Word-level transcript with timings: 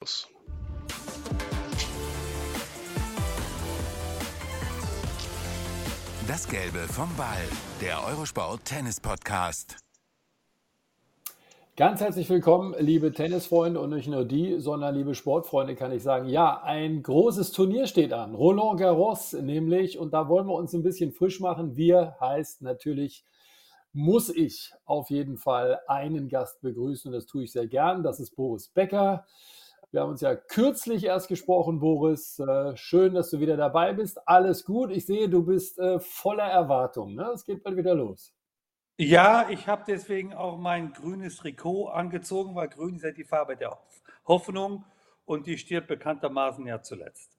Das 0.00 0.26
Gelbe 6.48 6.78
vom 6.88 7.14
Ball, 7.18 7.36
der 7.82 8.02
Eurosport 8.06 8.64
Tennis 8.64 8.98
Podcast. 8.98 9.76
Ganz 11.76 12.00
herzlich 12.00 12.30
willkommen, 12.30 12.74
liebe 12.78 13.12
Tennisfreunde 13.12 13.78
und 13.78 13.90
nicht 13.90 14.08
nur 14.08 14.24
die, 14.24 14.58
sondern 14.58 14.94
liebe 14.94 15.14
Sportfreunde, 15.14 15.74
kann 15.74 15.92
ich 15.92 16.02
sagen. 16.02 16.30
Ja, 16.30 16.62
ein 16.62 17.02
großes 17.02 17.52
Turnier 17.52 17.86
steht 17.86 18.14
an. 18.14 18.34
Roland 18.34 18.80
Garros 18.80 19.34
nämlich. 19.34 19.98
Und 19.98 20.14
da 20.14 20.30
wollen 20.30 20.46
wir 20.46 20.54
uns 20.54 20.72
ein 20.72 20.82
bisschen 20.82 21.12
frisch 21.12 21.40
machen. 21.40 21.76
Wir 21.76 22.16
heißt 22.20 22.62
natürlich, 22.62 23.26
muss 23.92 24.30
ich 24.30 24.72
auf 24.86 25.10
jeden 25.10 25.36
Fall 25.36 25.78
einen 25.88 26.30
Gast 26.30 26.62
begrüßen. 26.62 27.10
Und 27.10 27.16
das 27.16 27.26
tue 27.26 27.44
ich 27.44 27.52
sehr 27.52 27.66
gern. 27.66 28.02
Das 28.02 28.18
ist 28.18 28.34
Boris 28.34 28.68
Becker. 28.68 29.26
Wir 29.92 30.02
haben 30.02 30.10
uns 30.10 30.20
ja 30.20 30.36
kürzlich 30.36 31.04
erst 31.04 31.26
gesprochen, 31.26 31.80
Boris. 31.80 32.38
Äh, 32.38 32.76
schön, 32.76 33.14
dass 33.14 33.30
du 33.30 33.40
wieder 33.40 33.56
dabei 33.56 33.92
bist. 33.92 34.20
Alles 34.28 34.64
gut. 34.64 34.92
Ich 34.92 35.04
sehe, 35.04 35.28
du 35.28 35.44
bist 35.44 35.80
äh, 35.80 35.98
voller 35.98 36.44
Erwartung. 36.44 37.16
Ne? 37.16 37.28
Es 37.34 37.44
geht 37.44 37.64
bald 37.64 37.76
wieder 37.76 37.94
los. 37.96 38.32
Ja, 38.98 39.48
ich 39.50 39.66
habe 39.66 39.82
deswegen 39.88 40.32
auch 40.32 40.58
mein 40.58 40.92
grünes 40.92 41.38
Trikot 41.38 41.88
angezogen, 41.88 42.54
weil 42.54 42.68
grün 42.68 42.96
ist 42.96 43.02
ja 43.02 43.10
die 43.10 43.24
Farbe 43.24 43.56
der 43.56 43.78
Hoffnung 44.26 44.84
und 45.24 45.46
die 45.46 45.58
stirbt 45.58 45.88
bekanntermaßen 45.88 46.64
ja 46.66 46.82
zuletzt. 46.82 47.36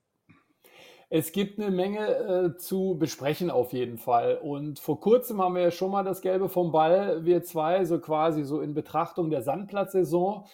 Es 1.10 1.32
gibt 1.32 1.60
eine 1.60 1.72
Menge 1.72 2.08
äh, 2.08 2.58
zu 2.58 2.98
besprechen 2.98 3.50
auf 3.50 3.74
jeden 3.74 3.98
Fall. 3.98 4.38
Und 4.38 4.80
vor 4.80 5.00
kurzem 5.00 5.42
haben 5.42 5.56
wir 5.56 5.62
ja 5.62 5.72
schon 5.72 5.92
mal 5.92 6.04
das 6.04 6.22
Gelbe 6.22 6.50
vom 6.50 6.72
Ball, 6.72 7.24
wir 7.24 7.44
zwei, 7.44 7.86
so 7.86 8.00
quasi 8.00 8.44
so 8.44 8.60
in 8.60 8.74
Betrachtung 8.74 9.30
der 9.30 9.42
Sandplatzsaison 9.42 10.48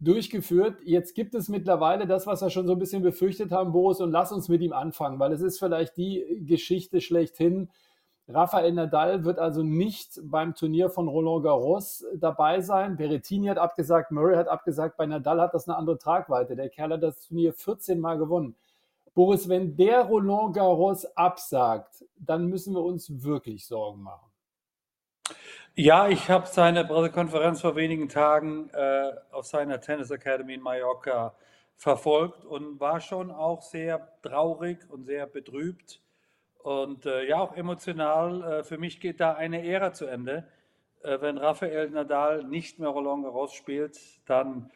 durchgeführt. 0.00 0.78
Jetzt 0.84 1.14
gibt 1.14 1.34
es 1.34 1.48
mittlerweile 1.48 2.06
das, 2.06 2.26
was 2.26 2.42
wir 2.42 2.50
schon 2.50 2.66
so 2.66 2.72
ein 2.72 2.78
bisschen 2.78 3.02
befürchtet 3.02 3.52
haben, 3.52 3.72
Boris, 3.72 4.00
und 4.00 4.10
lass 4.10 4.32
uns 4.32 4.48
mit 4.48 4.60
ihm 4.60 4.72
anfangen, 4.72 5.18
weil 5.18 5.32
es 5.32 5.40
ist 5.40 5.58
vielleicht 5.58 5.96
die 5.96 6.42
Geschichte 6.46 7.00
schlechthin. 7.00 7.70
Rafael 8.26 8.72
Nadal 8.72 9.24
wird 9.24 9.38
also 9.38 9.62
nicht 9.62 10.18
beim 10.24 10.54
Turnier 10.54 10.88
von 10.88 11.08
Roland 11.08 11.44
Garros 11.44 12.06
dabei 12.14 12.60
sein. 12.60 12.96
Berrettini 12.96 13.48
hat 13.48 13.58
abgesagt, 13.58 14.10
Murray 14.12 14.36
hat 14.36 14.48
abgesagt. 14.48 14.96
Bei 14.96 15.04
Nadal 15.04 15.40
hat 15.40 15.52
das 15.52 15.68
eine 15.68 15.76
andere 15.76 15.98
Tragweite. 15.98 16.56
Der 16.56 16.70
Kerl 16.70 16.94
hat 16.94 17.02
das 17.02 17.20
Turnier 17.20 17.52
14 17.52 18.00
Mal 18.00 18.16
gewonnen. 18.16 18.56
Boris, 19.14 19.48
wenn 19.48 19.76
der 19.76 20.02
Roland 20.02 20.56
Garros 20.56 21.04
absagt, 21.16 22.04
dann 22.18 22.46
müssen 22.46 22.74
wir 22.74 22.82
uns 22.82 23.22
wirklich 23.22 23.66
Sorgen 23.66 24.02
machen. 24.02 24.33
Ja, 25.76 26.06
ich 26.06 26.30
habe 26.30 26.46
seine 26.46 26.84
Pressekonferenz 26.84 27.60
vor 27.60 27.74
wenigen 27.74 28.08
Tagen 28.08 28.70
äh, 28.70 29.10
auf 29.32 29.46
seiner 29.46 29.80
Tennis 29.80 30.12
Academy 30.12 30.54
in 30.54 30.60
Mallorca 30.60 31.34
verfolgt 31.76 32.44
und 32.44 32.78
war 32.78 33.00
schon 33.00 33.32
auch 33.32 33.60
sehr 33.60 34.06
traurig 34.22 34.78
und 34.88 35.04
sehr 35.04 35.26
betrübt 35.26 36.00
und 36.62 37.06
äh, 37.06 37.26
ja 37.26 37.40
auch 37.40 37.56
emotional. 37.56 38.60
Äh, 38.60 38.62
für 38.62 38.78
mich 38.78 39.00
geht 39.00 39.18
da 39.18 39.32
eine 39.32 39.66
Ära 39.66 39.92
zu 39.92 40.06
Ende. 40.06 40.46
Äh, 41.02 41.20
wenn 41.20 41.38
Rafael 41.38 41.90
Nadal 41.90 42.44
nicht 42.44 42.78
mehr 42.78 42.90
Roland 42.90 43.24
Garros 43.24 43.52
spielt, 43.52 43.98
dann 44.26 44.70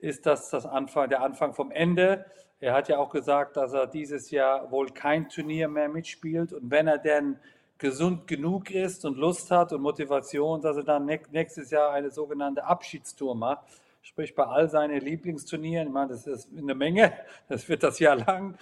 ist 0.00 0.26
das, 0.26 0.50
das 0.50 0.66
Anfang, 0.66 1.08
der 1.10 1.22
Anfang 1.22 1.54
vom 1.54 1.70
Ende. 1.70 2.26
Er 2.58 2.74
hat 2.74 2.88
ja 2.88 2.98
auch 2.98 3.10
gesagt, 3.10 3.56
dass 3.56 3.72
er 3.72 3.86
dieses 3.86 4.32
Jahr 4.32 4.72
wohl 4.72 4.88
kein 4.88 5.28
Turnier 5.28 5.68
mehr 5.68 5.88
mitspielt 5.88 6.52
und 6.52 6.72
wenn 6.72 6.88
er 6.88 6.98
denn 6.98 7.38
gesund 7.80 8.26
genug 8.28 8.70
ist 8.70 9.04
und 9.04 9.16
Lust 9.16 9.50
hat 9.50 9.72
und 9.72 9.80
Motivation, 9.80 10.60
dass 10.60 10.76
er 10.76 10.84
dann 10.84 11.06
nächstes 11.06 11.70
Jahr 11.70 11.92
eine 11.92 12.10
sogenannte 12.10 12.62
Abschiedstour 12.62 13.34
macht. 13.34 13.66
Sprich, 14.02 14.34
bei 14.34 14.44
all 14.44 14.68
seinen 14.68 15.00
Lieblingsturnieren, 15.00 15.88
ich 15.88 15.92
meine, 15.92 16.10
das 16.10 16.26
ist 16.26 16.48
eine 16.56 16.74
Menge, 16.74 17.12
das 17.48 17.68
wird 17.68 17.82
das 17.82 17.98
Jahr 17.98 18.16
lang, 18.16 18.56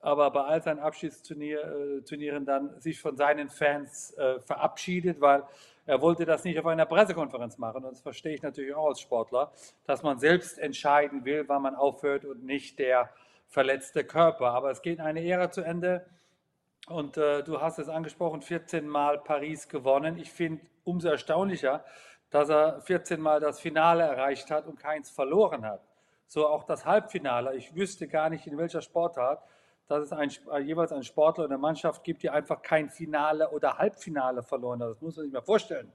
aber 0.00 0.30
bei 0.30 0.40
all 0.40 0.62
seinen 0.62 0.80
Abschiedsturnieren 0.80 2.42
äh, 2.42 2.46
dann 2.46 2.80
sich 2.80 3.00
von 3.00 3.16
seinen 3.16 3.50
Fans 3.50 4.14
äh, 4.14 4.40
verabschiedet, 4.40 5.20
weil 5.20 5.44
er 5.84 6.00
wollte 6.00 6.24
das 6.24 6.44
nicht 6.44 6.58
auf 6.58 6.66
einer 6.66 6.86
Pressekonferenz 6.86 7.58
machen. 7.58 7.84
Und 7.84 7.92
das 7.92 8.00
verstehe 8.00 8.34
ich 8.34 8.42
natürlich 8.42 8.74
auch 8.74 8.88
als 8.88 9.00
Sportler, 9.00 9.52
dass 9.84 10.02
man 10.02 10.18
selbst 10.18 10.58
entscheiden 10.58 11.24
will, 11.24 11.44
wann 11.46 11.62
man 11.62 11.74
aufhört 11.74 12.24
und 12.24 12.44
nicht 12.44 12.78
der 12.78 13.10
verletzte 13.48 14.04
Körper. 14.04 14.52
Aber 14.52 14.70
es 14.70 14.80
geht 14.80 15.00
eine 15.00 15.24
Ära 15.24 15.50
zu 15.50 15.60
Ende 15.60 16.06
und 16.88 17.16
äh, 17.16 17.42
du 17.42 17.60
hast 17.60 17.78
es 17.78 17.88
angesprochen, 17.88 18.42
14 18.42 18.88
Mal 18.88 19.18
Paris 19.18 19.68
gewonnen. 19.68 20.18
Ich 20.18 20.32
finde 20.32 20.64
umso 20.84 21.08
erstaunlicher, 21.08 21.84
dass 22.30 22.48
er 22.48 22.80
14 22.80 23.20
Mal 23.20 23.40
das 23.40 23.60
Finale 23.60 24.02
erreicht 24.02 24.50
hat 24.50 24.66
und 24.66 24.78
keins 24.78 25.10
verloren 25.10 25.64
hat. 25.64 25.82
So 26.26 26.48
auch 26.48 26.64
das 26.64 26.84
Halbfinale. 26.86 27.54
Ich 27.56 27.74
wüsste 27.74 28.08
gar 28.08 28.30
nicht, 28.30 28.46
in 28.46 28.56
welcher 28.58 28.80
Sportart, 28.80 29.42
dass 29.86 30.04
es 30.04 30.12
ein, 30.12 30.30
äh, 30.50 30.60
jeweils 30.60 30.92
einen 30.92 31.04
Sportler 31.04 31.44
oder 31.44 31.54
eine 31.54 31.60
Mannschaft 31.60 32.02
gibt, 32.02 32.22
die 32.22 32.30
einfach 32.30 32.62
kein 32.62 32.88
Finale 32.88 33.50
oder 33.50 33.78
Halbfinale 33.78 34.42
verloren 34.42 34.82
hat. 34.82 34.90
Das 34.90 35.00
muss 35.02 35.16
man 35.16 35.24
sich 35.26 35.32
mal 35.32 35.42
vorstellen. 35.42 35.92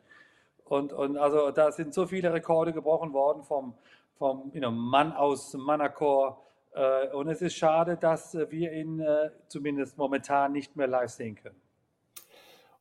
Und, 0.66 0.94
und 0.94 1.18
also 1.18 1.52
da 1.52 1.72
sind 1.72 1.94
so 1.94 2.06
viele 2.06 2.32
Rekorde 2.32 2.74
gebrochen 2.74 3.14
worden 3.14 3.44
vom, 3.44 3.74
vom 4.18 4.52
you 4.54 4.60
know, 4.60 4.72
Mann 4.72 5.14
aus 5.14 5.54
Manacor, 5.54 6.44
und 7.14 7.28
es 7.28 7.42
ist 7.42 7.56
schade, 7.56 7.98
dass 7.98 8.36
äh, 8.36 8.52
wir 8.52 8.72
ihn 8.72 9.00
äh, 9.00 9.32
zumindest 9.48 9.98
momentan 9.98 10.52
nicht 10.52 10.76
mehr 10.76 10.88
live 10.88 11.10
sehen 11.10 11.36
können. 11.36 11.62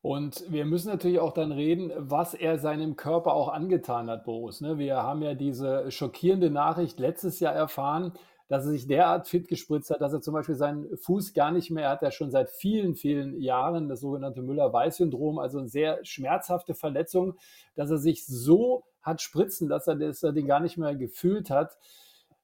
Und 0.02 0.44
wir 0.52 0.66
müssen 0.66 0.88
natürlich 0.88 1.18
auch 1.18 1.32
dann 1.32 1.50
reden, 1.50 1.90
was 1.96 2.34
er 2.34 2.58
seinem 2.58 2.94
Körper 2.94 3.32
auch 3.32 3.48
angetan 3.48 4.08
hat, 4.08 4.24
Boris. 4.24 4.60
Ne? 4.60 4.78
Wir 4.78 5.02
haben 5.02 5.22
ja 5.22 5.34
diese 5.34 5.90
schockierende 5.90 6.48
Nachricht 6.48 7.00
letztes 7.00 7.40
Jahr 7.40 7.54
erfahren, 7.54 8.12
dass 8.48 8.64
er 8.64 8.70
sich 8.70 8.86
derart 8.86 9.26
fit 9.26 9.48
gespritzt 9.48 9.90
hat, 9.90 10.00
dass 10.00 10.12
er 10.12 10.20
zum 10.20 10.34
Beispiel 10.34 10.54
seinen 10.54 10.96
Fuß 10.96 11.34
gar 11.34 11.50
nicht 11.50 11.70
mehr 11.70 11.88
hat. 11.88 12.02
Er 12.02 12.12
schon 12.12 12.30
seit 12.30 12.50
vielen, 12.50 12.94
vielen 12.94 13.40
Jahren 13.40 13.88
das 13.88 14.00
sogenannte 14.00 14.42
Müller-Weiß-Syndrom, 14.42 15.40
also 15.40 15.58
eine 15.58 15.68
sehr 15.68 16.04
schmerzhafte 16.04 16.74
Verletzung, 16.74 17.36
dass 17.74 17.90
er 17.90 17.98
sich 17.98 18.24
so 18.26 18.84
hat 19.02 19.20
spritzen 19.20 19.68
lassen, 19.68 19.98
dass 19.98 20.22
er 20.22 20.32
den 20.32 20.46
gar 20.46 20.60
nicht 20.60 20.78
mehr 20.78 20.94
gefühlt 20.94 21.50
hat. 21.50 21.78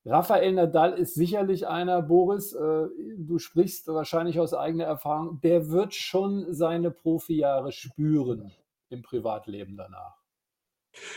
Rafael 0.04 0.52
Nadal 0.52 0.94
ist 0.94 1.14
sicherlich 1.14 1.68
einer, 1.68 2.02
Boris, 2.02 2.52
äh, 2.54 2.88
du 3.16 3.38
sprichst 3.38 3.86
wahrscheinlich 3.86 4.40
aus 4.40 4.52
eigener 4.52 4.84
Erfahrung, 4.84 5.40
der 5.42 5.70
wird 5.70 5.94
schon 5.94 6.52
seine 6.52 6.90
Profijahre 6.90 7.70
spüren 7.70 8.52
im 8.90 9.02
Privatleben 9.02 9.76
danach. 9.76 10.16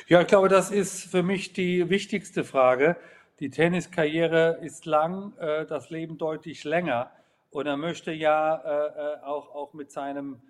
Ja, 0.07 0.21
ich 0.21 0.27
glaube, 0.27 0.49
das 0.49 0.69
ist 0.71 1.05
für 1.05 1.23
mich 1.23 1.53
die 1.53 1.89
wichtigste 1.89 2.43
Frage. 2.43 2.95
Die 3.39 3.49
Tenniskarriere 3.49 4.59
ist 4.61 4.85
lang, 4.85 5.35
äh, 5.39 5.65
das 5.65 5.89
Leben 5.89 6.19
deutlich 6.19 6.63
länger. 6.63 7.09
Und 7.49 7.65
er 7.65 7.77
möchte 7.77 8.11
ja 8.11 8.55
äh, 8.55 9.23
auch, 9.23 9.53
auch 9.55 9.73
mit 9.73 9.91
seinem 9.91 10.41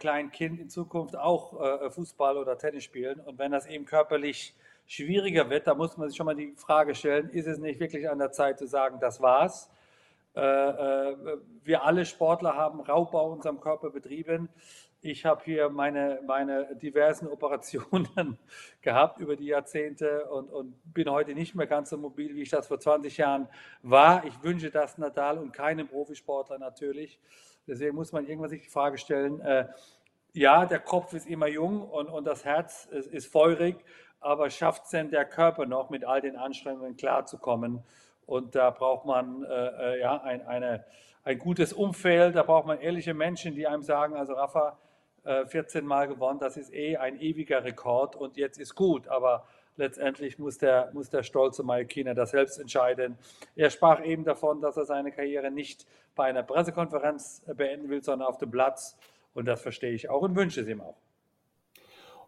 kleinen 0.00 0.32
Kind 0.32 0.58
in 0.58 0.68
Zukunft 0.68 1.16
auch 1.16 1.92
Fußball 1.92 2.38
oder 2.38 2.58
Tennis 2.58 2.82
spielen. 2.82 3.20
Und 3.20 3.38
wenn 3.38 3.52
das 3.52 3.66
eben 3.66 3.84
körperlich 3.84 4.56
schwieriger 4.86 5.50
wird, 5.50 5.66
da 5.66 5.74
muss 5.74 5.96
man 5.96 6.08
sich 6.08 6.16
schon 6.16 6.26
mal 6.26 6.34
die 6.34 6.54
Frage 6.56 6.94
stellen, 6.94 7.28
ist 7.30 7.46
es 7.46 7.58
nicht 7.58 7.80
wirklich 7.80 8.08
an 8.08 8.18
der 8.18 8.32
Zeit 8.32 8.58
zu 8.58 8.66
sagen, 8.66 8.98
das 9.00 9.20
war's? 9.20 9.70
Äh, 10.34 10.40
äh, 10.40 11.16
wir 11.64 11.84
alle 11.84 12.04
Sportler 12.04 12.54
haben 12.54 12.80
Raubbau 12.80 13.32
unserem 13.32 13.58
Körper 13.58 13.90
betrieben. 13.90 14.50
Ich 15.00 15.24
habe 15.24 15.42
hier 15.44 15.70
meine, 15.70 16.20
meine 16.26 16.76
diversen 16.76 17.26
Operationen 17.32 18.38
gehabt 18.82 19.18
über 19.18 19.36
die 19.36 19.46
Jahrzehnte 19.46 20.26
und, 20.26 20.50
und 20.50 20.74
bin 20.92 21.10
heute 21.10 21.34
nicht 21.34 21.54
mehr 21.54 21.66
ganz 21.66 21.90
so 21.90 21.96
mobil, 21.96 22.34
wie 22.34 22.42
ich 22.42 22.50
das 22.50 22.66
vor 22.66 22.78
20 22.78 23.16
Jahren 23.16 23.48
war. 23.82 24.24
Ich 24.26 24.42
wünsche 24.42 24.70
das 24.70 24.98
Nadal 24.98 25.38
und 25.38 25.52
keinem 25.52 25.88
Profisportler 25.88 26.58
natürlich. 26.58 27.18
Deswegen 27.66 27.96
muss 27.96 28.12
man 28.12 28.26
irgendwann 28.26 28.50
sich 28.50 28.62
die 28.62 28.70
Frage 28.70 28.98
stellen, 28.98 29.40
äh, 29.40 29.66
ja, 30.34 30.66
der 30.66 30.80
Kopf 30.80 31.14
ist 31.14 31.26
immer 31.26 31.46
jung 31.46 31.82
und, 31.82 32.08
und 32.08 32.26
das 32.26 32.44
Herz 32.44 32.84
ist, 32.90 33.06
ist 33.06 33.32
feurig, 33.32 33.76
aber 34.20 34.50
schafft 34.50 34.84
es 34.84 34.90
denn 34.90 35.10
der 35.10 35.24
Körper 35.24 35.66
noch 35.66 35.90
mit 35.90 36.04
all 36.04 36.20
den 36.20 36.36
Anstrengungen 36.36 36.96
klarzukommen? 36.96 37.82
Und 38.26 38.54
da 38.54 38.70
braucht 38.70 39.06
man 39.06 39.44
äh, 39.44 39.94
äh 39.94 40.00
ja, 40.00 40.20
ein, 40.22 40.46
eine, 40.46 40.84
ein 41.24 41.38
gutes 41.38 41.72
Umfeld, 41.72 42.34
da 42.34 42.42
braucht 42.42 42.66
man 42.66 42.80
ehrliche 42.80 43.14
Menschen, 43.14 43.54
die 43.54 43.66
einem 43.66 43.82
sagen, 43.82 44.16
also 44.16 44.34
Rafa, 44.34 44.78
äh, 45.24 45.46
14 45.46 45.84
Mal 45.84 46.08
gewonnen, 46.08 46.38
das 46.38 46.56
ist 46.56 46.72
eh 46.72 46.96
ein 46.96 47.20
ewiger 47.20 47.64
Rekord 47.64 48.16
und 48.16 48.36
jetzt 48.36 48.58
ist 48.58 48.74
gut, 48.74 49.08
aber 49.08 49.46
letztendlich 49.76 50.38
muss 50.38 50.58
der, 50.58 50.90
muss 50.92 51.10
der 51.10 51.22
stolze 51.22 51.62
Malkiner 51.62 52.14
das 52.14 52.30
selbst 52.30 52.58
entscheiden. 52.58 53.18
Er 53.54 53.70
sprach 53.70 54.04
eben 54.04 54.24
davon, 54.24 54.60
dass 54.60 54.76
er 54.76 54.84
seine 54.84 55.12
Karriere 55.12 55.50
nicht 55.50 55.86
bei 56.14 56.24
einer 56.24 56.42
Pressekonferenz 56.42 57.42
beenden 57.56 57.88
will, 57.88 58.02
sondern 58.02 58.28
auf 58.28 58.38
dem 58.38 58.50
Platz 58.50 58.96
und 59.34 59.46
das 59.46 59.60
verstehe 59.60 59.92
ich 59.92 60.08
auch 60.08 60.22
und 60.22 60.34
wünsche 60.34 60.60
es 60.62 60.68
ihm 60.68 60.80
auch. 60.80 60.96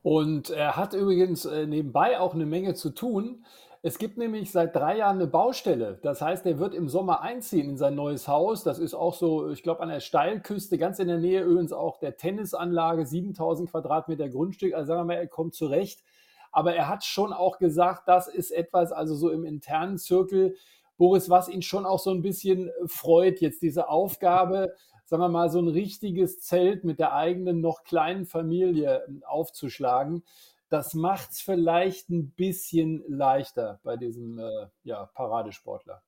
Und 0.02 0.50
er 0.50 0.76
hat 0.76 0.94
übrigens 0.94 1.44
äh, 1.44 1.66
nebenbei 1.66 2.20
auch 2.20 2.34
eine 2.34 2.46
Menge 2.46 2.74
zu 2.74 2.90
tun. 2.90 3.44
Es 3.80 3.98
gibt 3.98 4.18
nämlich 4.18 4.50
seit 4.50 4.74
drei 4.74 4.98
Jahren 4.98 5.16
eine 5.16 5.28
Baustelle. 5.28 5.98
Das 6.02 6.20
heißt, 6.20 6.44
er 6.46 6.58
wird 6.58 6.74
im 6.74 6.88
Sommer 6.88 7.20
einziehen 7.20 7.70
in 7.70 7.76
sein 7.76 7.94
neues 7.94 8.26
Haus. 8.26 8.64
Das 8.64 8.78
ist 8.80 8.94
auch 8.94 9.14
so, 9.14 9.50
ich 9.50 9.62
glaube, 9.62 9.82
an 9.82 9.88
der 9.88 10.00
Steilküste, 10.00 10.78
ganz 10.78 10.98
in 10.98 11.06
der 11.06 11.18
Nähe 11.18 11.42
übrigens 11.42 11.72
auch 11.72 11.98
der 11.98 12.16
Tennisanlage, 12.16 13.06
7000 13.06 13.70
Quadratmeter 13.70 14.28
Grundstück. 14.28 14.74
Also 14.74 14.88
sagen 14.88 15.00
wir 15.00 15.14
mal, 15.14 15.20
er 15.20 15.28
kommt 15.28 15.54
zurecht. 15.54 16.02
Aber 16.50 16.74
er 16.74 16.88
hat 16.88 17.04
schon 17.04 17.32
auch 17.32 17.58
gesagt, 17.58 18.08
das 18.08 18.26
ist 18.26 18.50
etwas, 18.50 18.90
also 18.90 19.14
so 19.14 19.30
im 19.30 19.44
internen 19.44 19.98
Zirkel, 19.98 20.56
Boris, 20.96 21.30
was 21.30 21.48
ihn 21.48 21.62
schon 21.62 21.86
auch 21.86 22.00
so 22.00 22.10
ein 22.10 22.22
bisschen 22.22 22.70
freut, 22.86 23.40
jetzt 23.40 23.62
diese 23.62 23.88
Aufgabe, 23.88 24.74
sagen 25.08 25.22
wir 25.22 25.30
mal, 25.30 25.48
so 25.48 25.58
ein 25.58 25.68
richtiges 25.68 26.40
Zelt 26.42 26.84
mit 26.84 26.98
der 26.98 27.14
eigenen 27.14 27.62
noch 27.62 27.82
kleinen 27.82 28.26
Familie 28.26 29.04
ähm, 29.08 29.22
aufzuschlagen. 29.26 30.22
Das 30.68 30.92
macht 30.92 31.30
es 31.30 31.40
vielleicht 31.40 32.10
ein 32.10 32.30
bisschen 32.32 33.02
leichter 33.08 33.80
bei 33.84 33.96
diesem 33.96 34.38
äh, 34.38 34.66
ja, 34.84 35.06
Paradesportler. 35.14 36.02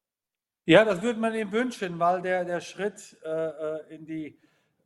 Ja, 0.67 0.85
das 0.85 1.01
würde 1.01 1.19
man 1.19 1.35
ihm 1.35 1.51
wünschen, 1.51 1.99
weil 1.99 2.21
der, 2.21 2.45
der 2.45 2.61
Schritt 2.61 3.17
äh, 3.25 3.29
äh, 3.31 3.95
in 3.95 4.05
die, 4.05 4.39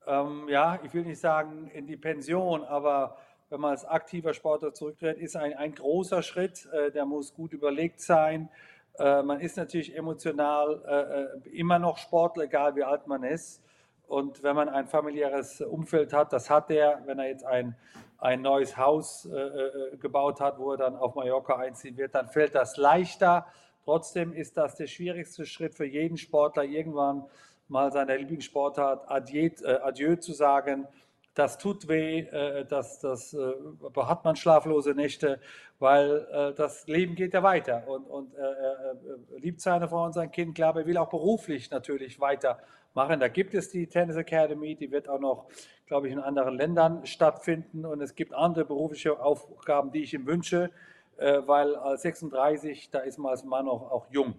ähm, 0.06 0.48
ja, 0.48 0.78
ich 0.84 0.94
will 0.94 1.02
nicht 1.02 1.18
sagen 1.18 1.68
in 1.74 1.88
die 1.88 1.96
Pension, 1.96 2.62
aber 2.62 3.16
wenn 3.48 3.60
man 3.60 3.72
als 3.72 3.84
aktiver 3.84 4.32
Sportler 4.32 4.72
zurücktritt, 4.72 5.18
ist 5.18 5.36
ein, 5.36 5.54
ein 5.54 5.74
großer 5.74 6.22
Schritt. 6.22 6.68
Äh, 6.72 6.92
der 6.92 7.04
muss 7.04 7.34
gut 7.34 7.52
überlegt 7.52 8.00
sein. 8.00 8.48
Äh, 8.96 9.24
man 9.24 9.40
ist 9.40 9.56
natürlich 9.56 9.96
emotional 9.96 11.40
äh, 11.44 11.48
immer 11.50 11.80
noch 11.80 11.98
Sportler, 11.98 12.44
egal 12.44 12.76
wie 12.76 12.84
alt 12.84 13.08
man 13.08 13.24
ist. 13.24 13.60
Und 14.06 14.42
wenn 14.42 14.54
man 14.54 14.68
ein 14.68 14.86
familiäres 14.86 15.60
Umfeld 15.60 16.12
hat, 16.12 16.32
das 16.32 16.50
hat 16.50 16.70
er, 16.70 17.02
wenn 17.06 17.18
er 17.18 17.28
jetzt 17.28 17.44
ein, 17.44 17.76
ein 18.18 18.42
neues 18.42 18.76
Haus 18.76 19.26
äh, 19.26 19.36
äh, 19.36 19.96
gebaut 19.96 20.40
hat, 20.40 20.58
wo 20.58 20.72
er 20.72 20.76
dann 20.76 20.96
auf 20.96 21.14
Mallorca 21.14 21.56
einziehen 21.56 21.96
wird, 21.96 22.14
dann 22.14 22.28
fällt 22.28 22.54
das 22.54 22.76
leichter. 22.76 23.46
Trotzdem 23.84 24.32
ist 24.32 24.56
das 24.56 24.76
der 24.76 24.86
schwierigste 24.86 25.46
Schritt 25.46 25.74
für 25.74 25.84
jeden 25.84 26.16
Sportler, 26.16 26.64
irgendwann 26.64 27.24
mal 27.68 27.92
seiner 27.92 28.16
Lieblingssportart 28.16 29.10
Adieu, 29.10 29.50
äh, 29.62 29.76
Adieu 29.76 30.16
zu 30.16 30.32
sagen. 30.32 30.86
Das 31.34 31.58
tut 31.58 31.88
weh, 31.88 32.20
äh, 32.20 32.64
das, 32.64 33.00
das 33.00 33.34
äh, 33.34 33.54
hat 33.96 34.24
man 34.24 34.36
schlaflose 34.36 34.94
Nächte, 34.94 35.40
weil 35.80 36.28
äh, 36.30 36.54
das 36.54 36.86
Leben 36.86 37.16
geht 37.16 37.34
ja 37.34 37.42
weiter 37.42 37.88
und, 37.88 38.04
und 38.04 38.34
er 38.34 38.96
liebt 39.38 39.60
seine 39.60 39.88
Frau 39.88 40.04
und 40.04 40.12
sein 40.12 40.30
Kind, 40.30 40.54
glaube 40.54 40.82
ich, 40.82 40.86
will 40.86 40.96
auch 40.96 41.10
beruflich 41.10 41.70
natürlich 41.72 42.20
weitermachen. 42.20 43.18
Da 43.18 43.26
gibt 43.26 43.52
es 43.54 43.68
die 43.68 43.88
Tennis 43.88 44.14
Academy, 44.14 44.76
die 44.76 44.92
wird 44.92 45.08
auch 45.08 45.18
noch, 45.18 45.46
glaube 45.86 46.06
ich, 46.06 46.12
in 46.12 46.20
anderen 46.20 46.56
Ländern 46.56 47.04
stattfinden 47.04 47.84
und 47.84 48.00
es 48.00 48.14
gibt 48.14 48.32
andere 48.32 48.64
berufliche 48.64 49.20
Aufgaben, 49.20 49.90
die 49.90 50.04
ich 50.04 50.14
ihm 50.14 50.26
wünsche, 50.26 50.70
weil 51.16 51.74
als 51.76 52.02
36, 52.02 52.90
da 52.90 53.00
ist 53.00 53.18
man 53.18 53.32
als 53.32 53.44
Mann 53.44 53.68
auch, 53.68 53.90
auch 53.90 54.06
jung. 54.10 54.34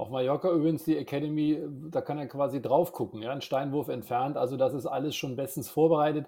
Auf 0.00 0.08
Mallorca 0.08 0.50
übrigens 0.50 0.84
die 0.84 0.96
Academy, 0.96 1.62
da 1.90 2.00
kann 2.00 2.18
er 2.18 2.26
quasi 2.26 2.62
drauf 2.62 2.92
gucken, 2.92 3.20
ja, 3.20 3.32
ein 3.32 3.42
Steinwurf 3.42 3.88
entfernt. 3.88 4.38
Also 4.38 4.56
das 4.56 4.72
ist 4.72 4.86
alles 4.86 5.14
schon 5.14 5.36
bestens 5.36 5.68
vorbereitet. 5.68 6.26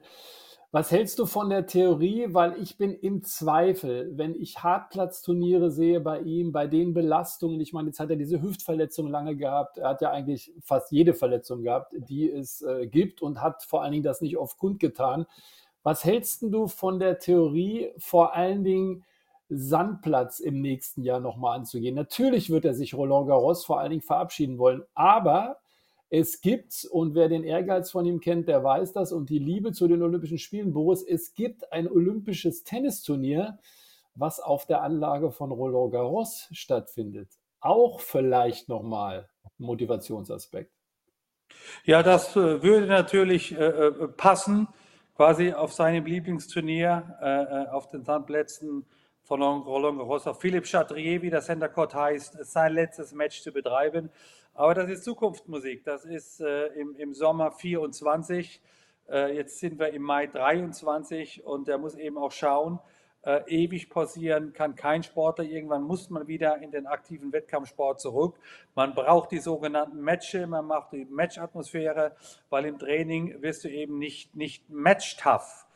Was 0.72 0.90
hältst 0.90 1.18
du 1.18 1.24
von 1.24 1.48
der 1.48 1.66
Theorie? 1.66 2.26
Weil 2.28 2.60
ich 2.60 2.76
bin 2.76 2.94
im 2.94 3.22
Zweifel, 3.22 4.12
wenn 4.18 4.34
ich 4.34 4.62
Hartplatzturniere 4.62 5.70
sehe 5.70 6.00
bei 6.00 6.20
ihm, 6.20 6.52
bei 6.52 6.66
den 6.66 6.92
Belastungen. 6.92 7.62
Ich 7.62 7.72
meine, 7.72 7.88
jetzt 7.88 7.98
hat 7.98 8.10
er 8.10 8.16
diese 8.16 8.42
Hüftverletzung 8.42 9.08
lange 9.08 9.36
gehabt. 9.36 9.78
Er 9.78 9.88
hat 9.88 10.02
ja 10.02 10.10
eigentlich 10.10 10.52
fast 10.60 10.92
jede 10.92 11.14
Verletzung 11.14 11.62
gehabt, 11.62 11.94
die 11.96 12.30
es 12.30 12.60
äh, 12.60 12.86
gibt 12.86 13.22
und 13.22 13.40
hat 13.40 13.62
vor 13.62 13.82
allen 13.82 13.92
Dingen 13.92 14.04
das 14.04 14.20
nicht 14.20 14.36
oft 14.36 14.58
kundgetan. 14.58 15.24
Was 15.82 16.04
hältst 16.04 16.42
du 16.42 16.68
von 16.68 16.98
der 16.98 17.18
Theorie, 17.18 17.90
vor 17.96 18.34
allen 18.34 18.64
Dingen 18.64 19.04
Sandplatz 19.54 20.40
im 20.40 20.60
nächsten 20.60 21.02
Jahr 21.02 21.20
nochmal 21.20 21.58
anzugehen. 21.58 21.94
Natürlich 21.94 22.50
wird 22.50 22.64
er 22.64 22.74
sich 22.74 22.94
Roland 22.94 23.28
Garros 23.28 23.64
vor 23.64 23.80
allen 23.80 23.90
Dingen 23.90 24.02
verabschieden 24.02 24.58
wollen, 24.58 24.82
aber 24.94 25.58
es 26.14 26.40
gibt, 26.42 26.86
und 26.90 27.14
wer 27.14 27.28
den 27.28 27.42
Ehrgeiz 27.42 27.90
von 27.90 28.04
ihm 28.04 28.20
kennt, 28.20 28.46
der 28.46 28.62
weiß 28.62 28.92
das, 28.92 29.12
und 29.12 29.30
die 29.30 29.38
Liebe 29.38 29.72
zu 29.72 29.88
den 29.88 30.02
Olympischen 30.02 30.38
Spielen, 30.38 30.72
Boris, 30.72 31.02
es 31.02 31.34
gibt 31.34 31.72
ein 31.72 31.88
olympisches 31.88 32.64
Tennisturnier, 32.64 33.58
was 34.14 34.38
auf 34.38 34.66
der 34.66 34.82
Anlage 34.82 35.30
von 35.30 35.50
Roland 35.50 35.92
Garros 35.92 36.48
stattfindet. 36.52 37.28
Auch 37.60 38.00
vielleicht 38.00 38.68
nochmal 38.68 39.28
Motivationsaspekt. 39.56 40.72
Ja, 41.84 42.02
das 42.02 42.36
äh, 42.36 42.62
würde 42.62 42.86
natürlich 42.86 43.52
äh, 43.52 43.64
äh, 43.64 44.08
passen, 44.08 44.68
quasi 45.14 45.52
auf 45.52 45.72
seinem 45.72 46.06
Lieblingsturnier, 46.06 47.68
auf 47.70 47.86
den 47.88 48.02
Sandplätzen 48.02 48.86
von 49.32 49.40
Roland 49.40 49.96
Garros 49.96 50.26
auf 50.26 50.42
Philipp 50.42 50.66
Chatrier, 50.66 51.22
wie 51.22 51.30
der 51.30 51.40
Center 51.40 51.70
Court 51.70 51.94
heißt, 51.94 52.44
sein 52.44 52.74
letztes 52.74 53.14
Match 53.14 53.40
zu 53.40 53.50
betreiben. 53.50 54.10
Aber 54.52 54.74
das 54.74 54.90
ist 54.90 55.04
Zukunftsmusik. 55.04 55.84
Das 55.84 56.04
ist 56.04 56.42
äh, 56.42 56.66
im, 56.78 56.94
im 56.96 57.14
Sommer 57.14 57.50
24. 57.50 58.60
Äh, 59.08 59.34
jetzt 59.34 59.58
sind 59.58 59.78
wir 59.78 59.90
im 59.94 60.02
Mai 60.02 60.26
23 60.26 61.46
und 61.46 61.66
er 61.66 61.78
muss 61.78 61.94
eben 61.94 62.18
auch 62.18 62.30
schauen, 62.30 62.78
äh, 63.22 63.40
ewig 63.46 63.88
pausieren 63.88 64.52
kann 64.52 64.74
kein 64.74 65.02
Sportler. 65.02 65.46
Irgendwann 65.46 65.84
muss 65.84 66.10
man 66.10 66.26
wieder 66.28 66.60
in 66.60 66.70
den 66.70 66.86
aktiven 66.86 67.32
Wettkampfsport 67.32 68.02
zurück. 68.02 68.38
Man 68.74 68.94
braucht 68.94 69.30
die 69.30 69.38
sogenannten 69.38 70.02
Matches, 70.02 70.46
man 70.46 70.66
macht 70.66 70.92
die 70.92 71.06
Matchatmosphäre, 71.06 72.14
weil 72.50 72.66
im 72.66 72.78
Training 72.78 73.40
wirst 73.40 73.64
du 73.64 73.70
eben 73.70 73.98
nicht, 73.98 74.36
nicht 74.36 74.68
match-tough. 74.68 75.66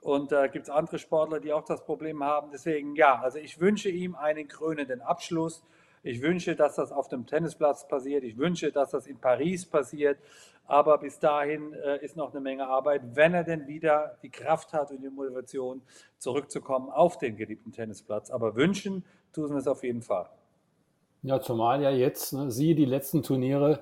Und 0.00 0.32
da 0.32 0.44
äh, 0.44 0.48
gibt 0.48 0.64
es 0.64 0.70
andere 0.70 0.98
Sportler, 0.98 1.40
die 1.40 1.52
auch 1.52 1.64
das 1.64 1.84
Problem 1.84 2.24
haben. 2.24 2.50
Deswegen, 2.52 2.94
ja, 2.96 3.20
also 3.20 3.38
ich 3.38 3.60
wünsche 3.60 3.90
ihm 3.90 4.14
einen 4.14 4.48
krönenden 4.48 5.00
Abschluss. 5.00 5.62
Ich 6.02 6.22
wünsche, 6.22 6.56
dass 6.56 6.76
das 6.76 6.92
auf 6.92 7.08
dem 7.08 7.26
Tennisplatz 7.26 7.86
passiert. 7.86 8.24
Ich 8.24 8.38
wünsche, 8.38 8.72
dass 8.72 8.90
das 8.90 9.06
in 9.06 9.18
Paris 9.18 9.66
passiert. 9.66 10.18
Aber 10.66 10.98
bis 10.98 11.18
dahin 11.18 11.74
äh, 11.74 12.02
ist 12.02 12.16
noch 12.16 12.30
eine 12.32 12.40
Menge 12.40 12.66
Arbeit, 12.66 13.02
wenn 13.14 13.34
er 13.34 13.44
denn 13.44 13.66
wieder 13.66 14.16
die 14.22 14.30
Kraft 14.30 14.72
hat 14.72 14.90
und 14.90 15.02
die 15.02 15.10
Motivation, 15.10 15.82
zurückzukommen 16.16 16.90
auf 16.90 17.18
den 17.18 17.36
geliebten 17.36 17.72
Tennisplatz. 17.72 18.30
Aber 18.30 18.54
wünschen 18.54 19.04
tun 19.32 19.48
sie 19.48 19.58
es 19.58 19.66
auf 19.66 19.82
jeden 19.82 20.02
Fall. 20.02 20.28
Ja, 21.22 21.38
zumal 21.40 21.82
ja 21.82 21.90
jetzt, 21.90 22.32
ne, 22.32 22.50
Sie, 22.50 22.74
die 22.74 22.86
letzten 22.86 23.22
Turniere, 23.22 23.80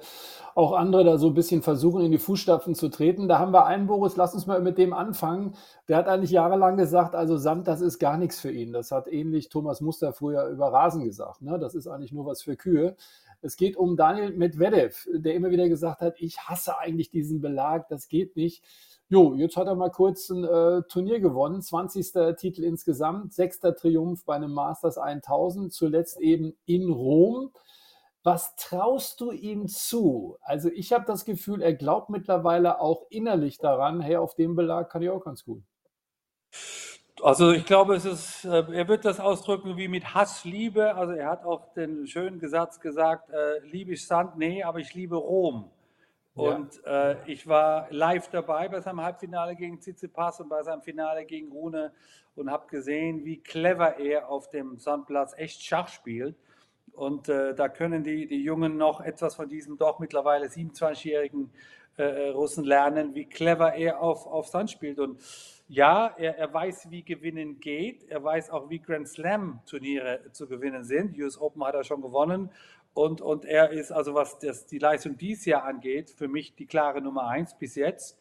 auch 0.57 0.73
andere 0.73 1.05
da 1.05 1.19
so 1.19 1.29
ein 1.29 1.35
bisschen 1.35 1.63
versuchen, 1.63 2.05
in 2.05 2.11
die 2.11 2.19
Fußstapfen 2.19 2.75
zu 2.75 2.89
treten. 2.89 3.29
Da 3.29 3.39
haben 3.39 3.53
wir 3.53 3.67
einen, 3.67 3.87
Boris, 3.87 4.17
lass 4.17 4.35
uns 4.35 4.47
mal 4.47 4.61
mit 4.61 4.77
dem 4.77 4.93
anfangen. 4.93 5.55
Der 5.87 5.99
hat 5.99 6.09
eigentlich 6.09 6.33
jahrelang 6.33 6.77
gesagt, 6.77 7.15
also 7.15 7.37
Sand, 7.37 7.69
das 7.69 7.81
ist 7.81 8.01
gar 8.01 8.17
nichts 8.17 8.41
für 8.41 8.51
ihn. 8.51 8.73
Das 8.73 8.91
hat 8.91 9.07
ähnlich 9.07 9.51
Thomas 9.51 9.81
Muster 9.81 10.13
früher 10.13 10.49
über 10.49 10.73
Rasen 10.73 11.05
gesagt. 11.05 11.41
Ne? 11.43 11.61
Das 11.61 11.77
ist 11.77 11.87
eigentlich 11.87 12.11
nur 12.11 12.27
was 12.27 12.43
für 12.43 12.57
Kühe. 12.57 12.97
Es 13.41 13.57
geht 13.57 13.77
um 13.77 13.97
Daniel 13.97 14.33
Medvedev, 14.33 15.07
der 15.15 15.35
immer 15.35 15.51
wieder 15.51 15.69
gesagt 15.69 16.01
hat, 16.01 16.15
ich 16.19 16.41
hasse 16.41 16.77
eigentlich 16.77 17.11
diesen 17.11 17.41
Belag, 17.41 17.89
das 17.89 18.09
geht 18.09 18.35
nicht. 18.35 18.65
Jo, 19.11 19.35
jetzt 19.35 19.57
hat 19.57 19.67
er 19.67 19.75
mal 19.75 19.91
kurz 19.91 20.29
ein 20.29 20.45
äh, 20.45 20.83
Turnier 20.83 21.19
gewonnen, 21.19 21.63
20. 21.63 22.37
Titel 22.37 22.63
insgesamt, 22.63 23.33
sechster 23.33 23.75
Triumph 23.75 24.27
bei 24.27 24.37
einem 24.37 24.53
Masters 24.53 24.99
1000, 24.99 25.73
zuletzt 25.73 26.21
eben 26.21 26.55
in 26.67 26.91
Rom. 26.91 27.51
Was 28.23 28.55
traust 28.57 29.23
du 29.23 29.31
ihm 29.31 29.67
zu? 29.67 30.37
Also 30.43 30.69
ich 30.69 30.93
habe 30.93 31.07
das 31.07 31.25
Gefühl, 31.25 31.63
er 31.63 31.73
glaubt 31.73 32.11
mittlerweile 32.11 32.81
auch 32.83 33.07
innerlich 33.09 33.57
daran, 33.57 34.03
hey, 34.03 34.17
auf 34.17 34.35
dem 34.35 34.55
Belag 34.55 34.91
kann 34.91 35.01
ich 35.01 35.09
auch 35.09 35.25
ganz 35.25 35.43
gut. 35.43 35.63
Also 37.23 37.53
ich 37.53 37.65
glaube, 37.65 37.95
es 37.95 38.05
ist, 38.05 38.45
äh, 38.45 38.65
er 38.73 38.89
wird 38.89 39.07
das 39.07 39.21
ausdrücken 39.21 39.79
wie 39.79 39.89
mit 39.89 40.15
Hass, 40.15 40.45
Liebe. 40.45 40.95
Also 40.95 41.15
er 41.15 41.31
hat 41.31 41.45
auch 41.47 41.73
den 41.73 42.07
schönen 42.07 42.47
Satz 42.47 42.79
gesagt, 42.79 43.31
äh, 43.31 43.61
liebe 43.67 43.93
ich 43.93 44.07
Sand? 44.07 44.37
Nee, 44.37 44.63
aber 44.63 44.81
ich 44.81 44.93
liebe 44.93 45.17
Rom. 45.17 45.71
Und 46.39 46.85
äh, 46.85 47.17
ich 47.27 47.47
war 47.47 47.89
live 47.91 48.29
dabei 48.29 48.69
bei 48.69 48.81
seinem 48.81 49.03
Halbfinale 49.03 49.57
gegen 49.57 49.81
Tsitsipas 49.81 50.41
und 50.41 50.49
bei 50.49 50.63
seinem 50.63 50.83
Finale 50.83 51.25
gegen 51.25 51.51
Rune 51.51 51.93
und 52.37 52.51
habe 52.51 52.67
gesehen, 52.69 53.25
wie 53.25 53.39
clever 53.39 53.99
er 53.99 54.29
auf 54.29 54.49
dem 54.51 54.79
Sandplatz 54.79 55.35
echt 55.37 55.63
Schach 55.63 55.89
spielt. 55.89 56.37
Und 56.93 57.29
äh, 57.29 57.55
da 57.55 57.69
können 57.69 58.03
die, 58.03 58.27
die 58.27 58.43
Jungen 58.43 58.77
noch 58.77 59.01
etwas 59.01 59.37
von 59.37 59.49
diesem 59.49 59.79
doch 59.79 59.99
mittlerweile 59.99 60.47
27-jährigen 60.47 61.51
äh, 61.97 62.03
äh, 62.03 62.29
Russen 62.31 62.65
lernen, 62.65 63.15
wie 63.17 63.25
clever 63.25 63.75
er 63.75 64.01
auf, 64.01 64.27
auf 64.27 64.47
Sand 64.47 64.71
spielt. 64.71 65.01
Und 65.01 65.21
ja, 65.69 66.15
er, 66.17 66.39
er 66.39 66.55
weiß, 66.55 66.91
wie 66.91 67.03
Gewinnen 67.03 67.59
geht. 67.59 68.05
Er 68.09 68.23
weiß 68.23 68.51
auch, 68.51 68.71
wie 68.71 68.79
Grand 68.79 69.09
Slam-Turniere 69.09 70.31
zu 70.33 70.47
gewinnen 70.47 70.85
sind. 70.85 71.19
US 71.19 71.41
Open 71.41 71.65
hat 71.65 71.75
er 71.75 71.85
schon 71.85 72.01
gewonnen. 72.01 72.51
Und, 72.99 73.21
und 73.21 73.45
er 73.45 73.71
ist, 73.71 73.93
also 73.93 74.15
was 74.15 74.41
das, 74.41 74.67
die 74.67 74.81
Leistung 74.81 75.17
dieses 75.17 75.45
Jahr 75.45 75.63
angeht, 75.63 76.11
für 76.11 76.27
mich 76.27 76.57
die 76.57 76.67
klare 76.67 77.01
Nummer 77.01 77.29
eins 77.29 77.57
bis 77.57 77.77
jetzt. 77.77 78.19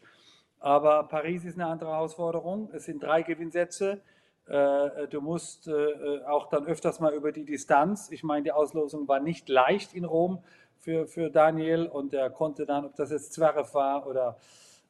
Aber 0.59 1.07
Paris 1.07 1.45
ist 1.45 1.55
eine 1.55 1.65
andere 1.65 1.89
Herausforderung. 1.89 2.69
Es 2.71 2.85
sind 2.85 3.01
drei 3.01 3.23
Gewinnsätze. 3.23 4.01
Äh, 4.45 5.07
du 5.07 5.19
musst 5.19 5.67
äh, 5.67 6.21
auch 6.27 6.47
dann 6.49 6.67
öfters 6.67 6.99
mal 6.99 7.11
über 7.15 7.31
die 7.31 7.43
Distanz. 7.43 8.11
Ich 8.11 8.21
meine, 8.21 8.43
die 8.43 8.51
Auslosung 8.51 9.07
war 9.07 9.19
nicht 9.19 9.49
leicht 9.49 9.95
in 9.95 10.05
Rom 10.05 10.43
für, 10.77 11.07
für 11.07 11.31
Daniel 11.31 11.87
und 11.87 12.13
er 12.13 12.29
konnte 12.29 12.67
dann, 12.67 12.85
ob 12.85 12.95
das 12.97 13.09
jetzt 13.09 13.33
Zverev 13.33 13.73
war 13.73 14.05
oder 14.05 14.37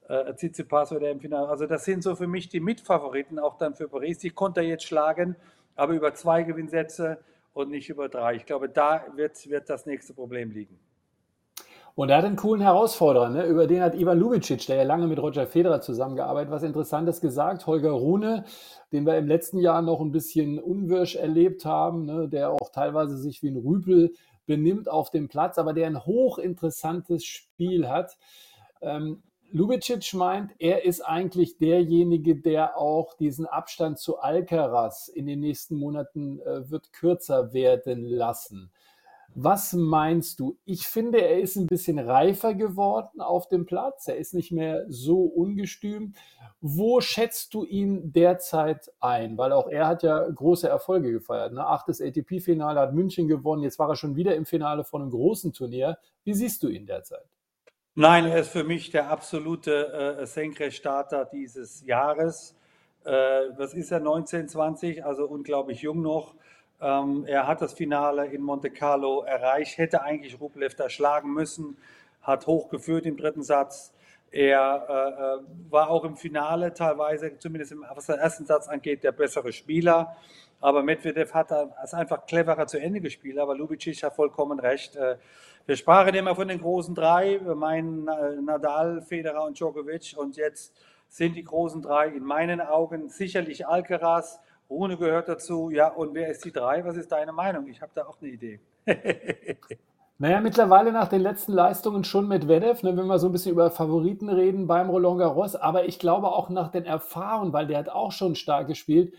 äh, 0.10 0.34
Tsitsipas 0.34 0.91
oder 0.91 1.10
im 1.12 1.22
Finale. 1.22 1.48
Also 1.48 1.65
das 1.65 1.86
sind 1.86 2.03
so 2.03 2.13
für 2.17 2.27
mich 2.27 2.50
die 2.50 2.60
Mitfavoriten 2.60 3.39
auch 3.39 3.58
dann 3.58 3.74
für 3.74 3.88
Paris. 3.88 4.17
Die 4.17 4.32
konnte 4.32 4.60
er 4.60 4.67
jetzt 4.67 4.84
schlagen, 4.84 5.38
aber 5.77 5.94
über 5.94 6.13
zwei 6.13 6.44
Gewinnsätze 6.44 7.20
und 7.58 7.70
nicht 7.70 7.90
über 7.90 8.08
drei. 8.08 8.36
Ich 8.36 8.46
glaube, 8.46 8.70
da 8.70 9.06
wird, 9.16 9.50
wird 9.50 9.70
das 9.70 9.86
nächste 9.86 10.14
Problem 10.14 10.52
liegen. 10.52 10.80
Und 11.96 12.10
er 12.10 12.18
hat 12.18 12.26
einen 12.26 12.36
coolen 12.36 12.62
Herausforderer, 12.62 13.30
ne? 13.30 13.46
über 13.48 13.66
den 13.66 13.82
hat 13.82 13.96
Ivan 13.96 14.20
Lubicic, 14.20 14.68
der 14.68 14.76
ja 14.76 14.84
lange 14.84 15.08
mit 15.08 15.18
Roger 15.18 15.48
Federer 15.48 15.82
zusammengearbeitet, 15.82 16.52
was 16.52 16.62
Interessantes 16.62 17.22
gesagt. 17.22 17.66
Holger 17.66 17.90
Rune, 17.90 18.46
den 18.92 19.08
wir 19.08 19.18
im 19.18 19.28
letzten 19.28 19.58
Jahr 19.58 19.82
noch 19.82 20.00
ein 20.00 20.12
bisschen 20.12 20.60
unwirsch 20.60 21.16
erlebt 21.16 21.66
haben, 21.66 22.06
ne? 22.06 22.30
der 22.30 22.52
auch 22.52 22.70
teilweise 22.72 23.18
sich 23.18 23.42
wie 23.42 23.50
ein 23.50 23.58
Rüpel 23.58 24.14
benimmt 24.46 24.90
auf 24.90 25.10
dem 25.10 25.28
Platz, 25.28 25.58
aber 25.58 25.74
der 25.74 25.88
ein 25.88 26.06
hochinteressantes 26.06 27.26
Spiel 27.26 27.90
hat. 27.90 28.16
Ähm, 28.82 29.24
Lubicic 29.51 30.13
meint, 30.13 30.51
er 30.60 30.86
ist 30.86 31.01
eigentlich 31.01 31.58
derjenige, 31.58 32.36
der 32.36 32.77
auch 32.77 33.16
diesen 33.16 33.46
Abstand 33.46 33.98
zu 33.98 34.20
Alcaraz 34.20 35.08
in 35.08 35.25
den 35.25 35.39
nächsten 35.39 35.75
Monaten 35.75 36.39
äh, 36.42 36.70
wird 36.70 36.92
kürzer 36.94 37.54
werden 37.54 38.04
lassen. 38.04 38.72
Was 39.39 39.74
meinst 39.74 40.39
du? 40.39 40.58
Ich 40.66 40.88
finde, 40.88 41.20
er 41.22 41.39
ist 41.39 41.58
ein 41.58 41.68
bisschen 41.68 42.00
reifer 42.00 42.56
geworden 42.56 43.22
auf 43.22 43.48
dem 43.48 43.68
Platz. 43.68 44.08
Er 44.08 44.18
ist 44.18 44.34
nicht 44.34 44.51
mehr 44.51 44.86
so 44.89 45.22
ungestüm. 45.22 46.13
Wo 46.60 47.01
schätzt 47.01 47.54
du 47.54 47.63
ihn 47.63 48.12
derzeit 48.12 48.92
ein? 49.00 49.38
Weil 49.38 49.51
auch 49.51 49.68
er 49.68 49.86
hat 49.86 50.01
ja 50.01 50.27
große 50.27 50.68
Erfolge 50.68 51.12
gefeiert. 51.12 51.54
Ne? 51.54 51.63
Achtes 51.63 52.01
ATP-Finale 52.01 52.80
hat 52.80 52.96
München 52.96 53.27
gewonnen. 53.27 53.62
Jetzt 53.62 53.77
war 53.77 53.89
er 53.89 53.96
schon 53.96 54.16
wieder 54.16 54.36
im 54.36 54.48
Finale 54.48 54.84
von 54.84 55.04
einem 55.04 55.12
großen 55.12 55.54
Turnier. 55.54 56.00
Wie 56.24 56.34
siehst 56.34 56.63
du 56.63 56.70
ihn 56.70 56.88
derzeit? 56.88 57.37
Nein, 58.00 58.27
er 58.27 58.42
ist 58.42 58.50
für 58.50 58.63
mich 58.63 58.92
der 58.92 59.10
absolute 59.10 60.20
äh, 60.20 60.25
Senkrechtstarter 60.27 61.25
dieses 61.25 61.84
Jahres. 61.84 62.56
Äh, 63.04 63.10
was 63.58 63.74
ist 63.74 63.92
er, 63.92 64.00
19, 64.00 64.50
20, 64.50 65.04
also 65.04 65.25
unglaublich 65.25 65.82
jung 65.82 66.04
noch. 66.04 66.36
Ähm, 66.80 67.25
er 67.25 67.48
hat 67.48 67.60
das 67.60 67.74
Finale 67.74 68.27
in 68.27 68.44
Monte 68.44 68.70
Carlo 68.70 69.24
erreicht, 69.24 69.80
hätte 69.80 70.04
eigentlich 70.04 70.39
Rublev 70.39 70.75
da 70.75 70.92
schlagen 70.92 71.34
müssen, 71.34 71.75
hat 72.22 72.46
hochgeführt 72.46 73.08
im 73.08 73.18
dritten 73.18 73.42
Satz. 73.42 73.96
Er 74.30 74.86
äh, 74.88 75.39
äh, 75.39 75.72
war 75.72 75.89
auch 75.89 76.04
im 76.04 76.18
Finale 76.18 76.75
teilweise, 76.75 77.39
zumindest 77.39 77.72
im, 77.72 77.84
was 77.96 78.06
den 78.06 78.20
ersten 78.20 78.46
Satz 78.46 78.68
angeht, 78.68 79.04
der 79.04 79.12
bessere 79.12 79.51
Spieler. 79.51 80.16
Aber 80.60 80.84
Medvedev 80.84 81.34
hat 81.34 81.50
es 81.84 81.96
einfach 81.96 82.27
cleverer 82.27 82.68
zu 82.68 82.80
Ende 82.80 83.01
gespielt. 83.01 83.39
Aber 83.39 83.56
Lubicic 83.56 84.04
hat 84.04 84.16
vollkommen 84.16 84.60
recht. 84.60 84.96
Äh, 84.96 85.18
wir 85.68 85.76
sprachen 85.76 86.16
immer 86.16 86.34
von 86.34 86.48
den 86.48 86.60
großen 86.60 86.96
drei, 86.96 87.40
wir 87.44 87.54
meinen 87.54 88.08
äh, 88.08 88.42
Nadal, 88.42 89.02
Federer 89.02 89.44
und 89.44 89.60
Djokovic. 89.60 90.16
Und 90.18 90.38
jetzt 90.38 90.74
sind 91.10 91.36
die 91.36 91.44
großen 91.44 91.82
drei 91.82 92.08
in 92.08 92.24
meinen 92.24 92.62
Augen 92.62 93.10
sicherlich 93.10 93.68
Alcaraz, 93.68 94.40
Rune 94.70 94.98
gehört 94.98 95.28
dazu. 95.28 95.70
Ja, 95.70 95.90
und 95.90 96.14
wer 96.14 96.30
ist 96.30 96.46
die 96.46 96.54
drei? 96.54 96.86
Was 96.86 96.96
ist 96.96 97.12
deine 97.12 97.34
Meinung? 97.34 97.68
Ich 97.68 97.82
habe 97.82 97.92
da 97.94 98.06
auch 98.06 98.18
eine 98.22 98.32
Idee. 98.32 98.60
naja, 100.18 100.40
mittlerweile 100.40 100.94
nach 100.94 101.10
den 101.10 101.22
letzten 101.22 101.52
Leistungen 101.52 102.06
schon 102.06 102.30
mit 102.30 102.48
Vedev, 102.48 102.84
ne, 102.84 102.96
wenn 102.96 103.08
wir 103.08 103.20
so 103.20 103.28
ein 103.28 103.34
bisschen 103.34 103.52
über 103.52 103.70
Favoriten 103.70 104.30
reden 104.30 104.68
beim 104.68 104.90
Roland 104.90 105.20
Garros. 105.20 105.56
Aber 105.56 105.86
ich 105.86 106.00
glaube 106.00 106.28
auch 106.28 106.50
nach 106.50 106.72
den 106.72 106.86
Erfahrungen, 106.86 107.52
weil 107.52 107.68
der 107.68 107.80
hat 107.80 107.90
auch 107.90 108.14
schon 108.14 108.36
stark 108.36 108.68
gespielt. 108.68 109.14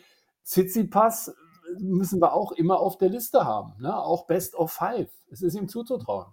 Tsitsipas 0.45 1.35
müssen 1.79 2.21
wir 2.21 2.33
auch 2.33 2.53
immer 2.53 2.81
auf 2.81 2.97
der 2.97 3.11
Liste 3.11 3.45
haben. 3.45 3.75
Ne? 3.81 3.95
Auch 3.95 4.27
Best 4.27 4.55
of 4.55 4.73
Five. 4.73 5.11
Es 5.31 5.43
ist 5.43 5.55
ihm 5.55 5.69
zuzutrauen. 5.69 6.27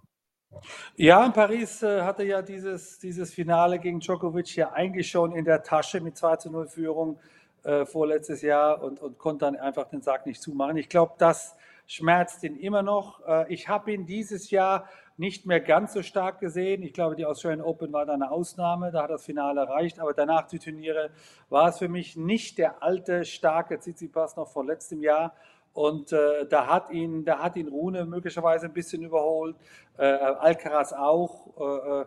Ja, 0.96 1.24
in 1.24 1.32
Paris 1.32 1.82
äh, 1.82 2.02
hatte 2.02 2.24
ja 2.24 2.42
dieses, 2.42 2.98
dieses 2.98 3.32
Finale 3.32 3.78
gegen 3.78 4.00
Djokovic 4.00 4.56
ja 4.56 4.72
eigentlich 4.72 5.10
schon 5.10 5.32
in 5.32 5.44
der 5.44 5.62
Tasche 5.62 6.00
mit 6.00 6.16
2 6.16 6.36
zu 6.36 6.50
0 6.50 6.68
Führung 6.68 7.18
äh, 7.64 7.84
vorletztes 7.84 8.42
Jahr 8.42 8.82
und, 8.82 9.00
und 9.00 9.18
konnte 9.18 9.44
dann 9.44 9.56
einfach 9.56 9.88
den 9.88 10.00
Sack 10.00 10.24
nicht 10.26 10.40
zumachen. 10.40 10.76
Ich 10.76 10.88
glaube, 10.88 11.14
das 11.18 11.56
schmerzt 11.86 12.42
ihn 12.44 12.56
immer 12.56 12.82
noch. 12.82 13.26
Äh, 13.26 13.52
ich 13.52 13.68
habe 13.68 13.92
ihn 13.92 14.06
dieses 14.06 14.50
Jahr 14.50 14.88
nicht 15.18 15.46
mehr 15.46 15.60
ganz 15.60 15.94
so 15.94 16.02
stark 16.02 16.40
gesehen. 16.40 16.82
Ich 16.82 16.92
glaube, 16.92 17.16
die 17.16 17.24
Australian 17.24 17.62
Open 17.62 17.92
war 17.92 18.04
da 18.04 18.14
eine 18.14 18.30
Ausnahme, 18.30 18.90
da 18.92 19.04
hat 19.04 19.10
das 19.10 19.24
Finale 19.24 19.62
erreicht, 19.62 19.98
aber 19.98 20.12
danach 20.12 20.46
die 20.46 20.58
Turniere 20.58 21.10
war 21.48 21.68
es 21.68 21.78
für 21.78 21.88
mich 21.88 22.16
nicht 22.16 22.58
der 22.58 22.82
alte, 22.82 23.24
starke 23.24 23.78
Tsitsipas 23.78 24.36
noch 24.36 24.48
vor 24.48 24.64
letztem 24.64 25.02
Jahr. 25.02 25.34
Und 25.76 26.10
äh, 26.10 26.46
da, 26.48 26.68
hat 26.68 26.90
ihn, 26.90 27.26
da 27.26 27.38
hat 27.40 27.54
ihn 27.56 27.68
Rune 27.68 28.06
möglicherweise 28.06 28.64
ein 28.64 28.72
bisschen 28.72 29.02
überholt, 29.02 29.56
äh, 29.98 30.04
Alcaraz 30.04 30.94
auch. 30.94 31.52
Äh, 31.60 32.00
äh 32.00 32.04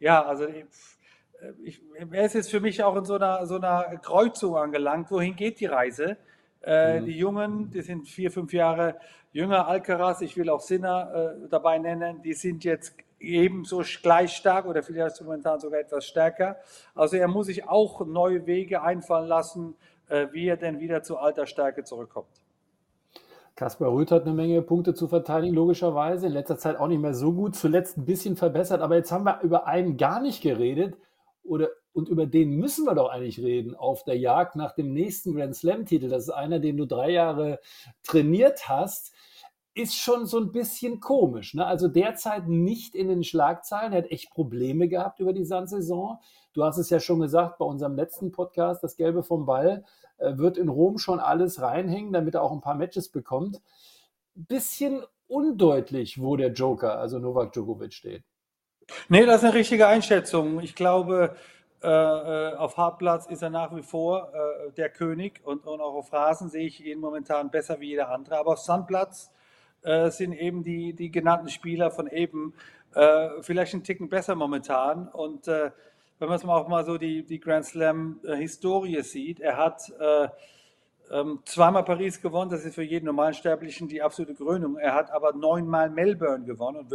ja, 0.00 0.24
also 0.24 0.48
ich, 1.62 1.80
er 2.10 2.24
ist 2.24 2.34
jetzt 2.34 2.50
für 2.50 2.58
mich 2.58 2.82
auch 2.82 2.96
in 2.96 3.04
so 3.04 3.14
einer, 3.14 3.46
so 3.46 3.54
einer 3.54 3.96
Kreuzung 4.02 4.56
angelangt. 4.56 5.12
Wohin 5.12 5.36
geht 5.36 5.60
die 5.60 5.66
Reise? 5.66 6.16
Äh, 6.62 6.98
mhm. 6.98 7.04
Die 7.04 7.16
Jungen, 7.16 7.70
die 7.70 7.82
sind 7.82 8.08
vier, 8.08 8.32
fünf 8.32 8.52
Jahre 8.52 8.96
jünger, 9.30 9.68
Alcaraz, 9.68 10.20
ich 10.20 10.36
will 10.36 10.50
auch 10.50 10.60
Sinner 10.60 11.36
äh, 11.44 11.48
dabei 11.48 11.78
nennen, 11.78 12.22
die 12.22 12.34
sind 12.34 12.64
jetzt 12.64 12.96
ebenso 13.20 13.84
gleich 14.02 14.32
stark 14.32 14.66
oder 14.66 14.82
vielleicht 14.82 15.20
momentan 15.20 15.60
sogar 15.60 15.78
etwas 15.78 16.06
stärker. 16.06 16.56
Also 16.96 17.16
er 17.16 17.28
muss 17.28 17.46
sich 17.46 17.68
auch 17.68 18.04
neue 18.04 18.46
Wege 18.46 18.82
einfallen 18.82 19.28
lassen, 19.28 19.76
äh, 20.08 20.26
wie 20.32 20.48
er 20.48 20.56
denn 20.56 20.80
wieder 20.80 21.04
zu 21.04 21.18
alter 21.18 21.46
Stärke 21.46 21.84
zurückkommt. 21.84 22.41
Kaspar 23.54 23.92
Rüth 23.92 24.10
hat 24.10 24.22
eine 24.22 24.32
Menge 24.32 24.62
Punkte 24.62 24.94
zu 24.94 25.08
verteidigen, 25.08 25.54
logischerweise. 25.54 26.26
In 26.26 26.32
letzter 26.32 26.58
Zeit 26.58 26.76
auch 26.76 26.88
nicht 26.88 27.00
mehr 27.00 27.14
so 27.14 27.32
gut, 27.32 27.54
zuletzt 27.54 27.98
ein 27.98 28.04
bisschen 28.04 28.36
verbessert. 28.36 28.80
Aber 28.80 28.96
jetzt 28.96 29.12
haben 29.12 29.24
wir 29.24 29.40
über 29.42 29.66
einen 29.66 29.96
gar 29.96 30.20
nicht 30.20 30.42
geredet 30.42 30.96
oder 31.44 31.68
und 31.92 32.08
über 32.08 32.26
den 32.26 32.52
müssen 32.52 32.86
wir 32.86 32.94
doch 32.94 33.10
eigentlich 33.10 33.38
reden 33.38 33.74
auf 33.74 34.04
der 34.04 34.16
Jagd 34.16 34.56
nach 34.56 34.72
dem 34.72 34.92
nächsten 34.92 35.34
Grand 35.34 35.54
Slam-Titel. 35.54 36.08
Das 36.08 36.24
ist 36.24 36.30
einer, 36.30 36.58
den 36.58 36.76
du 36.78 36.86
drei 36.86 37.10
Jahre 37.10 37.60
trainiert 38.02 38.68
hast. 38.68 39.12
Ist 39.74 39.96
schon 39.96 40.26
so 40.26 40.38
ein 40.38 40.52
bisschen 40.52 41.00
komisch. 41.00 41.54
Ne? 41.54 41.66
Also 41.66 41.88
derzeit 41.88 42.48
nicht 42.48 42.94
in 42.94 43.08
den 43.08 43.24
Schlagzeilen. 43.24 43.92
Er 43.92 44.04
hat 44.04 44.10
echt 44.10 44.30
Probleme 44.30 44.88
gehabt 44.88 45.20
über 45.20 45.32
die 45.32 45.44
Sandsaison. 45.44 46.18
Du 46.54 46.64
hast 46.64 46.76
es 46.78 46.90
ja 46.90 47.00
schon 47.00 47.20
gesagt 47.20 47.58
bei 47.58 47.64
unserem 47.64 47.96
letzten 47.96 48.30
Podcast, 48.30 48.84
das 48.84 48.96
Gelbe 48.96 49.22
vom 49.22 49.46
Ball 49.46 49.84
äh, 50.18 50.36
wird 50.36 50.58
in 50.58 50.68
Rom 50.68 50.98
schon 50.98 51.18
alles 51.18 51.60
reinhängen, 51.62 52.12
damit 52.12 52.34
er 52.34 52.42
auch 52.42 52.52
ein 52.52 52.60
paar 52.60 52.74
Matches 52.74 53.08
bekommt. 53.08 53.60
Bisschen 54.34 55.02
undeutlich, 55.28 56.20
wo 56.20 56.36
der 56.36 56.52
Joker, 56.52 56.98
also 56.98 57.18
Novak 57.18 57.52
Djokovic 57.52 57.94
steht. 57.94 58.24
Nee, 59.08 59.24
das 59.24 59.42
ist 59.42 59.44
eine 59.44 59.54
richtige 59.54 59.86
Einschätzung. 59.86 60.60
Ich 60.60 60.74
glaube, 60.74 61.36
äh, 61.82 61.88
äh, 61.88 62.54
auf 62.56 62.76
Hartplatz 62.76 63.26
ist 63.26 63.42
er 63.42 63.50
nach 63.50 63.74
wie 63.74 63.82
vor 63.82 64.32
äh, 64.32 64.72
der 64.72 64.90
König 64.90 65.40
und, 65.44 65.66
und, 65.66 65.80
auch 65.80 65.94
auf 65.94 66.12
Rasen 66.12 66.48
sehe 66.48 66.66
ich 66.66 66.84
ihn 66.84 67.00
momentan 67.00 67.50
besser 67.50 67.80
wie 67.80 67.88
jeder 67.88 68.10
andere. 68.10 68.38
Aber 68.38 68.52
auf 68.52 68.58
Sandplatz 68.58 69.32
äh, 69.82 70.10
sind 70.10 70.32
eben 70.32 70.62
die, 70.62 70.92
die 70.92 71.10
genannten 71.10 71.48
Spieler 71.48 71.90
von 71.90 72.06
eben 72.06 72.54
äh, 72.94 73.30
vielleicht 73.40 73.74
einen 73.74 73.84
Ticken 73.84 74.08
besser 74.08 74.34
momentan. 74.34 75.08
Und 75.08 75.48
äh, 75.48 75.70
wenn 76.22 76.28
man 76.28 76.38
es 76.38 76.44
mal 76.44 76.56
auch 76.56 76.68
mal 76.68 76.84
so 76.84 76.98
die, 76.98 77.26
die 77.26 77.40
Grand 77.40 77.64
Slam-Historie 77.64 79.02
sieht, 79.02 79.40
er 79.40 79.56
hat 79.56 79.92
ähm, 81.12 81.40
zweimal 81.44 81.84
Paris 81.84 82.22
gewonnen, 82.22 82.50
das 82.50 82.64
ist 82.64 82.74
für 82.74 82.82
jeden 82.82 83.06
Normalsterblichen 83.06 83.86
die 83.86 84.00
absolute 84.00 84.34
Krönung. 84.34 84.78
Er 84.78 84.94
hat 84.94 85.10
aber 85.10 85.34
neunmal 85.34 85.90
Melbourne 85.90 86.44
gewonnen 86.44 86.78
und 86.78 86.90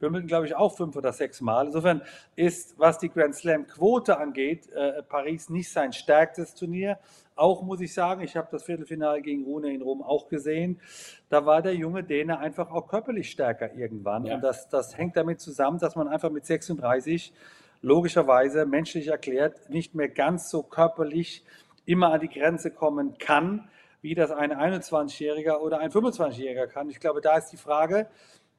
Wimbledon, 0.00 0.26
glaube 0.26 0.46
ich, 0.46 0.56
auch 0.56 0.76
fünf 0.76 0.96
oder 0.96 1.12
sechs 1.12 1.40
Mal. 1.40 1.66
Insofern 1.66 2.02
ist, 2.34 2.78
was 2.78 2.98
die 2.98 3.08
Grand 3.08 3.34
Slam-Quote 3.34 4.18
angeht, 4.18 4.68
äh, 4.72 5.02
Paris 5.04 5.50
nicht 5.50 5.70
sein 5.70 5.92
stärkstes 5.92 6.54
Turnier. 6.54 6.98
Auch 7.36 7.62
muss 7.62 7.80
ich 7.80 7.94
sagen, 7.94 8.22
ich 8.22 8.36
habe 8.36 8.48
das 8.50 8.64
Viertelfinale 8.64 9.22
gegen 9.22 9.44
Rune 9.44 9.72
in 9.72 9.82
Rom 9.82 10.02
auch 10.02 10.28
gesehen. 10.28 10.80
Da 11.28 11.46
war 11.46 11.62
der 11.62 11.74
junge 11.74 12.02
Däne 12.02 12.40
einfach 12.40 12.72
auch 12.72 12.88
körperlich 12.88 13.30
stärker 13.30 13.72
irgendwann. 13.74 14.24
Ja. 14.24 14.34
Und 14.34 14.40
das, 14.40 14.68
das 14.68 14.96
hängt 14.96 15.16
damit 15.16 15.40
zusammen, 15.40 15.78
dass 15.78 15.94
man 15.94 16.08
einfach 16.08 16.30
mit 16.30 16.44
36 16.44 17.32
logischerweise 17.82 18.66
menschlich 18.66 19.08
erklärt 19.08 19.70
nicht 19.70 19.94
mehr 19.94 20.08
ganz 20.08 20.50
so 20.50 20.62
körperlich 20.62 21.44
immer 21.84 22.12
an 22.12 22.20
die 22.20 22.28
Grenze 22.28 22.70
kommen 22.70 23.18
kann, 23.18 23.68
wie 24.02 24.14
das 24.14 24.30
ein 24.30 24.52
21-Jähriger 24.52 25.60
oder 25.60 25.80
ein 25.80 25.90
25-Jähriger 25.90 26.66
kann. 26.66 26.90
Ich 26.90 27.00
glaube, 27.00 27.20
da 27.20 27.36
ist 27.36 27.50
die 27.50 27.56
Frage, 27.56 28.08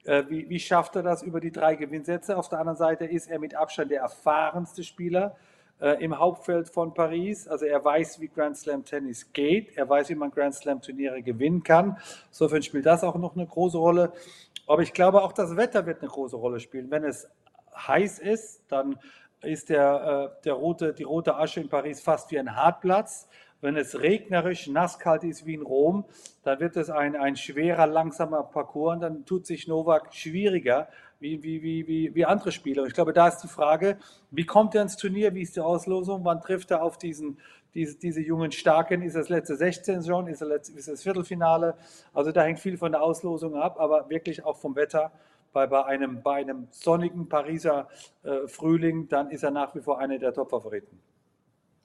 äh, 0.05 0.23
wie, 0.29 0.49
wie, 0.49 0.59
schafft 0.59 0.95
er 0.95 1.03
das 1.03 1.23
über 1.23 1.39
die 1.39 1.51
drei 1.51 1.75
Gewinnsätze? 1.75 2.38
Auf 2.38 2.49
der 2.49 2.59
anderen 2.59 2.77
Seite 2.77 3.05
ist 3.05 3.29
er 3.29 3.39
mit 3.39 3.55
Abstand 3.55 3.91
der 3.91 4.01
erfahrenste 4.01 4.83
Spieler 4.83 5.35
äh, 5.79 6.03
im 6.03 6.17
Hauptfeld 6.17 6.69
von 6.69 6.93
Paris. 6.93 7.47
Also 7.47 7.65
er 7.65 7.83
weiß, 7.83 8.19
wie 8.19 8.27
Grand 8.27 8.57
Slam 8.57 8.85
Tennis 8.85 9.31
geht. 9.33 9.77
Er 9.77 9.88
weiß, 9.88 10.09
wie 10.09 10.15
man 10.15 10.31
Grand 10.31 10.55
Slam 10.55 10.81
Turniere 10.81 11.21
gewinnen 11.21 11.63
kann. 11.63 11.97
Insofern 12.29 12.63
spielt 12.63 12.85
das 12.85 13.03
auch 13.03 13.15
noch 13.15 13.35
eine 13.35 13.45
große 13.45 13.77
Rolle. 13.77 14.13
Aber 14.67 14.81
ich 14.81 14.93
glaube, 14.93 15.23
auch 15.23 15.31
das 15.31 15.55
Wetter 15.57 15.85
wird 15.85 16.01
eine 16.01 16.09
große 16.09 16.35
Rolle 16.35 16.59
spielen. 16.59 16.91
Wenn 16.91 17.03
es 17.03 17.27
heiß 17.88 18.19
ist, 18.19 18.63
dann 18.69 18.98
ist 19.41 19.69
der, 19.69 20.33
äh, 20.39 20.43
der 20.43 20.53
rote, 20.53 20.93
die 20.93 21.03
rote 21.03 21.36
Asche 21.36 21.62
in 21.62 21.69
Paris 21.69 22.01
fast 22.01 22.31
wie 22.31 22.39
ein 22.39 22.55
Hartplatz. 22.55 23.27
Wenn 23.62 23.75
es 23.75 24.00
regnerisch, 24.00 24.67
nasskalt 24.67 25.25
ist 25.25 25.45
wie 25.45 25.55
in 25.55 25.62
Rom, 25.62 26.05
dann 26.43 26.62
wird 26.62 26.77
es 26.77 26.89
ein, 26.89 27.17
ein 27.17 27.36
schwerer, 27.36 27.88
langsamer 27.88 28.43
Parcours 28.43 28.95
und 28.95 29.01
dann 29.01 29.25
tut 29.25 29.45
sich 29.45 29.67
Novak 29.67 30.13
schwieriger 30.13 30.88
wie, 31.19 31.43
wie, 31.43 31.62
wie, 31.62 31.88
wie, 31.88 32.15
wie 32.15 32.25
andere 32.25 32.53
Spieler. 32.53 32.83
Und 32.83 32.88
ich 32.88 32.93
glaube, 32.93 33.12
da 33.12 33.27
ist 33.27 33.39
die 33.39 33.50
Frage, 33.50 33.98
wie 34.31 34.45
kommt 34.45 34.75
er 34.75 34.83
ins 34.83 34.95
Turnier, 34.95 35.36
wie 35.36 35.41
ist 35.41 35.57
die 35.57 35.62
Auslosung, 35.62 36.24
wann 36.24 36.39
trifft 36.39 36.71
er 36.71 36.81
auf 36.81 36.98
diesen, 36.98 37.38
diese, 37.74 37.98
diese 37.98 38.21
jungen 38.21 38.51
Starken, 38.51 39.01
ist 39.01 39.15
das 39.15 39.27
letzte 39.29 39.55
16 39.55 40.03
schon, 40.03 40.27
ist 40.27 40.41
das, 40.41 40.69
ist 40.69 40.88
das 40.88 41.03
Viertelfinale, 41.03 41.75
also 42.13 42.31
da 42.31 42.43
hängt 42.43 42.59
viel 42.59 42.77
von 42.77 42.93
der 42.93 43.01
Auslosung 43.01 43.55
ab, 43.55 43.77
aber 43.79 44.09
wirklich 44.09 44.45
auch 44.45 44.57
vom 44.57 44.75
Wetter 44.75 45.12
bei, 45.53 45.67
bei, 45.67 45.85
einem, 45.85 46.21
bei 46.21 46.35
einem 46.35 46.67
sonnigen 46.71 47.27
Pariser 47.29 47.87
äh, 48.23 48.47
Frühling, 48.47 49.07
dann 49.07 49.29
ist 49.31 49.43
er 49.43 49.51
nach 49.51 49.75
wie 49.75 49.81
vor 49.81 49.99
einer 49.99 50.17
der 50.17 50.33
Top-Favoriten. 50.33 50.99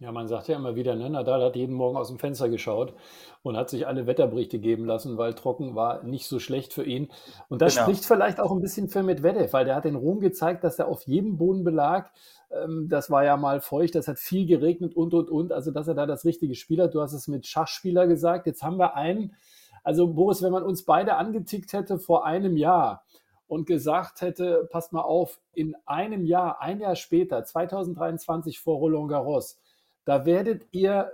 Ja, 0.01 0.11
man 0.11 0.27
sagt 0.27 0.49
ja 0.49 0.57
immer 0.57 0.75
wieder, 0.75 0.97
ne, 0.97 1.09
Nadal 1.09 1.43
hat 1.43 1.57
jeden 1.57 1.75
Morgen 1.75 1.97
aus 1.97 2.09
dem 2.09 2.19
Fenster 2.19 2.49
geschaut 2.49 2.95
und 3.43 3.57
hat 3.57 3.71
sich 3.71 3.87
alle 3.87 4.07
Wetterberichte 4.07 4.59
geben 4.59 4.85
lassen, 4.85 5.17
weil 5.17 5.35
trocken 5.35 5.77
war 5.77 6.03
nicht 6.03 6.27
so 6.27 6.41
schlecht 6.41 6.73
für 6.75 6.85
ihn. 6.85 7.09
Und 7.49 7.63
das 7.63 7.75
Genau. 7.75 7.87
spricht 7.87 8.05
vielleicht 8.05 8.41
auch 8.41 8.51
ein 8.51 8.61
bisschen 8.61 8.89
für 8.89 9.03
Medvedev, 9.05 9.53
weil 9.53 9.65
der 9.65 9.77
hat 9.77 9.87
in 9.87 9.95
Rom 9.95 10.19
gezeigt, 10.21 10.65
dass 10.65 10.79
er 10.79 10.89
auf 10.89 11.03
jedem 11.07 11.39
Bodenbelag, 11.39 12.11
ähm, 12.51 12.89
das 12.91 13.09
war 13.09 13.25
ja 13.25 13.37
mal 13.37 13.61
feucht, 13.61 13.95
das 13.95 14.09
hat 14.09 14.19
viel 14.19 14.47
geregnet 14.47 14.97
und, 14.97 15.15
und, 15.15 15.31
und, 15.31 15.53
also 15.53 15.71
dass 15.71 15.87
er 15.89 15.95
da 15.95 16.07
das 16.07 16.25
richtige 16.25 16.57
Spiel 16.57 16.83
hat. 16.83 16.93
Du 16.93 17.01
hast 17.01 17.13
es 17.13 17.29
mit 17.29 17.47
Schachspieler 17.47 18.07
gesagt. 18.09 18.47
Jetzt 18.47 18.63
haben 18.65 18.79
wir 18.79 18.97
einen, 18.97 19.37
also 19.85 20.09
Boris, 20.09 20.43
wenn 20.43 20.53
man 20.53 20.65
uns 20.65 20.85
beide 20.85 21.15
angetickt 21.15 21.73
hätte 21.73 21.99
vor 21.99 22.27
einem 22.27 22.57
Jahr 22.57 23.05
und 23.47 23.67
gesagt 23.67 24.21
hätte, 24.21 24.69
passt 24.71 24.93
mal 24.93 25.03
auf, 25.03 25.41
in 25.53 25.77
einem 25.87 26.25
Jahr, 26.25 26.61
ein 26.61 26.81
Jahr 26.81 26.97
später, 26.97 27.45
2023 27.45 28.59
vor 28.59 28.79
Roland 28.79 29.09
Garros, 29.09 29.59
da 30.05 30.27
werdet 30.27 30.67
ihr 30.73 31.13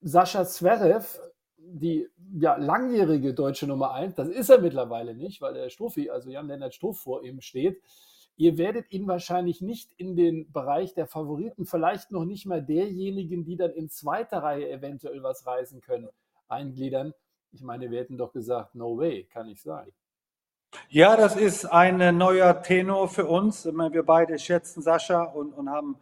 Sascha 0.00 0.44
Zverev, 0.44 1.18
die 1.56 2.08
ja, 2.38 2.56
langjährige 2.56 3.34
deutsche 3.34 3.66
Nummer 3.66 3.92
1, 3.92 4.14
das 4.14 4.28
ist 4.28 4.48
er 4.48 4.60
mittlerweile 4.60 5.14
nicht, 5.14 5.40
weil 5.40 5.54
der 5.54 5.70
Stuffi, 5.70 6.10
also 6.10 6.30
Jan-Lennart 6.30 6.74
Struff 6.74 7.00
vor 7.00 7.24
ihm 7.24 7.40
steht. 7.40 7.80
Ihr 8.36 8.56
werdet 8.56 8.92
ihn 8.92 9.08
wahrscheinlich 9.08 9.60
nicht 9.60 9.92
in 9.96 10.14
den 10.14 10.52
Bereich 10.52 10.94
der 10.94 11.08
Favoriten, 11.08 11.66
vielleicht 11.66 12.12
noch 12.12 12.24
nicht 12.24 12.46
mal 12.46 12.62
derjenigen, 12.62 13.44
die 13.44 13.56
dann 13.56 13.72
in 13.72 13.88
zweiter 13.88 14.38
Reihe 14.38 14.70
eventuell 14.70 15.22
was 15.24 15.44
reißen 15.44 15.80
können, 15.80 16.08
eingliedern. 16.46 17.12
Ich 17.50 17.62
meine, 17.62 17.90
wir 17.90 17.98
hätten 17.98 18.16
doch 18.16 18.32
gesagt, 18.32 18.76
no 18.76 18.96
way, 18.96 19.24
kann 19.24 19.46
nicht 19.46 19.62
sein. 19.62 19.90
Ja, 20.90 21.16
das 21.16 21.36
ist 21.36 21.64
ein 21.64 22.00
äh, 22.00 22.12
neuer 22.12 22.62
Tenor 22.62 23.08
für 23.08 23.26
uns. 23.26 23.64
Wir 23.64 24.02
beide 24.02 24.38
schätzen 24.38 24.82
Sascha 24.82 25.22
und, 25.22 25.52
und 25.52 25.70
haben 25.70 25.96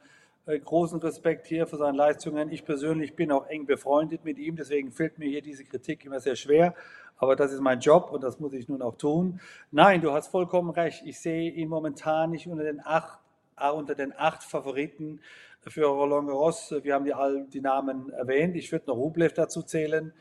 äh, 0.46 0.58
großen 0.58 0.98
Respekt 1.00 1.46
hier 1.46 1.68
für 1.68 1.76
seine 1.76 1.96
Leistungen. 1.96 2.50
Ich 2.50 2.64
persönlich 2.64 3.14
bin 3.14 3.30
auch 3.30 3.46
eng 3.46 3.66
befreundet 3.66 4.24
mit 4.24 4.38
ihm, 4.38 4.56
deswegen 4.56 4.90
fällt 4.90 5.18
mir 5.18 5.28
hier 5.28 5.42
diese 5.42 5.64
Kritik 5.64 6.04
immer 6.04 6.18
sehr 6.18 6.34
schwer. 6.34 6.74
Aber 7.18 7.36
das 7.36 7.52
ist 7.52 7.60
mein 7.60 7.78
Job 7.78 8.10
und 8.10 8.24
das 8.24 8.40
muss 8.40 8.52
ich 8.52 8.68
nun 8.68 8.82
auch 8.82 8.96
tun. 8.96 9.40
Nein, 9.70 10.00
du 10.00 10.12
hast 10.12 10.28
vollkommen 10.28 10.70
recht. 10.70 11.02
Ich 11.06 11.20
sehe 11.20 11.50
ihn 11.50 11.68
momentan 11.68 12.30
nicht 12.30 12.48
unter 12.48 12.64
den 12.64 12.80
acht, 12.84 13.20
äh, 13.58 13.70
unter 13.70 13.94
den 13.94 14.12
acht 14.16 14.42
Favoriten 14.42 15.20
für 15.60 15.86
Roland 15.86 16.28
Garros. 16.28 16.74
Wir 16.82 16.94
haben 16.94 17.04
die 17.04 17.14
all 17.14 17.46
die 17.46 17.60
Namen 17.60 18.10
erwähnt. 18.10 18.56
Ich 18.56 18.70
würde 18.72 18.86
noch 18.88 18.96
Rublev 18.96 19.32
dazu 19.32 19.62
zählen, 19.62 20.12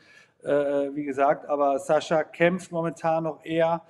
äh, 0.44 0.48
wie 0.94 1.04
gesagt. 1.04 1.46
Aber 1.48 1.80
Sascha 1.80 2.22
kämpft 2.22 2.70
momentan 2.70 3.24
noch 3.24 3.44
eher 3.44 3.82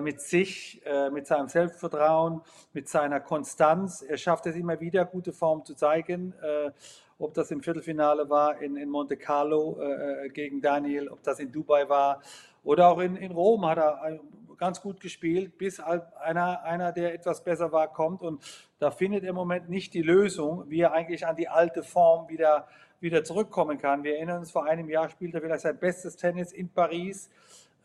mit 0.00 0.20
sich, 0.20 0.80
äh, 0.84 1.10
mit 1.10 1.26
seinem 1.26 1.48
Selbstvertrauen, 1.48 2.40
mit 2.72 2.88
seiner 2.88 3.20
Konstanz. 3.20 4.02
Er 4.02 4.16
schafft 4.16 4.46
es 4.46 4.56
immer 4.56 4.80
wieder, 4.80 5.04
gute 5.04 5.32
Form 5.32 5.64
zu 5.64 5.74
zeigen. 5.74 6.34
Äh, 6.42 6.70
ob 7.18 7.34
das 7.34 7.50
im 7.50 7.62
Viertelfinale 7.62 8.28
war 8.28 8.60
in, 8.60 8.76
in 8.76 8.88
Monte 8.88 9.16
Carlo 9.16 9.78
äh, 9.80 10.26
äh, 10.26 10.28
gegen 10.30 10.60
Daniel, 10.60 11.08
ob 11.08 11.22
das 11.22 11.38
in 11.38 11.52
Dubai 11.52 11.88
war 11.88 12.20
oder 12.64 12.88
auch 12.88 12.98
in, 12.98 13.16
in 13.16 13.32
Rom 13.32 13.66
hat 13.66 13.78
er 13.78 14.00
äh, 14.04 14.18
ganz 14.56 14.80
gut 14.80 15.00
gespielt, 15.00 15.58
bis 15.58 15.80
einer, 15.80 16.62
einer, 16.62 16.92
der 16.92 17.14
etwas 17.14 17.42
besser 17.42 17.72
war, 17.72 17.92
kommt. 17.92 18.22
Und 18.22 18.44
da 18.78 18.92
findet 18.92 19.24
er 19.24 19.30
im 19.30 19.34
Moment 19.34 19.68
nicht 19.68 19.92
die 19.92 20.02
Lösung, 20.02 20.64
wie 20.68 20.80
er 20.80 20.92
eigentlich 20.92 21.26
an 21.26 21.34
die 21.34 21.48
alte 21.48 21.82
Form 21.82 22.28
wieder, 22.28 22.68
wieder 23.00 23.24
zurückkommen 23.24 23.78
kann. 23.78 24.04
Wir 24.04 24.16
erinnern 24.16 24.38
uns, 24.38 24.52
vor 24.52 24.64
einem 24.64 24.88
Jahr 24.88 25.08
spielte 25.08 25.38
er 25.38 25.40
vielleicht 25.42 25.62
sein 25.62 25.78
bestes 25.78 26.16
Tennis 26.16 26.52
in 26.52 26.68
Paris 26.68 27.28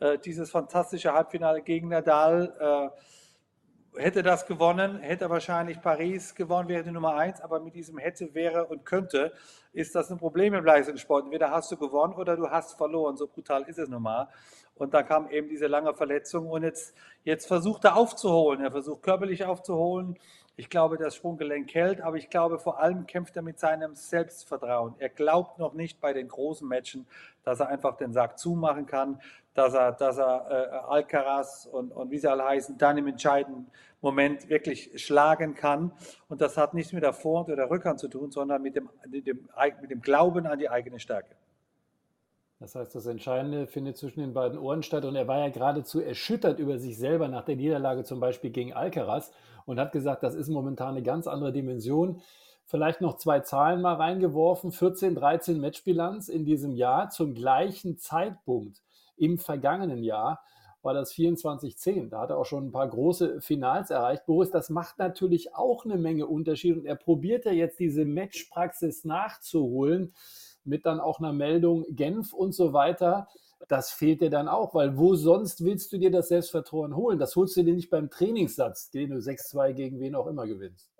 äh, 0.00 0.18
dieses 0.18 0.50
fantastische 0.50 1.12
Halbfinale 1.12 1.62
gegen 1.62 1.88
Nadal. 1.88 2.92
Äh, 2.94 4.00
hätte 4.00 4.22
das 4.22 4.46
gewonnen, 4.46 4.98
hätte 4.98 5.28
wahrscheinlich 5.28 5.80
Paris 5.80 6.34
gewonnen, 6.34 6.68
wäre 6.68 6.84
die 6.84 6.90
Nummer 6.90 7.14
eins, 7.14 7.40
aber 7.40 7.60
mit 7.60 7.74
diesem 7.74 7.98
hätte, 7.98 8.32
wäre 8.34 8.66
und 8.66 8.84
könnte 8.84 9.32
ist 9.72 9.94
das 9.94 10.10
ein 10.10 10.18
Problem 10.18 10.54
im 10.54 10.64
Leistungssport. 10.64 11.24
Entweder 11.24 11.50
hast 11.50 11.70
du 11.72 11.76
gewonnen 11.76 12.14
oder 12.14 12.36
du 12.36 12.48
hast 12.48 12.76
verloren. 12.76 13.16
So 13.16 13.26
brutal 13.26 13.62
ist 13.62 13.78
es 13.78 13.88
nun 13.88 14.02
mal. 14.02 14.28
Und 14.74 14.94
da 14.94 15.02
kam 15.02 15.28
eben 15.30 15.48
diese 15.48 15.66
lange 15.66 15.94
Verletzung 15.94 16.48
und 16.48 16.62
jetzt, 16.62 16.94
jetzt 17.24 17.46
versucht 17.46 17.84
er 17.84 17.96
aufzuholen. 17.96 18.60
Er 18.60 18.70
versucht 18.70 19.02
körperlich 19.02 19.44
aufzuholen. 19.44 20.18
Ich 20.56 20.70
glaube, 20.70 20.98
das 20.98 21.14
Sprunggelenk 21.14 21.72
hält, 21.72 22.00
aber 22.00 22.16
ich 22.16 22.30
glaube, 22.30 22.58
vor 22.58 22.80
allem 22.80 23.06
kämpft 23.06 23.36
er 23.36 23.42
mit 23.42 23.60
seinem 23.60 23.94
Selbstvertrauen. 23.94 24.94
Er 24.98 25.08
glaubt 25.08 25.58
noch 25.58 25.74
nicht 25.74 26.00
bei 26.00 26.12
den 26.12 26.26
großen 26.26 26.66
Matchen, 26.66 27.06
dass 27.44 27.60
er 27.60 27.68
einfach 27.68 27.96
den 27.96 28.12
Sack 28.12 28.38
zumachen 28.40 28.86
kann, 28.86 29.20
dass 29.58 29.74
er, 29.74 29.92
dass 29.92 30.18
er 30.18 30.46
äh, 30.50 30.76
Alcaraz 30.88 31.68
und, 31.70 31.90
und 31.90 32.12
wie 32.12 32.18
sie 32.18 32.30
alle 32.30 32.44
heißen, 32.44 32.78
dann 32.78 32.96
im 32.96 33.08
entscheidenden 33.08 33.66
Moment 34.00 34.48
wirklich 34.48 34.92
schlagen 35.02 35.54
kann. 35.54 35.90
Und 36.28 36.40
das 36.40 36.56
hat 36.56 36.74
nichts 36.74 36.92
mit 36.92 37.02
der 37.02 37.12
Vor- 37.12 37.40
und 37.40 37.48
der 37.48 37.68
Rückhand 37.68 37.98
zu 37.98 38.06
tun, 38.06 38.30
sondern 38.30 38.62
mit 38.62 38.76
dem, 38.76 38.88
mit 39.08 39.26
dem, 39.26 39.48
mit 39.80 39.90
dem 39.90 40.00
Glauben 40.00 40.46
an 40.46 40.60
die 40.60 40.70
eigene 40.70 41.00
Stärke. 41.00 41.34
Das 42.60 42.76
heißt, 42.76 42.94
das 42.94 43.06
Entscheidende 43.06 43.66
findet 43.66 43.96
zwischen 43.96 44.20
den 44.20 44.32
beiden 44.32 44.58
Ohren 44.58 44.84
statt. 44.84 45.04
Und 45.04 45.16
er 45.16 45.26
war 45.26 45.38
ja 45.40 45.48
geradezu 45.48 46.00
erschüttert 46.00 46.60
über 46.60 46.78
sich 46.78 46.96
selber 46.96 47.26
nach 47.26 47.44
der 47.44 47.56
Niederlage 47.56 48.04
zum 48.04 48.20
Beispiel 48.20 48.50
gegen 48.50 48.72
Alcaraz 48.72 49.32
und 49.66 49.80
hat 49.80 49.90
gesagt, 49.90 50.22
das 50.22 50.36
ist 50.36 50.48
momentan 50.48 50.90
eine 50.90 51.02
ganz 51.02 51.26
andere 51.26 51.52
Dimension. 51.52 52.20
Vielleicht 52.64 53.00
noch 53.00 53.16
zwei 53.16 53.40
Zahlen 53.40 53.80
mal 53.80 53.94
reingeworfen. 53.94 54.70
14, 54.70 55.16
13 55.16 55.60
Matchbilanz 55.60 56.28
in 56.28 56.44
diesem 56.44 56.72
Jahr 56.76 57.10
zum 57.10 57.34
gleichen 57.34 57.98
Zeitpunkt 57.98 58.82
im 59.18 59.38
vergangenen 59.38 60.02
Jahr 60.02 60.42
war 60.82 60.94
das 60.94 61.12
24-10. 61.12 62.08
Da 62.08 62.20
hat 62.20 62.30
er 62.30 62.38
auch 62.38 62.46
schon 62.46 62.68
ein 62.68 62.72
paar 62.72 62.88
große 62.88 63.40
Finals 63.40 63.90
erreicht. 63.90 64.26
Boris, 64.26 64.50
das 64.50 64.70
macht 64.70 64.98
natürlich 64.98 65.54
auch 65.54 65.84
eine 65.84 65.96
Menge 65.96 66.26
Unterschied 66.26 66.76
und 66.76 66.86
er 66.86 66.96
probiert 66.96 67.44
ja 67.44 67.52
jetzt 67.52 67.78
diese 67.78 68.04
Matchpraxis 68.04 69.04
nachzuholen 69.04 70.12
mit 70.64 70.86
dann 70.86 71.00
auch 71.00 71.18
einer 71.18 71.32
Meldung 71.32 71.84
Genf 71.90 72.32
und 72.32 72.52
so 72.52 72.72
weiter. 72.72 73.28
Das 73.66 73.90
fehlt 73.90 74.20
dir 74.20 74.30
dann 74.30 74.48
auch, 74.48 74.74
weil 74.74 74.96
wo 74.96 75.16
sonst 75.16 75.64
willst 75.64 75.92
du 75.92 75.98
dir 75.98 76.10
das 76.10 76.28
Selbstvertrauen 76.28 76.94
holen? 76.94 77.18
Das 77.18 77.34
holst 77.34 77.56
du 77.56 77.62
dir 77.64 77.74
nicht 77.74 77.90
beim 77.90 78.08
Trainingssatz, 78.08 78.90
den 78.90 79.10
du 79.10 79.16
6-2 79.16 79.72
gegen 79.72 80.00
wen 80.00 80.14
auch 80.14 80.26
immer 80.26 80.46
gewinnst. 80.46 80.90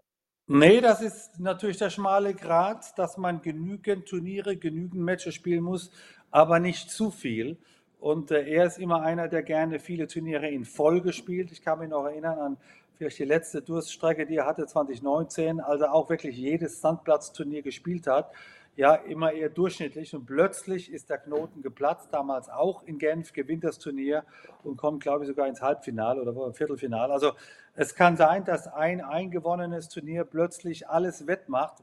Nee, 0.51 0.81
das 0.81 1.03
ist 1.03 1.39
natürlich 1.39 1.77
der 1.77 1.91
schmale 1.91 2.35
Grat, 2.35 2.99
dass 2.99 3.19
man 3.19 3.43
genügend 3.43 4.07
Turniere, 4.07 4.57
genügend 4.57 5.03
Matches 5.03 5.35
spielen 5.35 5.63
muss, 5.63 5.91
aber 6.31 6.59
nicht 6.59 6.91
zu 6.91 7.11
viel. 7.11 7.59
Und 7.99 8.31
äh, 8.31 8.49
er 8.49 8.67
ist 8.67 8.79
immer 8.79 9.03
einer, 9.03 9.29
der 9.29 9.43
gerne 9.43 9.79
viele 9.79 10.07
Turniere 10.07 10.49
in 10.49 10.65
Folge 10.65 11.13
spielt. 11.13 11.51
Ich 11.53 11.63
kann 11.63 11.79
mich 11.81 11.89
noch 11.89 12.05
erinnern 12.05 12.39
an 12.39 12.57
vielleicht 12.97 13.19
die 13.21 13.25
letzte 13.25 13.63
Durststrecke, 13.63 14.27
die 14.27 14.37
er 14.37 14.47
hatte 14.47 14.67
2019, 14.67 15.61
als 15.61 15.81
er 15.81 15.95
auch 15.95 16.11
wirklich 16.11 16.37
jedes 16.37 16.81
Sandplatzturnier 16.81 17.63
gespielt 17.63 18.09
hat 18.09 18.33
ja 18.79 18.95
immer 18.95 19.33
eher 19.33 19.49
durchschnittlich 19.49 20.15
und 20.15 20.25
plötzlich 20.25 20.93
ist 20.93 21.11
der 21.11 21.19
Knoten 21.19 21.63
geplatzt, 21.63 22.11
damals 22.13 22.49
auch 22.49 22.85
in 22.85 22.99
Genf, 22.99 23.33
gewinnt 23.33 23.65
das 23.65 23.81
Turnier 23.81 24.23
und 24.63 24.77
kommt, 24.77 25.03
glaube 25.03 25.25
ich, 25.25 25.29
sogar 25.29 25.49
ins 25.49 25.61
Halbfinale 25.61 26.23
oder 26.23 26.53
Viertelfinale. 26.55 27.13
Also 27.13 27.33
es 27.75 27.97
kann 27.97 28.17
sein, 28.17 28.45
dass 28.45 28.69
ein 28.69 29.01
eingewonnenes 29.01 29.89
Turnier 29.89 30.23
plötzlich 30.23 30.89
alles 30.89 31.27
wettmacht, 31.27 31.83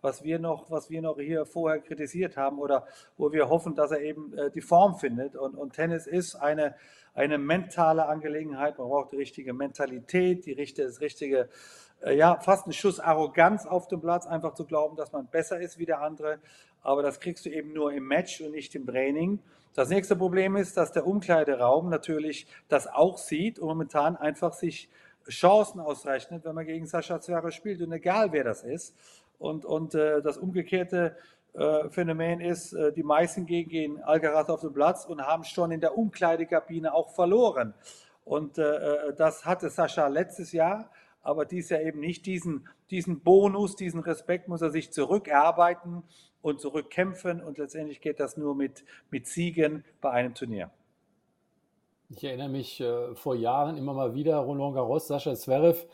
was 0.00 0.22
wir 0.22 0.38
noch, 0.38 0.70
was 0.70 0.88
wir 0.88 1.02
noch 1.02 1.18
hier 1.18 1.46
vorher 1.46 1.80
kritisiert 1.80 2.36
haben 2.36 2.60
oder 2.60 2.86
wo 3.16 3.32
wir 3.32 3.48
hoffen, 3.48 3.74
dass 3.74 3.90
er 3.90 4.02
eben 4.02 4.32
äh, 4.38 4.48
die 4.52 4.60
Form 4.60 4.94
findet. 4.94 5.34
Und, 5.34 5.56
und 5.56 5.72
Tennis 5.72 6.06
ist 6.06 6.36
eine, 6.36 6.76
eine 7.14 7.38
mentale 7.38 8.06
Angelegenheit. 8.06 8.78
Man 8.78 8.86
braucht 8.86 9.10
die 9.10 9.16
richtige 9.16 9.52
Mentalität, 9.52 10.46
die 10.46 10.52
richtige, 10.52 10.86
das 10.86 11.00
richtige 11.00 11.48
ja, 12.04 12.38
fast 12.40 12.66
ein 12.66 12.72
Schuss 12.72 13.00
Arroganz 13.00 13.66
auf 13.66 13.88
dem 13.88 14.00
Platz, 14.00 14.26
einfach 14.26 14.54
zu 14.54 14.64
glauben, 14.64 14.96
dass 14.96 15.12
man 15.12 15.26
besser 15.26 15.60
ist 15.60 15.78
wie 15.78 15.86
der 15.86 16.00
andere. 16.00 16.38
Aber 16.82 17.02
das 17.02 17.20
kriegst 17.20 17.46
du 17.46 17.50
eben 17.50 17.72
nur 17.72 17.92
im 17.92 18.06
Match 18.06 18.40
und 18.40 18.52
nicht 18.52 18.74
im 18.74 18.86
Training. 18.86 19.40
Das 19.74 19.88
nächste 19.88 20.16
Problem 20.16 20.56
ist, 20.56 20.76
dass 20.76 20.92
der 20.92 21.06
Umkleideraum 21.06 21.90
natürlich 21.90 22.46
das 22.68 22.86
auch 22.86 23.18
sieht 23.18 23.58
und 23.58 23.68
momentan 23.68 24.16
einfach 24.16 24.52
sich 24.52 24.88
Chancen 25.28 25.80
ausrechnet, 25.80 26.44
wenn 26.44 26.54
man 26.54 26.66
gegen 26.66 26.86
Sascha 26.86 27.20
Zverev 27.20 27.50
spielt 27.50 27.82
und 27.82 27.92
egal 27.92 28.32
wer 28.32 28.44
das 28.44 28.62
ist. 28.62 28.94
Und, 29.38 29.64
und 29.64 29.94
äh, 29.94 30.22
das 30.22 30.38
umgekehrte 30.38 31.16
äh, 31.52 31.88
Phänomen 31.90 32.40
ist, 32.40 32.72
äh, 32.72 32.92
die 32.92 33.02
meisten 33.02 33.46
gehen 33.46 33.68
gegen 33.68 34.02
Alcaraz 34.02 34.48
auf 34.48 34.60
den 34.60 34.72
Platz 34.72 35.04
und 35.04 35.20
haben 35.20 35.44
schon 35.44 35.72
in 35.72 35.80
der 35.80 35.98
Umkleidekabine 35.98 36.94
auch 36.94 37.10
verloren. 37.10 37.74
Und 38.24 38.58
äh, 38.58 38.62
äh 38.62 39.14
das 39.14 39.44
hatte 39.44 39.68
Sascha 39.68 40.06
letztes 40.06 40.52
Jahr 40.52 40.90
aber 41.26 41.44
dies 41.44 41.68
ja 41.70 41.80
eben 41.80 42.00
nicht. 42.00 42.26
Diesen, 42.26 42.68
diesen 42.90 43.20
Bonus, 43.20 43.76
diesen 43.76 44.00
Respekt 44.00 44.48
muss 44.48 44.62
er 44.62 44.70
sich 44.70 44.92
zurückerarbeiten 44.92 46.02
und 46.42 46.60
zurückkämpfen 46.60 47.42
und 47.42 47.58
letztendlich 47.58 48.00
geht 48.00 48.20
das 48.20 48.36
nur 48.36 48.54
mit, 48.54 48.84
mit 49.10 49.26
Siegen 49.26 49.84
bei 50.00 50.10
einem 50.10 50.34
Turnier. 50.34 50.70
Ich 52.08 52.22
erinnere 52.22 52.48
mich 52.48 52.80
äh, 52.80 53.14
vor 53.16 53.34
Jahren 53.34 53.76
immer 53.76 53.92
mal 53.92 54.14
wieder, 54.14 54.36
Roland 54.36 54.74
Garros, 54.74 55.08
Sascha 55.08 55.34
Zverev, 55.34 55.86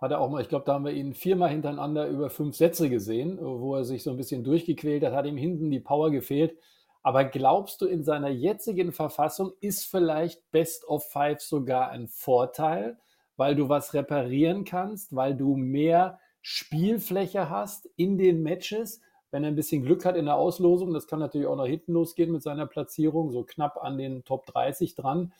hat 0.00 0.10
er 0.12 0.20
auch 0.20 0.30
mal, 0.30 0.42
ich 0.42 0.48
glaube, 0.48 0.64
da 0.64 0.74
haben 0.74 0.84
wir 0.84 0.92
ihn 0.92 1.14
viermal 1.14 1.50
hintereinander 1.50 2.06
über 2.06 2.30
fünf 2.30 2.54
Sätze 2.54 2.88
gesehen, 2.88 3.38
wo 3.40 3.74
er 3.74 3.84
sich 3.84 4.02
so 4.02 4.10
ein 4.10 4.16
bisschen 4.16 4.44
durchgequält 4.44 5.02
hat, 5.04 5.14
hat 5.14 5.26
ihm 5.26 5.36
hinten 5.36 5.70
die 5.70 5.80
Power 5.80 6.10
gefehlt. 6.10 6.56
Aber 7.02 7.24
glaubst 7.24 7.80
du, 7.80 7.86
in 7.86 8.02
seiner 8.02 8.28
jetzigen 8.28 8.92
Verfassung 8.92 9.52
ist 9.60 9.86
vielleicht 9.86 10.50
Best 10.50 10.86
of 10.86 11.04
Five 11.10 11.40
sogar 11.40 11.90
ein 11.90 12.08
Vorteil? 12.08 12.98
Weil 13.36 13.54
du 13.54 13.68
was 13.68 13.94
reparieren 13.94 14.64
kannst, 14.64 15.14
weil 15.14 15.34
du 15.34 15.56
mehr 15.56 16.18
Spielfläche 16.42 17.50
hast 17.50 17.88
in 17.96 18.18
den 18.18 18.42
Matches, 18.42 19.00
wenn 19.30 19.44
er 19.44 19.50
ein 19.50 19.56
bisschen 19.56 19.82
Glück 19.82 20.04
hat 20.04 20.16
in 20.16 20.26
der 20.26 20.36
Auslosung, 20.36 20.94
das 20.94 21.06
kann 21.06 21.18
natürlich 21.18 21.46
auch 21.46 21.56
nach 21.56 21.66
hinten 21.66 21.92
losgehen 21.92 22.32
mit 22.32 22.42
seiner 22.42 22.66
Platzierung, 22.66 23.32
so 23.32 23.42
knapp 23.42 23.82
an 23.82 23.98
den 23.98 24.24
Top 24.24 24.46
30 24.46 24.94
dran. 24.94 25.32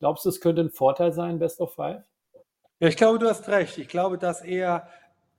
Glaubst 0.00 0.24
du, 0.24 0.30
es 0.30 0.40
könnte 0.40 0.62
ein 0.62 0.70
Vorteil 0.70 1.12
sein, 1.12 1.38
Best 1.38 1.60
of 1.60 1.74
Five? 1.74 2.02
Ja, 2.80 2.88
ich 2.88 2.96
glaube, 2.96 3.18
du 3.18 3.28
hast 3.28 3.48
recht. 3.48 3.78
Ich 3.78 3.88
glaube, 3.88 4.18
dass 4.18 4.40
er 4.42 4.88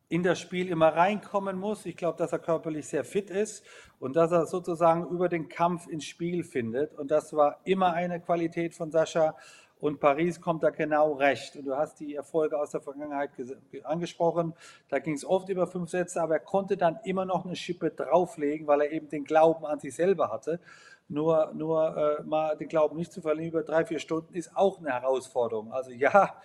in 0.08 0.24
das 0.24 0.40
Spiel 0.40 0.70
immer 0.70 0.90
reinkommen 0.90 1.58
muss. 1.58 1.86
Ich 1.86 1.98
glaube, 1.98 2.18
dass 2.18 2.32
er 2.32 2.40
körperlich 2.40 2.88
sehr 2.88 3.04
fit 3.04 3.30
ist 3.30 3.66
und 4.00 4.16
dass 4.16 4.32
er 4.32 4.46
sozusagen 4.46 5.08
über 5.10 5.30
den 5.30 5.50
Kampf 5.50 5.88
ins 5.88 6.06
Spiel 6.06 6.44
findet. 6.44 6.94
Und 6.94 7.12
das 7.12 7.34
war 7.34 7.60
immer 7.66 7.94
eine 7.94 8.20
Qualität 8.20 8.76
von 8.76 8.92
Sascha. 8.92 9.36
Und 9.80 10.00
Paris 10.00 10.40
kommt 10.40 10.64
da 10.64 10.70
genau 10.70 11.14
recht. 11.14 11.56
Und 11.58 11.66
du 11.66 11.76
hast 11.76 12.00
die 12.00 12.16
Erfolge 12.16 12.58
aus 12.58 12.72
der 12.72 12.82
Vergangenheit 12.82 13.32
angesprochen. 13.84 14.54
Da 14.90 15.00
ging 15.00 15.16
es 15.16 15.26
oft 15.26 15.50
über 15.50 15.68
fünf 15.68 15.90
Sätze, 15.90 16.22
aber 16.22 16.36
er 16.36 16.40
konnte 16.40 16.78
dann 16.78 17.00
immer 17.04 17.26
noch 17.26 17.46
eine 17.46 17.56
Schippe 17.56 17.92
drauflegen, 17.92 18.68
weil 18.68 18.82
er 18.82 18.92
eben 18.92 19.10
den 19.10 19.26
Glauben 19.26 19.66
an 19.66 19.80
sich 19.80 19.96
selber 19.96 20.32
hatte. 20.32 20.60
Nur, 21.08 21.52
nur 21.54 22.20
äh, 22.20 22.24
mal 22.24 22.56
den 22.58 22.68
Glauben 22.68 22.98
nicht 22.98 23.12
zu 23.12 23.22
verlieren 23.22 23.50
über 23.50 23.64
drei, 23.64 23.86
vier 23.86 24.00
Stunden 24.00 24.34
ist 24.34 24.56
auch 24.56 24.80
eine 24.80 24.92
Herausforderung. 24.92 25.72
Also 25.72 25.92
ja, 25.92 26.36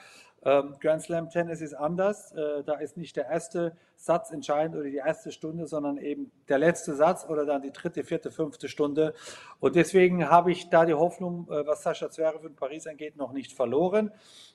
ähm, 0.43 0.75
Grand 0.81 1.03
Slam 1.03 1.31
Tennis 1.31 1.61
ist 1.61 1.75
anders. 1.75 2.33
Äh, 2.33 2.63
da 2.65 2.75
ist 2.75 2.97
nicht 2.97 3.17
der 3.17 3.27
erste 3.27 3.77
Satz 4.03 4.31
entscheidend 4.31 4.77
oder 4.77 4.89
die 4.89 4.97
erste 4.97 5.31
Stunde, 5.31 5.67
sondern 5.67 5.99
eben 5.99 6.31
der 6.49 6.59
letzte 6.59 6.95
Satz 6.95 7.27
oder 7.29 7.45
dann 7.45 7.61
die 7.61 7.71
dritte, 7.71 8.03
vierte, 8.03 8.31
fünfte 8.31 8.67
Stunde. 8.67 9.13
Und 9.61 9.77
deswegen 9.77 10.31
habe 10.31 10.53
ich 10.53 10.71
da 10.71 10.87
die 10.87 10.95
Hoffnung, 10.95 11.47
äh, 11.51 11.67
was 11.67 11.83
Sascha 11.83 12.11
Zverev 12.11 12.47
in 12.47 12.57
Paris 12.57 12.87
angeht, 12.87 13.19
noch 13.19 13.33
nicht 13.33 13.53
verloren. 13.53 14.11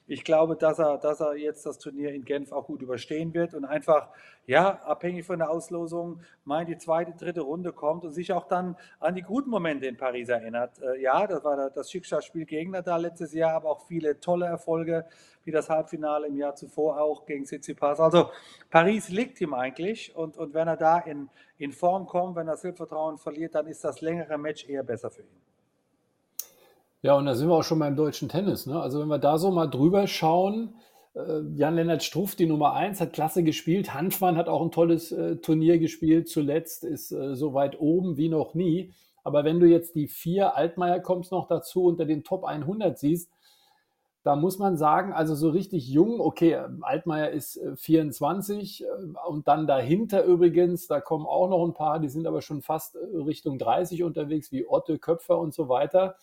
Ich 0.07 0.23
glaube, 0.23 0.55
dass 0.55 0.79
er, 0.79 0.97
dass 0.97 1.19
er 1.19 1.35
jetzt 1.35 1.65
das 1.65 1.77
Turnier 1.77 2.11
in 2.13 2.25
Genf 2.25 2.51
auch 2.51 2.65
gut 2.65 2.81
überstehen 2.81 3.35
wird 3.35 3.53
und 3.53 3.65
einfach, 3.65 4.09
ja, 4.47 4.81
abhängig 4.83 5.25
von 5.25 5.37
der 5.39 5.51
Auslosung, 5.51 6.21
mal 6.43 6.61
in 6.61 6.67
die 6.67 6.77
zweite, 6.77 7.13
dritte 7.13 7.41
Runde 7.41 7.71
kommt 7.71 8.03
und 8.03 8.13
sich 8.13 8.33
auch 8.33 8.47
dann 8.47 8.75
an 8.99 9.13
die 9.13 9.21
guten 9.21 9.51
Momente 9.51 9.85
in 9.85 9.97
Paris 9.97 10.29
erinnert. 10.29 10.79
Äh, 10.81 11.01
ja, 11.01 11.27
das 11.27 11.43
war 11.43 11.69
das 11.69 11.91
Schicksalsspiel 11.91 12.45
gegen 12.45 12.71
Nadal 12.71 13.01
letztes 13.01 13.31
Jahr, 13.33 13.53
aber 13.53 13.69
auch 13.69 13.85
viele 13.87 14.19
tolle 14.19 14.47
Erfolge, 14.47 15.05
wie 15.43 15.51
das 15.51 15.69
Halbfinale 15.69 16.27
im 16.27 16.37
Jahr 16.37 16.55
zuvor 16.55 16.99
auch 16.99 17.25
gegen 17.25 17.45
Tsitsipas. 17.45 17.99
Also 17.99 18.31
Paris 18.69 19.09
liegt 19.09 19.34
ihm 19.41 19.53
eigentlich 19.53 20.15
und, 20.15 20.37
und 20.37 20.53
wenn 20.53 20.67
er 20.67 20.77
da 20.77 20.99
in, 20.99 21.29
in 21.57 21.71
Form 21.71 22.05
kommt, 22.05 22.35
wenn 22.35 22.47
er 22.47 22.57
Selbstvertrauen 22.57 23.17
verliert, 23.17 23.55
dann 23.55 23.67
ist 23.67 23.83
das 23.83 24.01
längere 24.01 24.37
Match 24.37 24.67
eher 24.67 24.83
besser 24.83 25.09
für 25.09 25.21
ihn. 25.21 25.41
Ja, 27.01 27.15
und 27.15 27.25
da 27.25 27.35
sind 27.35 27.49
wir 27.49 27.55
auch 27.55 27.63
schon 27.63 27.79
beim 27.79 27.95
deutschen 27.95 28.29
Tennis. 28.29 28.65
Ne? 28.65 28.81
Also 28.81 28.99
wenn 28.99 29.07
wir 29.07 29.19
da 29.19 29.37
so 29.37 29.51
mal 29.51 29.67
drüber 29.67 30.07
schauen, 30.07 30.73
äh, 31.13 31.41
Jan-Lennart 31.55 32.03
Struff, 32.03 32.35
die 32.35 32.47
Nummer 32.47 32.73
1, 32.73 32.99
hat 32.99 33.13
klasse 33.13 33.43
gespielt. 33.43 33.93
Hanfmann 33.93 34.37
hat 34.37 34.47
auch 34.47 34.61
ein 34.61 34.71
tolles 34.71 35.11
äh, 35.11 35.37
Turnier 35.37 35.77
gespielt. 35.77 36.27
Zuletzt 36.27 36.83
ist 36.83 37.11
äh, 37.11 37.35
so 37.35 37.53
weit 37.53 37.79
oben 37.79 38.17
wie 38.17 38.29
noch 38.29 38.53
nie. 38.53 38.91
Aber 39.23 39.43
wenn 39.43 39.59
du 39.59 39.67
jetzt 39.67 39.95
die 39.95 40.07
vier, 40.07 40.55
Altmaier 40.55 40.99
kommst 40.99 41.31
noch 41.31 41.47
dazu, 41.47 41.85
unter 41.85 42.05
den 42.05 42.23
Top 42.23 42.43
100 42.43 42.97
siehst, 42.97 43.31
da 44.25 44.35
muss 44.35 44.57
man 44.57 44.75
sagen, 44.75 45.13
also 45.13 45.35
so 45.35 45.49
richtig 45.49 45.87
jung, 45.87 46.19
okay, 46.19 46.59
Altmaier 46.81 47.29
ist 47.29 47.61
24 47.75 48.81
äh, 48.81 48.85
äh, 48.87 48.89
und 49.27 49.47
dann 49.47 49.67
dahinter 49.67 50.25
übrigens, 50.25 50.87
da 50.87 50.99
kommen 50.99 51.27
auch 51.27 51.47
noch 51.47 51.63
ein 51.63 51.75
paar, 51.75 51.99
die 51.99 52.09
sind 52.09 52.25
aber 52.25 52.41
schon 52.41 52.63
fast 52.63 52.97
Richtung 53.13 53.59
30 53.59 54.01
unterwegs, 54.01 54.51
wie 54.51 54.67
Otte, 54.67 54.97
Köpfer 54.97 55.37
und 55.37 55.53
so 55.53 55.69
weiter. 55.69 56.15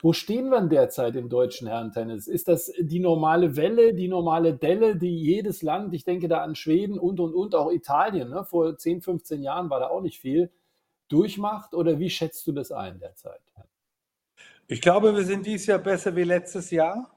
Wo 0.00 0.14
stehen 0.14 0.48
wir 0.48 0.62
derzeit 0.62 1.16
im 1.16 1.28
deutschen 1.28 1.68
Herrentennis? 1.68 2.28
Ist 2.28 2.48
das 2.48 2.72
die 2.80 3.00
normale 3.00 3.56
Welle, 3.56 3.92
die 3.92 4.08
normale 4.08 4.54
Delle, 4.54 4.96
die 4.96 5.18
jedes 5.18 5.60
Land, 5.60 5.92
ich 5.92 6.04
denke 6.04 6.28
da 6.28 6.42
an 6.42 6.54
Schweden 6.54 6.98
und 6.98 7.20
und 7.20 7.34
und, 7.34 7.54
auch 7.54 7.70
Italien, 7.70 8.30
ne, 8.30 8.44
vor 8.44 8.74
10, 8.74 9.02
15 9.02 9.42
Jahren 9.42 9.68
war 9.68 9.80
da 9.80 9.88
auch 9.88 10.00
nicht 10.00 10.18
viel, 10.18 10.50
durchmacht? 11.08 11.74
Oder 11.74 11.98
wie 11.98 12.08
schätzt 12.08 12.46
du 12.46 12.52
das 12.52 12.72
ein 12.72 12.98
derzeit? 13.00 13.42
Ich 14.66 14.80
glaube, 14.80 15.14
wir 15.14 15.24
sind 15.24 15.44
dieses 15.44 15.66
Jahr 15.66 15.78
besser 15.78 16.16
wie 16.16 16.24
letztes 16.24 16.70
Jahr. 16.70 17.10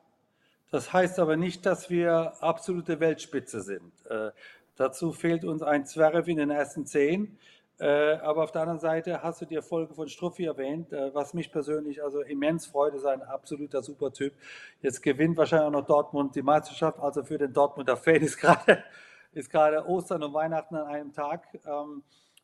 Das 0.71 0.93
heißt 0.93 1.19
aber 1.19 1.35
nicht, 1.35 1.65
dass 1.65 1.89
wir 1.89 2.33
absolute 2.41 2.99
Weltspitze 3.01 3.61
sind. 3.61 3.91
Äh, 4.09 4.31
dazu 4.77 5.11
fehlt 5.11 5.43
uns 5.43 5.61
ein 5.61 5.85
Zverev 5.85 6.31
in 6.31 6.37
den 6.37 6.49
ersten 6.49 6.85
zehn. 6.85 7.37
Äh, 7.77 8.13
aber 8.21 8.43
auf 8.43 8.51
der 8.51 8.61
anderen 8.61 8.79
Seite 8.79 9.21
hast 9.21 9.41
du 9.41 9.45
die 9.45 9.55
Erfolge 9.55 9.93
von 9.93 10.07
Struffi 10.07 10.45
erwähnt, 10.45 10.93
äh, 10.93 11.13
was 11.13 11.33
mich 11.33 11.51
persönlich 11.51 12.01
also 12.01 12.21
immens 12.21 12.67
freut, 12.67 12.93
ist 12.93 13.05
ein 13.05 13.21
absoluter 13.21 13.81
Supertyp. 13.81 14.33
Jetzt 14.81 15.01
gewinnt 15.01 15.35
wahrscheinlich 15.35 15.67
auch 15.67 15.71
noch 15.71 15.85
Dortmund 15.85 16.35
die 16.35 16.43
Meisterschaft, 16.43 16.99
also 16.99 17.23
für 17.23 17.37
den 17.37 17.51
Dortmunder 17.51 17.97
Fan 17.97 18.21
ist 18.21 18.37
gerade 18.37 18.83
ist 19.33 19.53
Ostern 19.53 20.23
und 20.23 20.33
Weihnachten 20.33 20.75
an 20.75 20.85
einem 20.85 21.11
Tag. 21.11 21.47
Ähm, 21.65 22.03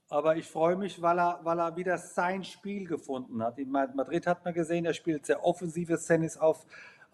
aber 0.09 0.37
ich 0.37 0.47
freue 0.47 0.75
mich, 0.75 1.01
weil 1.01 1.19
er, 1.19 1.39
weil 1.43 1.59
er 1.59 1.75
wieder 1.75 1.97
sein 1.97 2.43
Spiel 2.43 2.87
gefunden 2.87 3.43
hat. 3.43 3.59
In 3.59 3.69
Madrid 3.69 4.25
hat 4.25 4.43
man 4.43 4.53
gesehen, 4.53 4.85
er 4.85 4.93
spielt 4.93 5.25
sehr 5.25 5.43
offensives 5.45 6.05
Tennis 6.05 6.37
auf, 6.37 6.65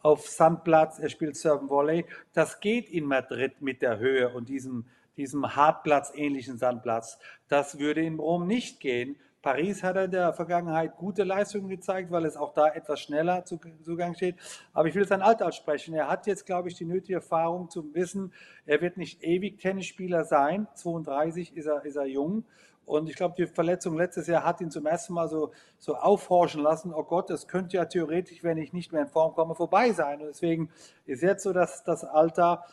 auf 0.03 0.27
Sandplatz, 0.27 0.99
er 0.99 1.09
spielt 1.09 1.35
Serve 1.35 1.67
Volley. 1.67 2.05
Das 2.33 2.59
geht 2.59 2.89
in 2.89 3.05
Madrid 3.05 3.61
mit 3.61 3.81
der 3.81 3.97
Höhe 3.97 4.29
und 4.29 4.49
diesem 4.49 4.85
diesem 5.17 5.55
Hartplatz-ähnlichen 5.55 6.57
Sandplatz. 6.57 7.19
Das 7.47 7.79
würde 7.79 8.01
in 8.01 8.19
Rom 8.19 8.47
nicht 8.47 8.79
gehen. 8.79 9.15
Paris 9.41 9.83
hat 9.83 9.97
in 9.97 10.11
der 10.11 10.31
Vergangenheit 10.31 10.95
gute 10.95 11.25
Leistungen 11.25 11.67
gezeigt, 11.67 12.11
weil 12.11 12.23
es 12.23 12.37
auch 12.37 12.53
da 12.53 12.69
etwas 12.69 13.01
schneller 13.01 13.43
Zugang 13.43 14.15
steht. 14.15 14.37
Aber 14.71 14.87
ich 14.87 14.95
will 14.95 15.05
sein 15.05 15.21
Alter 15.21 15.47
aussprechen. 15.47 15.93
Er 15.93 16.07
hat 16.07 16.27
jetzt, 16.27 16.45
glaube 16.45 16.69
ich, 16.69 16.75
die 16.75 16.85
nötige 16.85 17.15
Erfahrung 17.15 17.69
zum 17.69 17.93
Wissen, 17.93 18.31
er 18.65 18.79
wird 18.79 18.95
nicht 18.95 19.21
ewig 19.21 19.59
Tennisspieler 19.59 20.23
sein. 20.23 20.67
32 20.75 21.57
ist 21.57 21.65
er, 21.65 21.83
ist 21.83 21.97
er 21.97 22.05
jung. 22.05 22.45
Und 22.85 23.09
ich 23.09 23.15
glaube, 23.15 23.35
die 23.37 23.47
Verletzung 23.47 23.95
letztes 23.95 24.27
Jahr 24.27 24.43
hat 24.43 24.61
ihn 24.61 24.71
zum 24.71 24.85
ersten 24.85 25.13
Mal 25.13 25.29
so, 25.29 25.51
so 25.79 25.95
aufhorchen 25.95 26.61
lassen. 26.61 26.93
Oh 26.93 27.03
Gott, 27.03 27.29
das 27.29 27.47
könnte 27.47 27.77
ja 27.77 27.85
theoretisch, 27.85 28.43
wenn 28.43 28.57
ich 28.57 28.73
nicht 28.73 28.91
mehr 28.91 29.03
in 29.03 29.07
Form 29.07 29.33
komme, 29.33 29.55
vorbei 29.55 29.91
sein. 29.91 30.19
Und 30.21 30.27
deswegen 30.27 30.69
ist 31.05 31.23
jetzt 31.23 31.43
so, 31.43 31.53
dass 31.53 31.83
das 31.83 32.03
Alter 32.03 32.65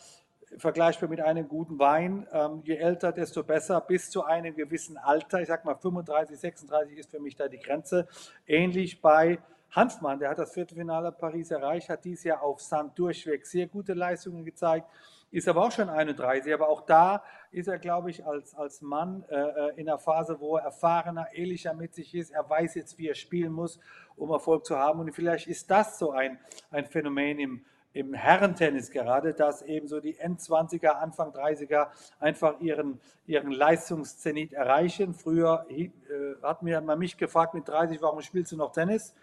vergleichbar 0.59 1.09
mit 1.09 1.20
einem 1.20 1.49
guten 1.49 1.79
Wein. 1.79 2.27
Ähm, 2.33 2.62
je 2.64 2.77
älter, 2.77 3.12
desto 3.12 3.44
besser, 3.44 3.81
bis 3.81 4.11
zu 4.11 4.25
einem 4.25 4.55
gewissen 4.55 4.96
Alter. 4.96 5.40
Ich 5.40 5.49
sage 5.49 5.64
mal 5.64 5.77
35, 5.77 6.38
36 6.38 6.99
ist 6.99 7.11
für 7.11 7.20
mich 7.20 7.37
da 7.37 7.49
die 7.49 7.59
Grenze. 7.59 8.09
Ähnlich 8.46 9.01
bei 9.01 9.38
Hanfmann, 9.70 10.18
der 10.18 10.31
hat 10.31 10.38
das 10.38 10.53
Viertelfinale 10.53 11.12
Paris 11.12 11.51
erreicht, 11.53 11.88
hat 11.88 12.05
dieses 12.05 12.25
Jahr 12.25 12.42
auf 12.42 12.61
Sand 12.61 12.99
durchweg 12.99 13.46
sehr 13.46 13.68
gute 13.68 13.94
Leistungen 13.94 14.44
gezeigt, 14.44 14.88
ist 15.31 15.49
aber 15.49 15.64
auch 15.64 15.73
schon 15.73 15.88
31. 15.88 16.53
Aber 16.53 16.69
auch 16.69 16.83
da 16.83 17.23
ist 17.51 17.69
er, 17.69 17.79
glaube 17.79 18.11
ich, 18.11 18.25
als, 18.27 18.55
als 18.55 18.83
Mann 18.83 19.25
äh, 19.29 19.37
äh, 19.37 19.73
in 19.77 19.88
einer 19.88 19.99
Phase, 19.99 20.40
wo 20.40 20.57
er 20.57 20.64
erfahrener, 20.64 21.29
ehrlicher 21.33 21.75
mit 21.75 21.95
sich 21.95 22.14
ist. 22.14 22.31
Er 22.31 22.49
weiß 22.49 22.75
jetzt, 22.75 22.99
wie 22.99 23.09
er 23.09 23.14
spielen 23.14 23.53
muss, 23.53 23.79
um 24.16 24.31
Erfolg 24.31 24.66
zu 24.66 24.77
haben. 24.77 25.01
Und 25.01 25.12
vielleicht 25.12 25.47
ist 25.47 25.71
das 25.71 25.99
so 25.99 26.12
ein, 26.12 26.38
ein 26.71 26.87
Phänomen 26.87 27.38
im 27.38 27.64
im 27.93 28.14
Herrentennis 28.14 28.90
gerade, 28.90 29.35
dass 29.35 29.62
eben 29.62 29.88
so 29.88 30.01
die 30.01 30.16
End-20er, 30.19 30.90
Anfang 30.90 31.33
30er 31.33 31.88
einfach 32.21 32.61
ihren, 32.61 33.01
ihren 33.27 33.51
Leistungszenit 33.51 34.53
erreichen. 34.53 35.14
Früher 35.14 35.66
äh, 35.69 35.90
hat 36.43 36.62
mir 36.62 36.81
man 36.81 36.99
mich 36.99 37.16
gefragt 37.16 37.55
mit 37.55 37.69
30, 37.69 38.01
warum 38.01 38.21
spielst 38.21 38.53
du 38.53 38.57
noch 38.57 38.73
Tennis? 38.73 39.14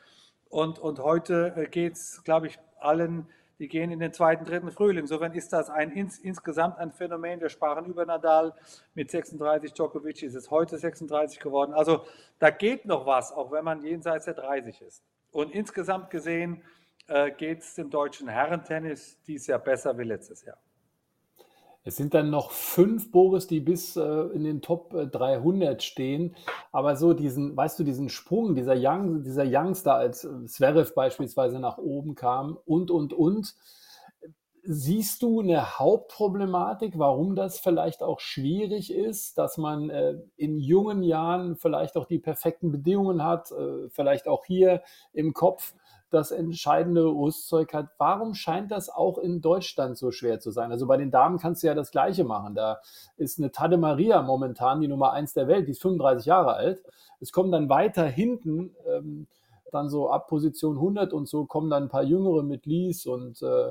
Und, 0.49 0.79
und 0.79 0.99
heute 0.99 1.53
äh, 1.55 1.67
geht 1.67 1.93
es, 1.93 2.23
glaube 2.23 2.47
ich, 2.47 2.59
allen, 2.79 3.27
die 3.59 3.67
gehen 3.67 3.91
in 3.91 3.99
den 3.99 4.13
zweiten, 4.13 4.45
dritten 4.45 4.71
Frühling. 4.71 4.99
Insofern 4.99 5.33
ist 5.33 5.51
das 5.51 5.69
ein, 5.69 5.91
ins, 5.91 6.19
insgesamt 6.19 6.77
ein 6.77 6.91
Phänomen. 6.91 7.41
Wir 7.41 7.49
sprachen 7.49 7.85
über 7.85 8.05
Nadal 8.05 8.53
mit 8.93 9.09
36, 9.09 9.73
Djokovic 9.73 10.23
ist 10.23 10.35
es 10.35 10.51
heute 10.51 10.77
36 10.77 11.39
geworden. 11.39 11.73
Also 11.73 12.05
da 12.39 12.49
geht 12.49 12.85
noch 12.85 13.05
was, 13.05 13.31
auch 13.31 13.51
wenn 13.51 13.63
man 13.63 13.81
jenseits 13.81 14.25
der 14.25 14.35
30 14.35 14.81
ist. 14.81 15.03
Und 15.31 15.51
insgesamt 15.51 16.09
gesehen, 16.09 16.63
äh, 17.07 17.31
geht 17.31 17.59
es 17.59 17.75
dem 17.75 17.89
deutschen 17.89 18.27
Herrentennis 18.27 19.21
dieses 19.23 19.47
Jahr 19.47 19.59
besser 19.59 19.97
wie 19.97 20.03
letztes 20.03 20.43
Jahr. 20.43 20.57
Es 21.87 21.95
sind 21.95 22.13
dann 22.13 22.29
noch 22.29 22.51
fünf 22.51 23.11
Boris, 23.11 23.47
die 23.47 23.61
bis 23.61 23.95
äh, 23.95 24.03
in 24.03 24.43
den 24.43 24.61
Top 24.61 24.91
300 24.91 25.79
äh, 25.79 25.81
stehen. 25.81 26.35
Aber 26.73 26.97
so 26.97 27.13
diesen, 27.13 27.55
weißt 27.55 27.79
du, 27.79 27.85
diesen 27.85 28.09
Sprung, 28.09 28.55
dieser, 28.55 28.75
Young, 28.75 29.23
dieser 29.23 29.45
Youngster, 29.47 29.95
als 29.95 30.25
äh, 30.25 30.45
Zverev 30.47 30.93
beispielsweise 30.93 31.59
nach 31.59 31.77
oben 31.77 32.15
kam 32.15 32.57
und, 32.65 32.91
und, 32.91 33.13
und. 33.13 33.55
Siehst 34.63 35.21
du 35.21 35.39
eine 35.39 35.79
Hauptproblematik, 35.79 36.99
warum 36.99 37.37
das 37.37 37.57
vielleicht 37.57 38.03
auch 38.03 38.19
schwierig 38.19 38.93
ist, 38.93 39.37
dass 39.37 39.57
man 39.57 39.89
äh, 39.89 40.15
in 40.35 40.59
jungen 40.59 41.03
Jahren 41.03 41.55
vielleicht 41.55 41.95
auch 41.95 42.05
die 42.05 42.19
perfekten 42.19 42.69
Bedingungen 42.69 43.23
hat, 43.23 43.53
äh, 43.53 43.87
vielleicht 43.91 44.27
auch 44.27 44.43
hier 44.43 44.81
im 45.13 45.31
Kopf 45.31 45.73
das 46.09 46.31
entscheidende 46.31 47.05
Rüstzeug 47.05 47.73
hat. 47.73 47.87
Warum 47.97 48.33
scheint 48.33 48.71
das 48.71 48.89
auch 48.89 49.17
in 49.17 49.41
Deutschland 49.41 49.97
so 49.97 50.11
schwer 50.11 50.39
zu 50.39 50.51
sein? 50.51 50.71
Also 50.71 50.87
bei 50.87 50.97
den 50.97 51.11
Damen 51.11 51.37
kannst 51.37 51.63
du 51.63 51.67
ja 51.67 51.73
das 51.73 51.91
Gleiche 51.91 52.23
machen. 52.23 52.55
Da 52.55 52.79
ist 53.17 53.39
eine 53.39 53.51
Tade 53.51 53.77
Maria 53.77 54.21
momentan 54.21 54.79
die 54.81 54.87
Nummer 54.87 55.11
eins 55.11 55.33
der 55.33 55.47
Welt, 55.47 55.67
die 55.67 55.71
ist 55.71 55.81
35 55.81 56.25
Jahre 56.25 56.53
alt. 56.53 56.81
Es 57.19 57.31
kommen 57.31 57.51
dann 57.51 57.69
weiter 57.69 58.05
hinten, 58.05 58.75
ähm, 58.87 59.27
dann 59.71 59.89
so 59.89 60.09
ab 60.09 60.27
Position 60.27 60.75
100 60.75 61.11
und 61.11 61.27
so 61.27 61.45
kommen 61.45 61.69
dann 61.69 61.83
ein 61.83 61.89
paar 61.89 62.03
Jüngere 62.03 62.43
mit 62.43 62.65
Lies 62.65 63.05
und 63.05 63.41
äh, 63.41 63.69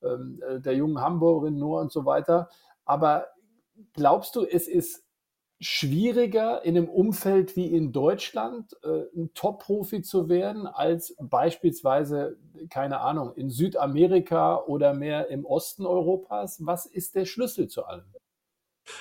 äh, 0.00 0.60
der 0.60 0.74
jungen 0.74 1.00
Hamburgerin 1.00 1.58
Noah 1.58 1.82
und 1.82 1.92
so 1.92 2.04
weiter. 2.04 2.48
Aber 2.84 3.26
glaubst 3.92 4.34
du, 4.36 4.44
es 4.44 4.66
ist 4.68 5.05
schwieriger 5.60 6.64
in 6.64 6.76
einem 6.76 6.88
Umfeld 6.88 7.56
wie 7.56 7.66
in 7.66 7.92
Deutschland 7.92 8.76
äh, 8.82 9.04
ein 9.16 9.30
Top-Profi 9.34 10.02
zu 10.02 10.28
werden, 10.28 10.66
als 10.66 11.16
beispielsweise, 11.18 12.36
keine 12.68 13.00
Ahnung, 13.00 13.32
in 13.34 13.48
Südamerika 13.48 14.58
oder 14.58 14.92
mehr 14.92 15.28
im 15.28 15.46
Osten 15.46 15.86
Europas? 15.86 16.58
Was 16.64 16.86
ist 16.86 17.14
der 17.14 17.24
Schlüssel 17.24 17.68
zu 17.68 17.86
allem? 17.86 18.04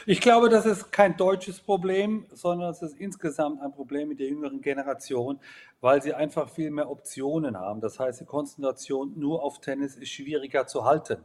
Ich 0.05 0.19
glaube, 0.19 0.49
das 0.49 0.65
ist 0.65 0.91
kein 0.91 1.15
deutsches 1.15 1.59
Problem, 1.59 2.25
sondern 2.31 2.71
es 2.71 2.81
ist 2.81 2.97
insgesamt 2.99 3.61
ein 3.61 3.71
Problem 3.71 4.09
mit 4.09 4.19
der 4.19 4.27
jüngeren 4.27 4.61
Generation, 4.61 5.39
weil 5.79 6.01
sie 6.01 6.13
einfach 6.13 6.49
viel 6.49 6.71
mehr 6.71 6.89
Optionen 6.89 7.57
haben. 7.57 7.81
Das 7.81 7.99
heißt, 7.99 8.21
die 8.21 8.25
Konzentration 8.25 9.13
nur 9.15 9.43
auf 9.43 9.59
Tennis 9.59 9.95
ist 9.95 10.09
schwieriger 10.09 10.65
zu 10.65 10.85
halten. 10.85 11.17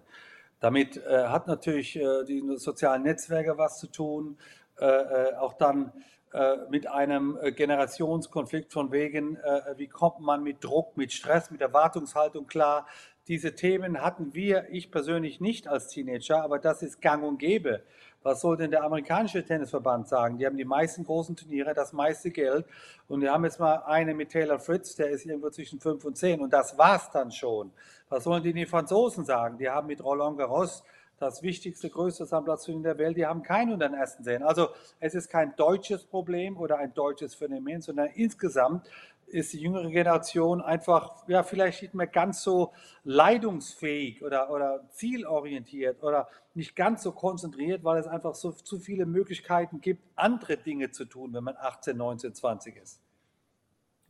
Damit 0.60 0.98
äh, 0.98 1.24
hat 1.28 1.46
natürlich 1.46 1.96
äh, 1.96 2.24
die 2.24 2.42
sozialen 2.56 3.02
Netzwerke 3.02 3.56
was 3.56 3.78
zu 3.78 3.86
tun. 3.86 4.36
Äh, 4.80 4.86
äh, 4.86 5.34
auch 5.36 5.52
dann 5.52 5.92
äh, 6.32 6.56
mit 6.70 6.86
einem 6.86 7.38
Generationskonflikt 7.56 8.72
von 8.72 8.92
wegen, 8.92 9.36
wie 9.76 9.88
kommt 9.88 10.20
man 10.20 10.42
mit 10.42 10.64
Druck, 10.64 10.96
mit 10.96 11.12
Stress, 11.12 11.50
mit 11.50 11.60
Erwartungshaltung 11.60 12.46
klar. 12.46 12.86
Diese 13.28 13.54
Themen 13.54 14.00
hatten 14.00 14.32
wir, 14.34 14.68
ich 14.70 14.90
persönlich 14.90 15.40
nicht 15.40 15.68
als 15.68 15.88
Teenager, 15.88 16.42
aber 16.42 16.58
das 16.58 16.82
ist 16.82 17.02
gang 17.02 17.22
und 17.22 17.38
gäbe. 17.38 17.82
Was 18.22 18.40
soll 18.40 18.56
denn 18.56 18.70
der 18.70 18.82
amerikanische 18.84 19.44
Tennisverband 19.44 20.08
sagen? 20.08 20.38
Die 20.38 20.46
haben 20.46 20.56
die 20.56 20.64
meisten 20.64 21.04
großen 21.04 21.36
Turniere, 21.36 21.74
das 21.74 21.92
meiste 21.92 22.30
Geld. 22.30 22.66
Und 23.08 23.22
wir 23.22 23.32
haben 23.32 23.44
jetzt 23.44 23.58
mal 23.58 23.82
eine 23.86 24.14
mit 24.14 24.30
Taylor 24.30 24.58
Fritz, 24.58 24.94
der 24.94 25.10
ist 25.10 25.26
irgendwo 25.26 25.50
zwischen 25.50 25.80
5 25.80 26.04
und 26.04 26.16
10. 26.16 26.40
Und 26.40 26.52
das 26.52 26.76
war's 26.76 27.10
dann 27.10 27.30
schon. 27.30 27.72
Was 28.08 28.24
sollen 28.24 28.42
die, 28.42 28.52
die 28.52 28.66
Franzosen 28.66 29.24
sagen? 29.24 29.58
Die 29.58 29.68
haben 29.68 29.86
mit 29.86 30.02
Roland 30.04 30.36
Garros 30.36 30.84
das 31.20 31.42
wichtigste, 31.42 31.90
größte 31.90 32.24
Sandplatzturnier 32.24 32.82
der 32.82 32.98
Welt, 32.98 33.16
die 33.16 33.26
haben 33.26 33.42
keinen 33.42 33.74
unter 33.74 33.88
den 33.88 33.98
ersten 33.98 34.24
Sehen. 34.24 34.42
Also 34.42 34.68
es 34.98 35.14
ist 35.14 35.28
kein 35.28 35.54
deutsches 35.56 36.04
Problem 36.04 36.56
oder 36.56 36.78
ein 36.78 36.94
deutsches 36.94 37.34
Phänomen, 37.34 37.82
sondern 37.82 38.08
insgesamt 38.14 38.88
ist 39.26 39.52
die 39.52 39.60
jüngere 39.60 39.88
Generation 39.90 40.60
einfach, 40.60 41.28
ja, 41.28 41.42
vielleicht 41.42 41.82
nicht 41.82 41.94
mehr 41.94 42.06
ganz 42.06 42.42
so 42.42 42.72
leidungsfähig 43.04 44.24
oder, 44.24 44.50
oder 44.50 44.88
zielorientiert 44.90 46.02
oder 46.02 46.26
nicht 46.54 46.74
ganz 46.74 47.02
so 47.02 47.12
konzentriert, 47.12 47.84
weil 47.84 48.00
es 48.00 48.06
einfach 48.06 48.34
so 48.34 48.50
zu 48.50 48.78
viele 48.80 49.06
Möglichkeiten 49.06 49.80
gibt, 49.80 50.02
andere 50.16 50.56
Dinge 50.56 50.90
zu 50.90 51.04
tun, 51.04 51.32
wenn 51.32 51.44
man 51.44 51.54
18, 51.56 51.96
19, 51.96 52.34
20 52.34 52.76
ist. 52.76 53.00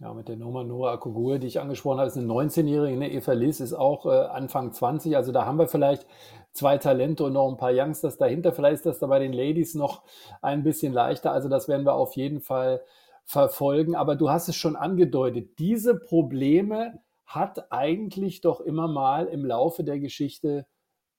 Ja, 0.00 0.14
mit 0.14 0.28
der 0.28 0.36
Nummer 0.36 0.64
Noah 0.64 0.92
Akugur, 0.92 1.38
die 1.38 1.46
ich 1.46 1.60
angesprochen 1.60 1.98
habe, 1.98 2.08
ist 2.08 2.16
eine 2.16 2.26
19-Jährige. 2.26 2.96
Ne? 2.96 3.12
Eva 3.12 3.32
Liss 3.34 3.60
ist 3.60 3.74
auch 3.74 4.06
äh, 4.06 4.28
Anfang 4.28 4.72
20. 4.72 5.14
Also 5.14 5.30
da 5.30 5.44
haben 5.44 5.58
wir 5.58 5.68
vielleicht 5.68 6.06
zwei 6.52 6.78
Talente 6.78 7.24
und 7.24 7.32
noch 7.32 7.48
ein 7.48 7.56
paar 7.56 7.72
Youngsters 7.72 8.16
dahinter. 8.16 8.52
Vielleicht 8.52 8.76
ist 8.76 8.86
das 8.86 8.98
da 8.98 9.06
bei 9.06 9.18
den 9.18 9.32
Ladies 9.32 9.74
noch 9.74 10.02
ein 10.42 10.62
bisschen 10.62 10.92
leichter. 10.92 11.32
Also 11.32 11.48
das 11.48 11.68
werden 11.68 11.86
wir 11.86 11.94
auf 11.94 12.16
jeden 12.16 12.40
Fall 12.40 12.82
verfolgen. 13.24 13.94
Aber 13.94 14.16
du 14.16 14.30
hast 14.30 14.48
es 14.48 14.56
schon 14.56 14.76
angedeutet, 14.76 15.58
diese 15.58 15.98
Probleme 15.98 17.00
hat 17.24 17.70
eigentlich 17.70 18.40
doch 18.40 18.60
immer 18.60 18.88
mal 18.88 19.26
im 19.26 19.44
Laufe 19.44 19.84
der 19.84 20.00
Geschichte 20.00 20.66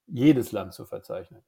jedes 0.07 0.51
Land 0.51 0.73
zu 0.73 0.85
verzeichnen. 0.85 1.41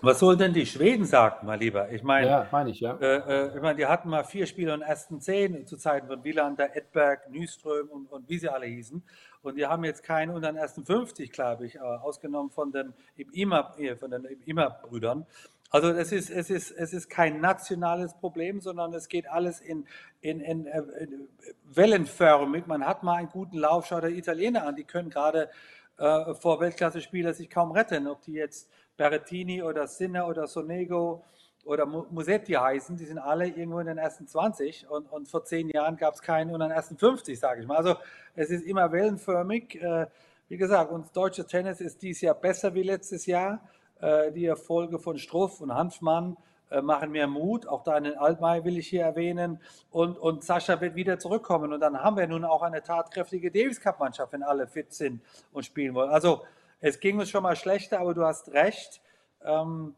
Was 0.00 0.18
sollen 0.18 0.38
denn 0.38 0.52
die 0.52 0.66
Schweden 0.66 1.04
sagen, 1.04 1.46
mal 1.46 1.58
lieber? 1.58 1.90
Ich 1.90 2.02
meine, 2.02 2.26
ja, 2.26 2.48
meine 2.50 2.70
ich, 2.70 2.80
ja. 2.80 2.96
Äh, 2.96 3.48
äh, 3.50 3.56
ich 3.56 3.62
meine, 3.62 3.76
die 3.76 3.86
hatten 3.86 4.08
mal 4.08 4.24
vier 4.24 4.46
Spieler 4.46 4.74
in 4.74 4.80
den 4.80 4.88
ersten 4.88 5.20
zehn 5.20 5.66
zu 5.66 5.76
Zeiten 5.76 6.06
von 6.08 6.24
Wielander, 6.24 6.74
Edberg, 6.74 7.30
Nyström 7.30 7.88
und, 7.88 8.06
und, 8.06 8.28
wie 8.28 8.38
sie 8.38 8.48
alle 8.48 8.66
hießen. 8.66 9.02
Und 9.42 9.56
die 9.56 9.66
haben 9.66 9.84
jetzt 9.84 10.02
keinen 10.02 10.30
unter 10.30 10.50
den 10.50 10.56
ersten 10.56 10.84
50, 10.84 11.30
glaube 11.30 11.66
ich, 11.66 11.76
äh, 11.76 11.80
ausgenommen 11.80 12.50
von 12.50 12.72
den 12.72 12.94
Ima-Brüdern. 13.32 15.26
Also 15.72 15.88
es 15.88 16.12
ist, 16.12 16.28
es, 16.30 16.50
ist, 16.50 16.70
es 16.70 16.92
ist 16.92 17.08
kein 17.08 17.40
nationales 17.40 18.12
Problem, 18.14 18.60
sondern 18.60 18.92
es 18.92 19.08
geht 19.08 19.26
alles 19.26 19.60
in, 19.60 19.86
in, 20.20 20.40
in, 20.40 20.66
äh, 20.66 20.82
in 21.00 21.28
wellenförmig. 21.64 22.66
Man 22.66 22.86
hat 22.86 23.02
mal 23.02 23.16
einen 23.16 23.28
guten 23.28 23.56
Lauf, 23.56 23.86
schaut 23.86 24.02
der 24.02 24.10
Italiener 24.10 24.66
an, 24.66 24.76
die 24.76 24.84
können 24.84 25.08
gerade 25.08 25.48
äh, 25.96 26.34
vor 26.34 26.60
Weltklasse-Spieler 26.60 27.32
sich 27.32 27.48
kaum 27.48 27.72
retten, 27.72 28.06
ob 28.06 28.20
die 28.20 28.32
jetzt 28.32 28.68
Berrettini 28.96 29.62
oder 29.62 29.86
Sinner 29.86 30.26
oder 30.26 30.46
Sonego 30.46 31.24
oder 31.64 31.86
Musetti 31.86 32.52
heißen, 32.52 32.96
die 32.96 33.04
sind 33.04 33.18
alle 33.18 33.46
irgendwo 33.46 33.78
in 33.78 33.86
den 33.86 33.98
ersten 33.98 34.26
20 34.26 34.88
und, 34.88 35.10
und 35.12 35.28
vor 35.28 35.44
zehn 35.44 35.68
Jahren 35.68 35.96
gab 35.96 36.14
es 36.14 36.22
keinen 36.22 36.50
unter 36.52 36.66
den 36.66 36.72
ersten 36.72 36.96
50, 36.96 37.38
sage 37.38 37.60
ich 37.60 37.66
mal. 37.66 37.76
Also 37.76 37.94
es 38.34 38.50
ist 38.50 38.64
immer 38.64 38.90
wellenförmig. 38.90 39.80
Äh, 39.80 40.06
wie 40.48 40.56
gesagt, 40.56 40.90
uns 40.90 41.12
deutsche 41.12 41.46
Tennis 41.46 41.80
ist 41.80 42.02
dieses 42.02 42.22
Jahr 42.22 42.34
besser 42.34 42.74
wie 42.74 42.82
letztes 42.82 43.26
Jahr. 43.26 43.60
Äh, 44.00 44.32
die 44.32 44.46
Erfolge 44.46 44.98
von 44.98 45.18
Struff 45.18 45.60
und 45.60 45.72
Hanfmann 45.72 46.36
äh, 46.70 46.82
machen 46.82 47.12
mir 47.12 47.28
Mut. 47.28 47.68
Auch 47.68 47.84
deinen 47.84 48.16
Altmaier 48.18 48.64
will 48.64 48.76
ich 48.76 48.88
hier 48.88 49.04
erwähnen. 49.04 49.60
Und, 49.90 50.18
und 50.18 50.42
Sascha 50.42 50.80
wird 50.80 50.96
wieder 50.96 51.18
zurückkommen. 51.18 51.72
Und 51.72 51.80
dann 51.80 52.02
haben 52.02 52.16
wir 52.16 52.26
nun 52.26 52.44
auch 52.44 52.62
eine 52.62 52.82
tatkräftige 52.82 53.52
Davis 53.52 53.80
Cup 53.80 54.00
Mannschaft, 54.00 54.32
wenn 54.32 54.42
alle 54.42 54.66
fit 54.66 54.92
sind 54.92 55.22
und 55.52 55.64
spielen 55.64 55.94
wollen. 55.94 56.10
Also 56.10 56.42
es 56.82 57.00
ging 57.00 57.18
uns 57.18 57.30
schon 57.30 57.44
mal 57.44 57.56
schlechter, 57.56 58.00
aber 58.00 58.12
du 58.12 58.24
hast 58.24 58.52
recht. 58.52 59.00
Ähm, 59.42 59.94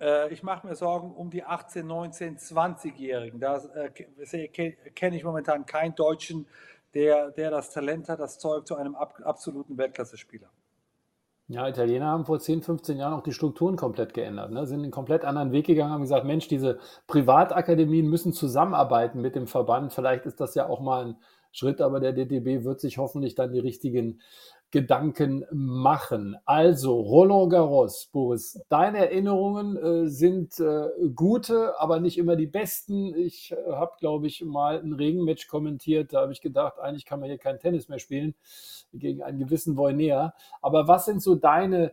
äh, 0.00 0.32
ich 0.32 0.42
mache 0.42 0.66
mir 0.66 0.76
Sorgen 0.76 1.12
um 1.12 1.30
die 1.30 1.42
18, 1.42 1.84
19, 1.86 2.36
20-Jährigen. 2.36 3.40
Da 3.40 3.56
äh, 3.74 4.48
kenne 4.48 5.16
ich 5.16 5.24
momentan 5.24 5.66
keinen 5.66 5.94
Deutschen, 5.94 6.46
der, 6.94 7.30
der 7.30 7.50
das 7.50 7.72
Talent 7.72 8.08
hat, 8.08 8.20
das 8.20 8.38
Zeug 8.38 8.66
zu 8.66 8.76
einem 8.76 8.94
ab, 8.94 9.20
absoluten 9.24 9.76
Weltklasse-Spieler. 9.78 10.50
Ja, 11.48 11.68
Italiener 11.68 12.06
haben 12.06 12.26
vor 12.26 12.38
10, 12.38 12.62
15 12.62 12.98
Jahren 12.98 13.14
auch 13.14 13.22
die 13.22 13.32
Strukturen 13.32 13.76
komplett 13.76 14.14
geändert, 14.14 14.50
ne? 14.50 14.66
sind 14.66 14.82
einen 14.82 14.90
komplett 14.90 15.24
anderen 15.24 15.52
Weg 15.52 15.66
gegangen, 15.66 15.92
haben 15.92 16.00
gesagt, 16.00 16.26
Mensch, 16.26 16.48
diese 16.48 16.80
Privatakademien 17.06 18.08
müssen 18.08 18.32
zusammenarbeiten 18.32 19.20
mit 19.20 19.36
dem 19.36 19.46
Verband. 19.46 19.92
Vielleicht 19.92 20.26
ist 20.26 20.40
das 20.40 20.56
ja 20.56 20.68
auch 20.68 20.80
mal 20.80 21.06
ein 21.06 21.16
Schritt, 21.52 21.80
aber 21.80 22.00
der 22.00 22.12
DTB 22.12 22.64
wird 22.64 22.80
sich 22.80 22.98
hoffentlich 22.98 23.34
dann 23.34 23.52
die 23.52 23.60
richtigen 23.60 24.20
Gedanken 24.70 25.44
machen. 25.52 26.36
Also, 26.44 27.00
Roland 27.00 27.50
Garros, 27.50 28.08
Boris, 28.12 28.60
deine 28.68 28.98
Erinnerungen 28.98 29.76
äh, 29.76 30.08
sind 30.08 30.58
äh, 30.58 30.88
gute, 31.14 31.78
aber 31.80 32.00
nicht 32.00 32.18
immer 32.18 32.36
die 32.36 32.46
besten. 32.46 33.14
Ich 33.14 33.52
äh, 33.52 33.72
habe, 33.72 33.92
glaube 34.00 34.26
ich, 34.26 34.44
mal 34.44 34.80
ein 34.80 34.92
Regenmatch 34.92 35.46
kommentiert. 35.46 36.12
Da 36.12 36.22
habe 36.22 36.32
ich 36.32 36.40
gedacht, 36.40 36.78
eigentlich 36.78 37.04
kann 37.04 37.20
man 37.20 37.28
hier 37.28 37.38
kein 37.38 37.60
Tennis 37.60 37.88
mehr 37.88 38.00
spielen 38.00 38.34
gegen 38.92 39.22
einen 39.22 39.38
gewissen 39.38 39.76
Voynea. 39.76 40.34
Aber 40.62 40.88
was 40.88 41.06
sind 41.06 41.22
so 41.22 41.36
deine 41.36 41.92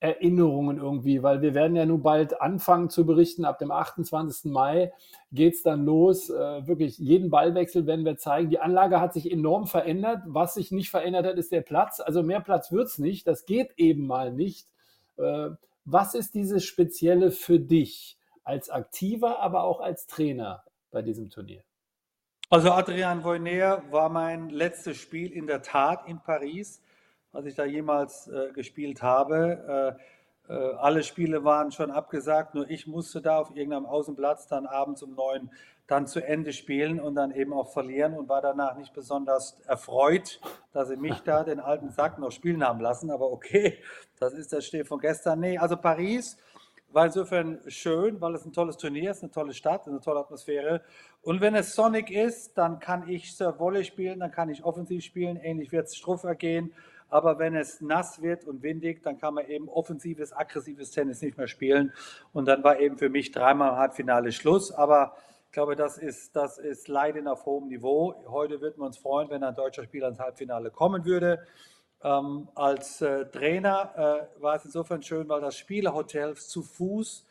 Erinnerungen 0.00 0.78
irgendwie, 0.78 1.22
weil 1.24 1.42
wir 1.42 1.54
werden 1.54 1.74
ja 1.74 1.84
nun 1.84 2.02
bald 2.02 2.40
anfangen 2.40 2.88
zu 2.88 3.04
berichten. 3.04 3.44
Ab 3.44 3.58
dem 3.58 3.72
28. 3.72 4.50
Mai 4.50 4.92
geht 5.32 5.54
es 5.54 5.62
dann 5.62 5.84
los. 5.84 6.30
Äh, 6.30 6.66
wirklich 6.66 6.98
jeden 6.98 7.30
Ballwechsel 7.30 7.86
werden 7.86 8.04
wir 8.04 8.16
zeigen. 8.16 8.50
Die 8.50 8.60
Anlage 8.60 9.00
hat 9.00 9.12
sich 9.12 9.30
enorm 9.30 9.66
verändert. 9.66 10.22
Was 10.26 10.54
sich 10.54 10.70
nicht 10.70 10.90
verändert 10.90 11.26
hat, 11.26 11.36
ist 11.36 11.50
der 11.50 11.62
Platz. 11.62 12.00
Also 12.00 12.22
mehr 12.22 12.40
Platz 12.40 12.70
wird 12.70 12.86
es 12.86 12.98
nicht. 12.98 13.26
Das 13.26 13.44
geht 13.44 13.72
eben 13.76 14.06
mal 14.06 14.32
nicht. 14.32 14.68
Äh, 15.16 15.50
was 15.84 16.14
ist 16.14 16.34
dieses 16.34 16.64
Spezielle 16.64 17.32
für 17.32 17.58
dich 17.58 18.18
als 18.44 18.70
Aktiver, 18.70 19.40
aber 19.40 19.64
auch 19.64 19.80
als 19.80 20.06
Trainer 20.06 20.62
bei 20.92 21.02
diesem 21.02 21.28
Turnier? 21.28 21.64
Also 22.50 22.70
Adrian 22.70 23.24
Voyner 23.24 23.82
war 23.90 24.08
mein 24.08 24.48
letztes 24.48 24.96
Spiel 24.96 25.32
in 25.32 25.46
der 25.46 25.60
Tat 25.60 26.06
in 26.06 26.20
Paris 26.20 26.80
als 27.32 27.46
ich 27.46 27.54
da 27.54 27.64
jemals 27.64 28.28
äh, 28.28 28.52
gespielt 28.52 29.02
habe. 29.02 29.96
Äh, 30.48 30.52
äh, 30.52 30.74
alle 30.76 31.02
Spiele 31.02 31.44
waren 31.44 31.72
schon 31.72 31.90
abgesagt, 31.90 32.54
nur 32.54 32.68
ich 32.70 32.86
musste 32.86 33.20
da 33.20 33.38
auf 33.38 33.54
irgendeinem 33.54 33.86
Außenplatz 33.86 34.46
dann 34.46 34.66
abends 34.66 35.02
um 35.02 35.14
neun 35.14 35.50
dann 35.86 36.06
zu 36.06 36.20
Ende 36.20 36.52
spielen 36.52 37.00
und 37.00 37.14
dann 37.14 37.32
eben 37.32 37.54
auch 37.54 37.72
verlieren 37.72 38.14
und 38.14 38.28
war 38.28 38.42
danach 38.42 38.76
nicht 38.76 38.92
besonders 38.92 39.58
erfreut, 39.66 40.38
dass 40.72 40.88
sie 40.88 40.96
mich 40.96 41.20
da, 41.20 41.44
den 41.44 41.60
alten 41.60 41.88
Sack, 41.88 42.18
noch 42.18 42.30
spielen 42.30 42.62
haben 42.62 42.80
lassen. 42.80 43.10
Aber 43.10 43.32
okay, 43.32 43.78
das 44.20 44.34
ist 44.34 44.52
das 44.52 44.66
Steh 44.66 44.84
von 44.84 45.00
gestern. 45.00 45.40
Nee, 45.40 45.56
also 45.56 45.78
Paris 45.78 46.36
war 46.90 47.06
insofern 47.06 47.60
schön, 47.68 48.20
weil 48.20 48.34
es 48.34 48.44
ein 48.44 48.52
tolles 48.52 48.76
Turnier 48.76 49.10
ist, 49.10 49.22
eine 49.22 49.32
tolle 49.32 49.54
Stadt, 49.54 49.86
eine 49.86 50.00
tolle 50.00 50.20
Atmosphäre. 50.20 50.82
Und 51.22 51.40
wenn 51.40 51.54
es 51.54 51.74
sonnig 51.74 52.10
ist, 52.10 52.56
dann 52.58 52.80
kann 52.80 53.08
ich 53.08 53.34
Surf 53.34 53.58
Volley 53.58 53.84
spielen, 53.84 54.20
dann 54.20 54.30
kann 54.30 54.50
ich 54.50 54.64
offensiv 54.64 55.02
spielen, 55.04 55.36
ähnlich 55.36 55.72
wird 55.72 55.86
es 55.86 55.96
Struff 55.96 56.24
ergehen. 56.24 56.74
Aber 57.08 57.38
wenn 57.38 57.54
es 57.54 57.80
nass 57.80 58.22
wird 58.22 58.44
und 58.44 58.62
windig, 58.62 59.02
dann 59.02 59.18
kann 59.18 59.34
man 59.34 59.46
eben 59.46 59.68
offensives, 59.68 60.32
aggressives 60.32 60.90
Tennis 60.90 61.22
nicht 61.22 61.38
mehr 61.38 61.48
spielen. 61.48 61.92
Und 62.32 62.46
dann 62.46 62.62
war 62.62 62.80
eben 62.80 62.98
für 62.98 63.08
mich 63.08 63.32
dreimal 63.32 63.70
im 63.70 63.76
Halbfinale 63.76 64.32
Schluss. 64.32 64.70
Aber 64.70 65.14
ich 65.46 65.52
glaube, 65.52 65.76
das 65.76 65.96
ist, 65.96 66.36
das 66.36 66.58
ist 66.58 66.88
Leiden 66.88 67.26
auf 67.26 67.46
hohem 67.46 67.68
Niveau. 67.68 68.14
Heute 68.28 68.60
würden 68.60 68.78
wir 68.78 68.86
uns 68.86 68.98
freuen, 68.98 69.30
wenn 69.30 69.42
ein 69.42 69.54
deutscher 69.54 69.84
Spieler 69.84 70.08
ins 70.08 70.18
Halbfinale 70.18 70.70
kommen 70.70 71.04
würde. 71.04 71.46
Ähm, 72.02 72.48
als 72.54 73.00
äh, 73.00 73.26
Trainer 73.26 74.28
äh, 74.36 74.42
war 74.42 74.56
es 74.56 74.64
insofern 74.64 75.02
schön, 75.02 75.28
weil 75.28 75.40
das 75.40 75.56
Spielerhotel 75.56 76.34
zu 76.34 76.62
Fuß 76.62 77.26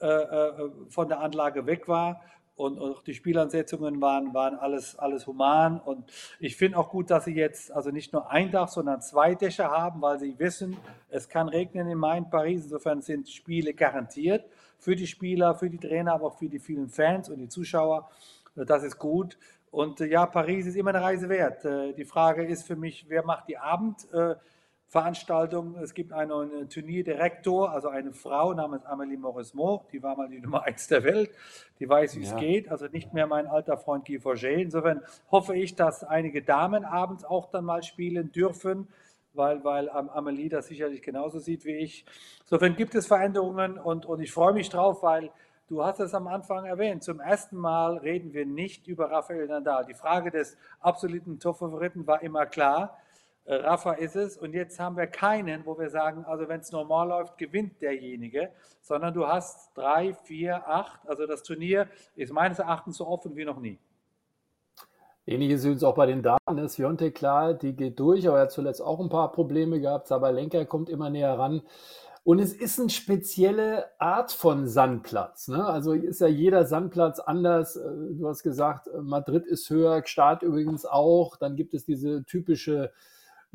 äh, 0.00 0.06
äh 0.06 0.70
von 0.88 1.08
der 1.08 1.20
Anlage 1.20 1.66
weg 1.66 1.86
war 1.86 2.20
und, 2.58 2.76
und 2.78 3.06
die 3.06 3.14
Spielansetzungen 3.14 4.00
waren, 4.00 4.34
waren 4.34 4.58
alles, 4.58 4.98
alles 4.98 5.28
human. 5.28 5.80
Und 5.80 6.10
ich 6.40 6.56
finde 6.56 6.76
auch 6.76 6.90
gut, 6.90 7.08
dass 7.08 7.24
sie 7.24 7.34
jetzt 7.34 7.70
also 7.70 7.90
nicht 7.90 8.12
nur 8.12 8.30
ein 8.32 8.50
Dach, 8.50 8.68
sondern 8.68 9.00
zwei 9.00 9.36
Dächer 9.36 9.70
haben, 9.70 10.02
weil 10.02 10.18
sie 10.18 10.36
wissen, 10.40 10.76
es 11.08 11.28
kann 11.28 11.48
regnen 11.48 11.88
in 11.88 11.96
Main, 11.96 12.28
Paris. 12.28 12.64
Insofern 12.64 13.00
sind 13.00 13.28
Spiele 13.28 13.74
garantiert 13.74 14.44
für 14.80 14.96
die 14.96 15.06
Spieler, 15.06 15.54
für 15.54 15.70
die 15.70 15.78
Trainer, 15.78 16.14
aber 16.14 16.26
auch 16.26 16.38
für 16.38 16.48
die 16.48 16.58
vielen 16.58 16.88
Fans 16.88 17.28
und 17.28 17.38
die 17.38 17.48
Zuschauer. 17.48 18.10
Das 18.56 18.82
ist 18.82 18.98
gut. 18.98 19.38
Und 19.70 20.00
äh, 20.00 20.06
ja, 20.06 20.26
Paris 20.26 20.66
ist 20.66 20.76
immer 20.76 20.90
eine 20.90 21.00
Reise 21.00 21.28
wert. 21.28 21.64
Äh, 21.64 21.92
die 21.92 22.04
Frage 22.04 22.44
ist 22.44 22.66
für 22.66 22.76
mich, 22.76 23.06
wer 23.08 23.24
macht 23.24 23.48
die 23.48 23.56
Abend? 23.56 24.04
Äh, 24.88 24.90
Veranstaltung. 24.90 25.76
Es 25.76 25.94
gibt 25.94 26.12
einen 26.12 26.68
Turnierdirektor, 26.68 27.70
also 27.70 27.88
eine 27.88 28.12
Frau 28.12 28.54
namens 28.54 28.84
Amélie 28.86 29.18
Morismont, 29.18 29.82
die 29.92 30.02
war 30.02 30.16
mal 30.16 30.28
die 30.28 30.40
Nummer 30.42 30.64
eins 30.64 30.88
der 30.88 31.04
Welt, 31.04 31.30
die 31.78 31.88
weiß, 31.88 32.16
wie 32.16 32.24
ja. 32.24 32.34
es 32.34 32.36
geht, 32.36 32.70
also 32.70 32.86
nicht 32.86 33.12
mehr 33.12 33.26
mein 33.26 33.46
alter 33.46 33.76
Freund 33.76 34.06
Guy 34.06 34.18
Forget. 34.18 34.60
Insofern 34.60 35.02
hoffe 35.30 35.54
ich, 35.54 35.76
dass 35.76 36.04
einige 36.04 36.42
Damen 36.42 36.84
abends 36.84 37.24
auch 37.24 37.50
dann 37.50 37.64
mal 37.64 37.82
spielen 37.82 38.32
dürfen, 38.32 38.88
weil, 39.34 39.62
weil 39.62 39.90
Amelie 39.90 40.48
das 40.48 40.66
sicherlich 40.66 41.02
genauso 41.02 41.38
sieht 41.38 41.64
wie 41.64 41.76
ich. 41.76 42.04
Insofern 42.40 42.74
gibt 42.74 42.94
es 42.94 43.06
Veränderungen 43.06 43.78
und, 43.78 44.06
und 44.06 44.20
ich 44.20 44.32
freue 44.32 44.54
mich 44.54 44.70
drauf, 44.70 45.02
weil 45.02 45.30
du 45.68 45.84
hast 45.84 46.00
es 46.00 46.14
am 46.14 46.26
Anfang 46.26 46.64
erwähnt, 46.64 47.04
zum 47.04 47.20
ersten 47.20 47.56
Mal 47.56 47.98
reden 47.98 48.32
wir 48.32 48.46
nicht 48.46 48.88
über 48.88 49.10
Rafael 49.10 49.46
Nadal. 49.46 49.84
Die 49.84 49.94
Frage 49.94 50.30
des 50.30 50.56
absoluten 50.80 51.38
Top-Favoriten 51.38 52.06
war 52.06 52.22
immer 52.22 52.46
klar. 52.46 52.98
Äh, 53.48 53.54
Rafa 53.54 53.92
ist 53.92 54.14
es. 54.14 54.36
Und 54.36 54.52
jetzt 54.52 54.78
haben 54.78 54.96
wir 54.96 55.06
keinen, 55.06 55.64
wo 55.64 55.78
wir 55.78 55.88
sagen, 55.88 56.24
also 56.26 56.48
wenn 56.48 56.60
es 56.60 56.70
normal 56.70 57.08
läuft, 57.08 57.38
gewinnt 57.38 57.80
derjenige, 57.80 58.50
sondern 58.82 59.14
du 59.14 59.26
hast 59.26 59.76
drei, 59.76 60.12
vier, 60.12 60.68
acht. 60.68 61.00
Also 61.08 61.26
das 61.26 61.42
Turnier 61.42 61.88
ist 62.14 62.32
meines 62.32 62.58
Erachtens 62.58 62.98
so 62.98 63.06
offen 63.06 63.36
wie 63.36 63.46
noch 63.46 63.58
nie. 63.58 63.78
Ähnliches 65.26 65.64
ist 65.64 65.84
auch 65.84 65.94
bei 65.94 66.06
den 66.06 66.22
Damen. 66.22 66.38
Ne? 66.56 66.68
Sviontek, 66.68 67.14
klar, 67.14 67.54
die 67.54 67.74
geht 67.74 67.98
durch, 67.98 68.28
aber 68.28 68.36
er 68.36 68.42
hat 68.44 68.52
zuletzt 68.52 68.82
auch 68.82 69.00
ein 69.00 69.08
paar 69.08 69.32
Probleme 69.32 69.80
gehabt. 69.80 70.08
Sabalenka 70.08 70.64
kommt 70.66 70.90
immer 70.90 71.08
näher 71.08 71.38
ran. 71.38 71.62
Und 72.24 72.40
es 72.40 72.52
ist 72.52 72.78
eine 72.78 72.90
spezielle 72.90 73.86
Art 73.98 74.30
von 74.30 74.68
Sandplatz. 74.68 75.48
Ne? 75.48 75.64
Also 75.64 75.92
ist 75.94 76.20
ja 76.20 76.26
jeder 76.26 76.66
Sandplatz 76.66 77.18
anders. 77.18 77.76
Äh, 77.76 77.90
du 78.12 78.28
hast 78.28 78.42
gesagt, 78.42 78.90
Madrid 79.00 79.46
ist 79.46 79.70
höher, 79.70 80.02
Start 80.04 80.42
übrigens 80.42 80.84
auch. 80.84 81.36
Dann 81.36 81.56
gibt 81.56 81.72
es 81.72 81.86
diese 81.86 82.24
typische 82.24 82.92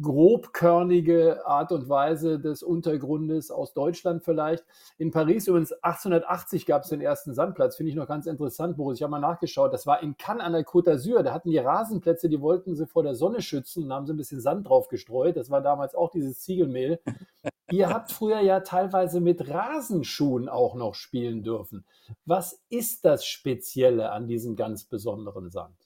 grobkörnige 0.01 1.45
Art 1.45 1.71
und 1.71 1.87
Weise 1.87 2.39
des 2.39 2.63
Untergrundes 2.63 3.51
aus 3.51 3.73
Deutschland 3.73 4.23
vielleicht. 4.23 4.65
In 4.97 5.11
Paris 5.11 5.47
übrigens 5.47 5.71
1880 5.71 6.65
gab 6.65 6.83
es 6.83 6.89
den 6.89 7.01
ersten 7.01 7.33
Sandplatz, 7.33 7.75
finde 7.75 7.91
ich 7.91 7.95
noch 7.95 8.07
ganz 8.07 8.25
interessant, 8.25 8.77
Boris. 8.77 8.97
Ich 8.97 9.03
habe 9.03 9.11
mal 9.11 9.19
nachgeschaut, 9.19 9.73
das 9.73 9.85
war 9.85 10.01
in 10.01 10.17
Cannes 10.17 10.43
an 10.43 10.53
der 10.53 10.65
Côte 10.65 10.91
d'Azur. 10.91 11.21
Da 11.21 11.33
hatten 11.33 11.49
die 11.49 11.57
Rasenplätze, 11.57 12.29
die 12.29 12.41
wollten 12.41 12.75
sie 12.75 12.87
vor 12.87 13.03
der 13.03 13.15
Sonne 13.15 13.41
schützen 13.41 13.83
und 13.83 13.93
haben 13.93 14.05
sie 14.07 14.13
ein 14.13 14.17
bisschen 14.17 14.41
Sand 14.41 14.67
drauf 14.67 14.87
gestreut. 14.87 15.37
Das 15.37 15.49
war 15.49 15.61
damals 15.61 15.95
auch 15.95 16.09
dieses 16.09 16.39
Ziegelmehl. 16.39 16.99
Ihr 17.71 17.89
habt 17.89 18.11
früher 18.11 18.39
ja 18.41 18.59
teilweise 18.59 19.19
mit 19.19 19.49
Rasenschuhen 19.49 20.49
auch 20.49 20.75
noch 20.75 20.95
spielen 20.95 21.43
dürfen. 21.43 21.85
Was 22.25 22.61
ist 22.69 23.05
das 23.05 23.25
Spezielle 23.25 24.11
an 24.11 24.27
diesem 24.27 24.55
ganz 24.55 24.83
besonderen 24.83 25.49
Sand? 25.49 25.82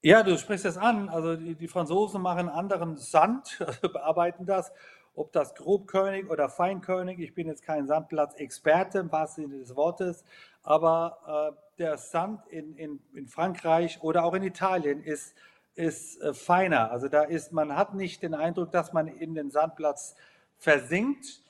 Ja, 0.00 0.22
du 0.22 0.38
sprichst 0.38 0.64
es 0.64 0.76
an. 0.76 1.08
Also 1.08 1.34
die, 1.34 1.56
die 1.56 1.66
Franzosen 1.66 2.22
machen 2.22 2.48
anderen 2.48 2.96
Sand, 2.96 3.60
also 3.66 3.88
bearbeiten 3.88 4.46
das. 4.46 4.72
Ob 5.14 5.32
das 5.32 5.56
Grobkönig 5.56 6.30
oder 6.30 6.48
Feinkönig, 6.48 7.18
ich 7.18 7.34
bin 7.34 7.48
jetzt 7.48 7.64
kein 7.64 7.88
Sandplatz-Experte 7.88 9.00
im 9.00 9.10
wahrsten 9.10 9.48
Sinne 9.48 9.58
des 9.58 9.74
Wortes, 9.74 10.24
aber 10.62 11.56
äh, 11.56 11.78
der 11.78 11.98
Sand 11.98 12.46
in, 12.46 12.76
in, 12.76 13.00
in 13.14 13.26
Frankreich 13.26 14.00
oder 14.00 14.24
auch 14.24 14.34
in 14.34 14.44
Italien 14.44 15.02
ist, 15.02 15.34
ist 15.74 16.22
äh, 16.22 16.32
feiner. 16.32 16.92
Also 16.92 17.08
da 17.08 17.22
ist, 17.22 17.52
man 17.52 17.74
hat 17.74 17.94
nicht 17.94 18.22
den 18.22 18.34
Eindruck, 18.34 18.70
dass 18.70 18.92
man 18.92 19.08
in 19.08 19.34
den 19.34 19.50
Sandplatz 19.50 20.14
versinkt, 20.56 21.42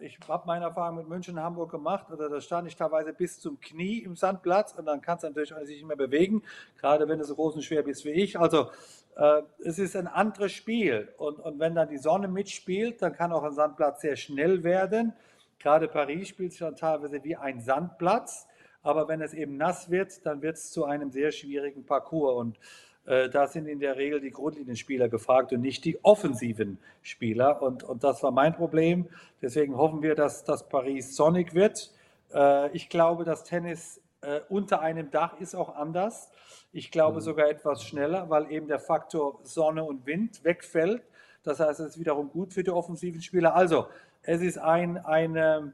ich 0.00 0.18
habe 0.28 0.46
meine 0.46 0.64
Erfahrung 0.64 0.96
mit 0.96 1.08
München 1.08 1.36
und 1.36 1.42
Hamburg 1.42 1.70
gemacht. 1.70 2.06
Also 2.08 2.28
da 2.28 2.40
stand 2.40 2.68
ich 2.68 2.76
teilweise 2.76 3.12
bis 3.12 3.38
zum 3.38 3.60
Knie 3.60 3.98
im 3.98 4.16
Sandplatz 4.16 4.74
und 4.74 4.86
dann 4.86 5.02
kannst 5.02 5.24
du 5.24 5.28
natürlich 5.28 5.54
sich 5.66 5.76
nicht 5.76 5.86
mehr 5.86 5.96
bewegen, 5.96 6.42
gerade 6.78 7.06
wenn 7.06 7.18
du 7.18 7.24
so 7.24 7.34
groß 7.34 7.56
und 7.56 7.62
schwer 7.62 7.82
bist 7.82 8.04
wie 8.06 8.12
ich. 8.12 8.38
Also 8.38 8.70
äh, 9.16 9.42
es 9.58 9.78
ist 9.78 9.94
ein 9.96 10.06
anderes 10.06 10.52
Spiel. 10.52 11.12
Und, 11.18 11.38
und 11.40 11.58
wenn 11.58 11.74
dann 11.74 11.88
die 11.88 11.98
Sonne 11.98 12.28
mitspielt, 12.28 13.02
dann 13.02 13.12
kann 13.12 13.32
auch 13.32 13.42
ein 13.42 13.52
Sandplatz 13.52 14.00
sehr 14.00 14.16
schnell 14.16 14.64
werden. 14.64 15.12
Gerade 15.58 15.88
Paris 15.88 16.28
spielt 16.28 16.52
sich 16.52 16.60
dann 16.60 16.76
teilweise 16.76 17.22
wie 17.24 17.36
ein 17.36 17.60
Sandplatz. 17.60 18.46
Aber 18.82 19.08
wenn 19.08 19.20
es 19.20 19.34
eben 19.34 19.56
nass 19.56 19.90
wird, 19.90 20.24
dann 20.24 20.42
wird 20.42 20.56
es 20.56 20.70
zu 20.70 20.84
einem 20.84 21.10
sehr 21.10 21.32
schwierigen 21.32 21.84
Parcours. 21.84 22.36
Und 22.36 22.56
äh, 22.56 22.60
da 23.06 23.46
sind 23.46 23.68
in 23.68 23.78
der 23.78 23.96
Regel 23.96 24.20
die 24.20 24.32
Grundlinienspieler 24.32 25.08
gefragt 25.08 25.52
und 25.52 25.60
nicht 25.60 25.84
die 25.84 26.02
offensiven 26.04 26.78
Spieler. 27.02 27.62
Und, 27.62 27.84
und 27.84 28.02
das 28.02 28.22
war 28.22 28.32
mein 28.32 28.54
Problem. 28.54 29.08
Deswegen 29.40 29.76
hoffen 29.76 30.02
wir, 30.02 30.14
dass, 30.14 30.44
dass 30.44 30.68
Paris 30.68 31.14
sonnig 31.14 31.54
wird. 31.54 31.92
Äh, 32.34 32.70
ich 32.72 32.88
glaube, 32.88 33.24
das 33.24 33.44
Tennis 33.44 34.00
äh, 34.22 34.40
unter 34.48 34.80
einem 34.80 35.10
Dach 35.10 35.38
ist 35.40 35.54
auch 35.54 35.76
anders. 35.76 36.30
Ich 36.72 36.90
glaube 36.90 37.16
mhm. 37.16 37.24
sogar 37.24 37.48
etwas 37.48 37.84
schneller, 37.84 38.28
weil 38.28 38.50
eben 38.50 38.66
der 38.66 38.80
Faktor 38.80 39.40
Sonne 39.44 39.84
und 39.84 40.06
Wind 40.06 40.44
wegfällt. 40.44 41.02
Das 41.42 41.60
heißt, 41.60 41.80
es 41.80 41.90
ist 41.90 42.00
wiederum 42.00 42.30
gut 42.30 42.52
für 42.52 42.64
die 42.64 42.70
offensiven 42.70 43.22
Spieler. 43.22 43.54
Also, 43.54 43.86
es 44.22 44.42
ist 44.42 44.58
ein, 44.58 44.98
eine, 44.98 45.72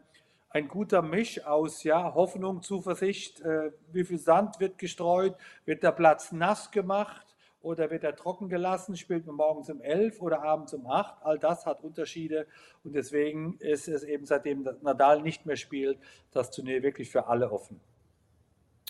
ein 0.53 0.69
guter 0.69 1.03
Misch 1.03 1.45
aus 1.45 1.83
ja, 1.83 2.15
Hoffnung, 2.15 2.63
Zuversicht, 2.63 3.41
äh, 3.41 3.73
wie 3.93 4.05
viel 4.05 4.19
Sand 4.19 4.61
wird 4.61 4.79
gestreut, 4.79 5.35
wird 5.65 5.83
der 5.83 5.93
Platz 5.93 6.33
nass 6.33 6.71
gemacht 6.71 7.27
oder 7.63 7.91
wird 7.91 8.05
er 8.05 8.17
trocken 8.17 8.49
gelassen, 8.49 8.97
spielt 8.97 9.27
man 9.27 9.37
morgens 9.37 9.71
um 9.71 9.81
11 9.81 10.21
oder 10.21 10.43
abends 10.43 10.75
um 10.75 10.87
8. 10.87 11.15
All 11.23 11.39
das 11.39 11.65
hat 11.65 11.83
Unterschiede 11.83 12.47
und 12.85 12.95
deswegen 12.95 13.57
ist 13.61 13.89
es 13.89 14.03
eben 14.03 14.27
seitdem 14.27 14.69
Nadal 14.83 15.23
nicht 15.23 15.47
mehr 15.47 15.57
spielt, 15.57 15.99
das 16.33 16.51
Turnier 16.51 16.83
wirklich 16.83 17.11
für 17.11 17.29
alle 17.29 17.51
offen. 17.51 17.81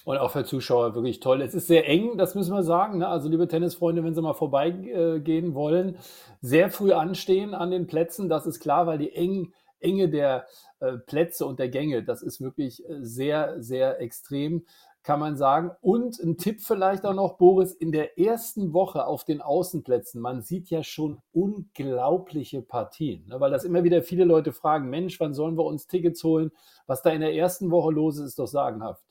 Und 0.04 0.16
auch 0.18 0.32
für 0.32 0.44
Zuschauer 0.44 0.96
wirklich 0.96 1.20
toll. 1.20 1.42
Es 1.42 1.54
ist 1.54 1.68
sehr 1.68 1.88
eng, 1.88 2.18
das 2.18 2.34
müssen 2.34 2.52
wir 2.52 2.64
sagen. 2.64 2.98
Ne? 2.98 3.06
Also, 3.06 3.28
liebe 3.28 3.46
Tennisfreunde, 3.46 4.02
wenn 4.02 4.14
Sie 4.14 4.22
mal 4.22 4.34
vorbeigehen 4.34 5.54
wollen, 5.54 5.96
sehr 6.40 6.70
früh 6.70 6.92
anstehen 6.92 7.54
an 7.54 7.70
den 7.70 7.86
Plätzen, 7.86 8.28
das 8.28 8.46
ist 8.46 8.58
klar, 8.58 8.88
weil 8.88 8.98
die 8.98 9.14
eng, 9.14 9.52
Enge 9.82 10.08
der 10.08 10.46
äh, 10.80 10.98
Plätze 10.98 11.46
und 11.46 11.58
der 11.58 11.68
Gänge, 11.68 12.02
das 12.02 12.22
ist 12.22 12.40
wirklich 12.40 12.88
äh, 12.88 13.02
sehr, 13.02 13.62
sehr 13.62 14.00
extrem 14.00 14.64
kann 15.02 15.18
man 15.18 15.36
sagen. 15.36 15.72
Und 15.80 16.18
ein 16.20 16.36
Tipp 16.36 16.60
vielleicht 16.60 17.04
auch 17.04 17.14
noch, 17.14 17.36
Boris, 17.36 17.72
in 17.72 17.92
der 17.92 18.18
ersten 18.18 18.72
Woche 18.72 19.06
auf 19.06 19.24
den 19.24 19.40
Außenplätzen, 19.40 20.20
man 20.20 20.42
sieht 20.42 20.70
ja 20.70 20.82
schon 20.82 21.20
unglaubliche 21.32 22.62
Partien, 22.62 23.26
ne? 23.26 23.40
weil 23.40 23.50
das 23.50 23.64
immer 23.64 23.84
wieder 23.84 24.02
viele 24.02 24.24
Leute 24.24 24.52
fragen, 24.52 24.90
Mensch, 24.90 25.18
wann 25.20 25.34
sollen 25.34 25.56
wir 25.56 25.64
uns 25.64 25.86
Tickets 25.86 26.22
holen? 26.22 26.52
Was 26.86 27.02
da 27.02 27.10
in 27.10 27.20
der 27.20 27.34
ersten 27.34 27.70
Woche 27.70 27.92
los 27.92 28.18
ist, 28.18 28.26
ist 28.26 28.38
doch 28.38 28.46
sagenhaft. 28.46 29.02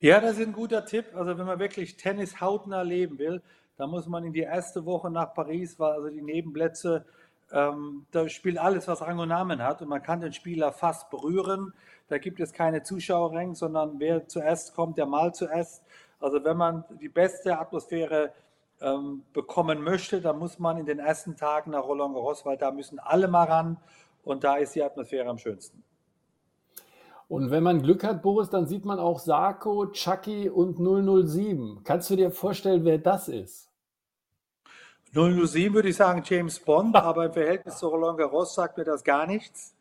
Ja, 0.00 0.20
das 0.20 0.38
ist 0.38 0.46
ein 0.46 0.52
guter 0.52 0.84
Tipp. 0.84 1.06
Also 1.14 1.38
wenn 1.38 1.46
man 1.46 1.60
wirklich 1.60 1.96
Tennis 1.96 2.40
hautnah 2.40 2.82
leben 2.82 3.18
will, 3.18 3.42
dann 3.76 3.90
muss 3.90 4.08
man 4.08 4.24
in 4.24 4.32
die 4.32 4.40
erste 4.40 4.84
Woche 4.84 5.10
nach 5.10 5.32
Paris, 5.32 5.78
weil 5.78 5.92
also 5.92 6.08
die 6.08 6.22
Nebenplätze 6.22 7.06
ähm, 7.52 8.06
da 8.10 8.28
spielt 8.28 8.58
alles, 8.58 8.88
was 8.88 9.02
Rang 9.02 9.18
und 9.18 9.28
Namen 9.28 9.62
hat 9.62 9.82
und 9.82 9.88
man 9.88 10.02
kann 10.02 10.20
den 10.20 10.32
Spieler 10.32 10.72
fast 10.72 11.10
berühren. 11.10 11.74
Da 12.08 12.18
gibt 12.18 12.40
es 12.40 12.52
keine 12.52 12.82
Zuschauerränge, 12.82 13.54
sondern 13.54 13.98
wer 13.98 14.26
zuerst 14.26 14.74
kommt, 14.74 14.96
der 14.96 15.06
mal 15.06 15.34
zuerst. 15.34 15.84
Also 16.18 16.42
wenn 16.44 16.56
man 16.56 16.84
die 17.00 17.08
beste 17.08 17.58
Atmosphäre 17.58 18.32
ähm, 18.80 19.22
bekommen 19.32 19.82
möchte, 19.82 20.20
dann 20.20 20.38
muss 20.38 20.58
man 20.58 20.78
in 20.78 20.86
den 20.86 20.98
ersten 20.98 21.36
Tagen 21.36 21.72
nach 21.72 21.84
Roland 21.84 22.14
Garros, 22.14 22.46
weil 22.46 22.56
da 22.56 22.70
müssen 22.70 22.98
alle 22.98 23.28
mal 23.28 23.44
ran 23.44 23.76
und 24.24 24.44
da 24.44 24.56
ist 24.56 24.74
die 24.74 24.82
Atmosphäre 24.82 25.28
am 25.28 25.38
schönsten. 25.38 25.82
Und 27.28 27.50
wenn 27.50 27.62
man 27.62 27.82
Glück 27.82 28.04
hat, 28.04 28.22
Boris, 28.22 28.50
dann 28.50 28.66
sieht 28.66 28.84
man 28.84 28.98
auch 28.98 29.18
Sarko, 29.18 29.86
Chucky 29.92 30.50
und 30.50 30.76
007. 30.76 31.80
Kannst 31.82 32.10
du 32.10 32.16
dir 32.16 32.30
vorstellen, 32.30 32.84
wer 32.84 32.98
das 32.98 33.28
ist? 33.28 33.71
007 35.14 35.74
würde 35.74 35.90
ich 35.90 35.96
sagen 35.96 36.22
James 36.24 36.58
Bond, 36.58 36.96
aber 36.96 37.26
im 37.26 37.32
Verhältnis 37.32 37.76
zu 37.76 37.88
Roland 37.88 38.18
Garros 38.18 38.54
sagt 38.54 38.78
mir 38.78 38.84
das 38.84 39.04
gar 39.04 39.26
nichts. 39.26 39.74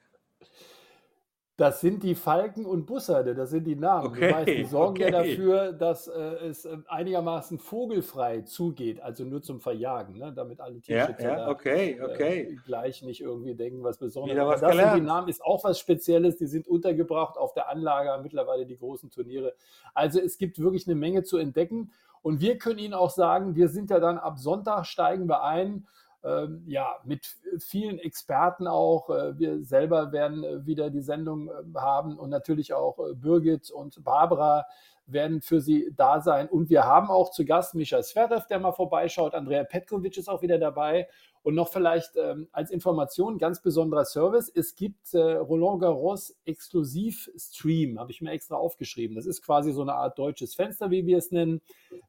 Das 1.62 1.80
sind 1.80 2.02
die 2.02 2.16
Falken 2.16 2.66
und 2.66 2.88
Bussarde, 2.88 3.36
das 3.36 3.52
sind 3.52 3.66
die 3.66 3.76
Namen. 3.76 4.08
Okay, 4.08 4.30
du 4.30 4.34
weißt, 4.34 4.48
die 4.48 4.66
sorgen 4.66 4.94
okay. 4.94 5.04
ja 5.04 5.12
dafür, 5.12 5.74
dass 5.74 6.08
äh, 6.08 6.20
es 6.50 6.66
äh, 6.66 6.76
einigermaßen 6.88 7.60
vogelfrei 7.60 8.42
zugeht, 8.42 9.00
also 9.00 9.26
nur 9.26 9.44
zum 9.44 9.60
Verjagen, 9.60 10.18
ne? 10.18 10.34
damit 10.36 10.60
alle 10.60 10.82
Tierschützer 10.82 11.22
ja, 11.22 11.38
ja, 11.38 11.50
okay, 11.50 12.00
da, 12.00 12.08
äh, 12.16 12.56
gleich 12.66 13.04
nicht 13.04 13.22
irgendwie 13.22 13.54
denken, 13.54 13.84
was 13.84 14.00
Besonderes. 14.00 14.36
Wieder 14.36 14.48
was 14.48 14.60
das 14.60 14.72
gelernt. 14.72 14.94
sind 14.94 15.04
die 15.04 15.06
Namen, 15.06 15.28
ist 15.28 15.46
auch 15.46 15.64
was 15.64 15.78
Spezielles, 15.78 16.38
die 16.38 16.48
sind 16.48 16.68
untergebracht 16.68 17.38
auf 17.38 17.54
der 17.54 17.70
Anlage, 17.70 18.10
mittlerweile 18.24 18.66
die 18.66 18.80
großen 18.80 19.12
Turniere. 19.12 19.54
Also 19.94 20.20
es 20.20 20.40
gibt 20.40 20.58
wirklich 20.58 20.88
eine 20.88 20.96
Menge 20.96 21.22
zu 21.22 21.38
entdecken 21.38 21.92
und 22.24 22.42
wir 22.42 22.58
können 22.58 22.80
Ihnen 22.80 22.96
auch 22.96 23.12
sagen, 23.12 23.56
wir 23.56 23.70
sind 23.70 23.92
ja 23.92 24.00
dann 24.00 24.18
ab 24.18 24.40
Sonntag 24.40 24.88
steigen 24.88 25.28
wir 25.28 25.44
ein 25.44 25.86
ähm, 26.24 26.64
ja, 26.68 26.98
mit 27.04 27.26
vielen 27.60 27.98
Experten 28.00 28.68
auch. 28.68 29.10
Äh, 29.10 29.40
wir 29.40 29.64
selber 29.64 30.12
werden 30.12 30.44
äh, 30.44 30.66
wieder 30.66 30.90
die 30.90 31.02
Sendung 31.02 31.50
äh, 31.50 31.52
haben 31.76 32.20
und 32.20 32.30
natürlich 32.30 32.74
auch 32.74 32.98
Birgit 33.16 33.72
und 33.72 34.04
Barbara 34.04 34.66
werden 35.08 35.42
für 35.42 35.62
Sie 35.62 35.92
da 35.96 36.22
sein. 36.22 36.48
Und 36.48 36.70
wir 36.70 36.86
haben 36.86 37.10
auch 37.10 37.32
zu 37.32 37.44
Gast 37.44 37.76
Micha 37.76 38.02
Sverev, 38.04 38.46
der 38.48 38.60
mal 38.60 38.72
vorbeischaut. 38.72 39.34
Andrea 39.34 39.64
Petkovic 39.64 40.18
ist 40.18 40.30
auch 40.30 40.42
wieder 40.42 40.60
dabei. 40.60 41.08
Und 41.44 41.56
noch 41.56 41.70
vielleicht 41.70 42.16
ähm, 42.18 42.48
als 42.52 42.70
Information 42.70 43.40
ganz 43.40 43.62
besonderer 43.62 44.06
Service. 44.06 44.52
Es 44.54 44.76
gibt 44.76 45.14
äh, 45.14 45.34
Roland 45.34 45.82
Garros 45.82 46.36
Exklusiv 46.46 47.32
Stream, 47.36 48.00
habe 48.00 48.12
ich 48.12 48.22
mir 48.22 48.32
extra 48.32 48.56
aufgeschrieben. 48.56 49.16
Das 49.16 49.26
ist 49.26 49.42
quasi 49.42 49.72
so 49.72 49.82
eine 49.82 49.96
Art 49.96 50.20
deutsches 50.20 50.54
Fenster, 50.54 50.92
wie 50.92 51.06
wir 51.08 51.18
es 51.18 51.32
nennen. 51.32 51.62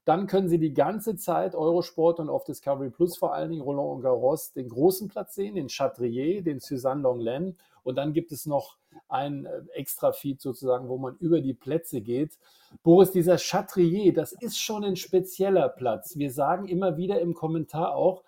Dann 0.05 0.27
können 0.27 0.49
Sie 0.49 0.59
die 0.59 0.75
ganze 0.75 1.17
Zeit 1.17 1.55
Eurosport 1.55 2.21
und 2.21 2.29
auf 2.29 2.45
Discovery 2.45 2.91
Plus 2.91 3.17
vor 3.17 3.33
allen 3.35 3.51
Dingen 3.51 3.63
Roland 3.63 4.03
Garros 4.03 4.53
den 4.53 4.69
großen 4.69 5.09
Platz 5.09 5.35
sehen, 5.35 5.55
den 5.55 5.69
Chatrier, 5.69 6.43
den 6.43 6.61
Suzanne 6.61 7.03
Longlen. 7.03 7.57
Und 7.85 7.97
dann 7.97 8.13
gibt 8.13 8.33
es 8.33 8.47
noch 8.47 8.77
ein 9.09 9.47
äh, 9.47 9.63
Extra-Feed 9.75 10.41
sozusagen, 10.41 10.89
wo 10.89 10.99
man 10.99 11.17
über 11.19 11.41
die 11.41 11.55
Plätze 11.55 12.01
geht. 12.01 12.39
Boris, 12.83 13.11
dieser 13.11 13.39
Chatrier, 13.39 14.13
das 14.13 14.33
ist 14.33 14.59
schon 14.59 14.85
ein 14.85 14.97
spezieller 14.97 15.69
Platz. 15.69 16.17
Wir 16.17 16.31
sagen 16.31 16.69
immer 16.69 16.97
wieder 16.97 17.21
im 17.21 17.35
Kommentar 17.35 17.95
auch, 17.95 18.23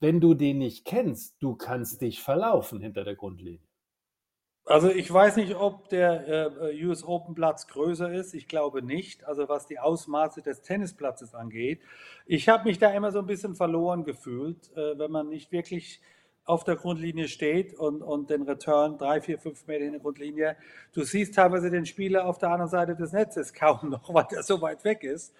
wenn 0.00 0.20
du 0.20 0.34
den 0.34 0.58
nicht 0.58 0.84
kennst, 0.84 1.36
du 1.40 1.56
kannst 1.56 2.00
dich 2.00 2.22
verlaufen 2.22 2.80
hinter 2.80 3.04
der 3.04 3.16
Grundlinie. 3.16 3.60
Also 4.68 4.90
ich 4.90 5.10
weiß 5.10 5.36
nicht, 5.36 5.54
ob 5.54 5.88
der 5.88 6.50
äh, 6.60 6.84
US 6.84 7.02
Open 7.02 7.34
Platz 7.34 7.68
größer 7.68 8.12
ist. 8.12 8.34
Ich 8.34 8.48
glaube 8.48 8.82
nicht. 8.82 9.24
Also 9.24 9.48
was 9.48 9.66
die 9.66 9.78
Ausmaße 9.78 10.42
des 10.42 10.60
Tennisplatzes 10.60 11.34
angeht. 11.34 11.80
Ich 12.26 12.50
habe 12.50 12.68
mich 12.68 12.78
da 12.78 12.92
immer 12.92 13.10
so 13.10 13.18
ein 13.18 13.26
bisschen 13.26 13.54
verloren 13.54 14.04
gefühlt, 14.04 14.70
äh, 14.76 14.98
wenn 14.98 15.10
man 15.10 15.30
nicht 15.30 15.52
wirklich 15.52 16.02
auf 16.44 16.64
der 16.64 16.76
Grundlinie 16.76 17.28
steht 17.28 17.74
und, 17.74 18.02
und 18.02 18.28
den 18.28 18.42
Return 18.42 18.98
drei, 18.98 19.22
vier, 19.22 19.38
fünf 19.38 19.66
Meter 19.66 19.84
in 19.84 19.92
der 19.92 20.00
Grundlinie. 20.00 20.56
Du 20.92 21.02
siehst 21.02 21.34
teilweise 21.34 21.70
den 21.70 21.86
Spieler 21.86 22.26
auf 22.26 22.36
der 22.36 22.50
anderen 22.50 22.70
Seite 22.70 22.94
des 22.94 23.12
Netzes 23.12 23.54
kaum 23.54 23.78
noch, 23.90 24.12
weil 24.12 24.26
der 24.30 24.42
so 24.42 24.60
weit 24.60 24.84
weg 24.84 25.02
ist. 25.02 25.34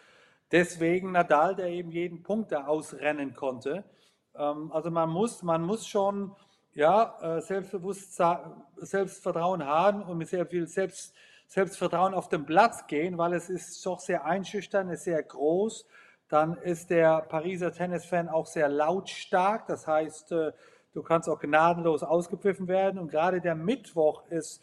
Deswegen 0.53 1.13
Nadal, 1.13 1.55
der 1.55 1.67
eben 1.67 1.91
jeden 1.91 2.23
Punkt 2.23 2.51
da 2.53 2.67
ausrennen 2.67 3.35
konnte. 3.35 3.85
Ähm, 4.39 4.73
also 4.73 4.91
man 4.91 5.11
muss, 5.11 5.43
man 5.43 5.63
muss 5.63 5.87
schon 5.87 6.35
ja, 6.75 7.39
äh, 7.39 7.41
Selbstvertrauen 8.77 9.65
haben 9.65 10.03
und 10.03 10.19
mit 10.19 10.29
sehr 10.29 10.47
viel 10.47 10.67
Selbst, 10.67 11.15
Selbstvertrauen 11.49 12.15
auf 12.15 12.29
den 12.29 12.47
Platz 12.47 12.87
gehen, 12.87 13.19
weil 13.19 13.33
es 13.33 13.49
ist 13.49 13.85
doch 13.85 13.99
sehr 13.99 14.25
einschüchtern, 14.25 14.89
ist 14.91 15.05
sehr 15.05 15.23
groß. 15.23 15.87
Dann 16.29 16.57
ist 16.59 16.91
der 16.91 17.23
Pariser 17.23 17.73
Tennisfan 17.73 18.29
auch 18.29 18.47
sehr 18.47 18.69
lautstark, 18.69 19.67
das 19.67 19.87
heißt, 19.87 20.33
äh, 20.33 20.53
du 20.93 21.03
kannst 21.03 21.29
auch 21.29 21.41
gnadenlos 21.41 22.03
ausgepfiffen 22.03 22.69
werden. 22.69 22.99
Und 22.99 23.11
gerade 23.11 23.41
der 23.41 23.55
Mittwoch 23.55 24.27
ist 24.29 24.63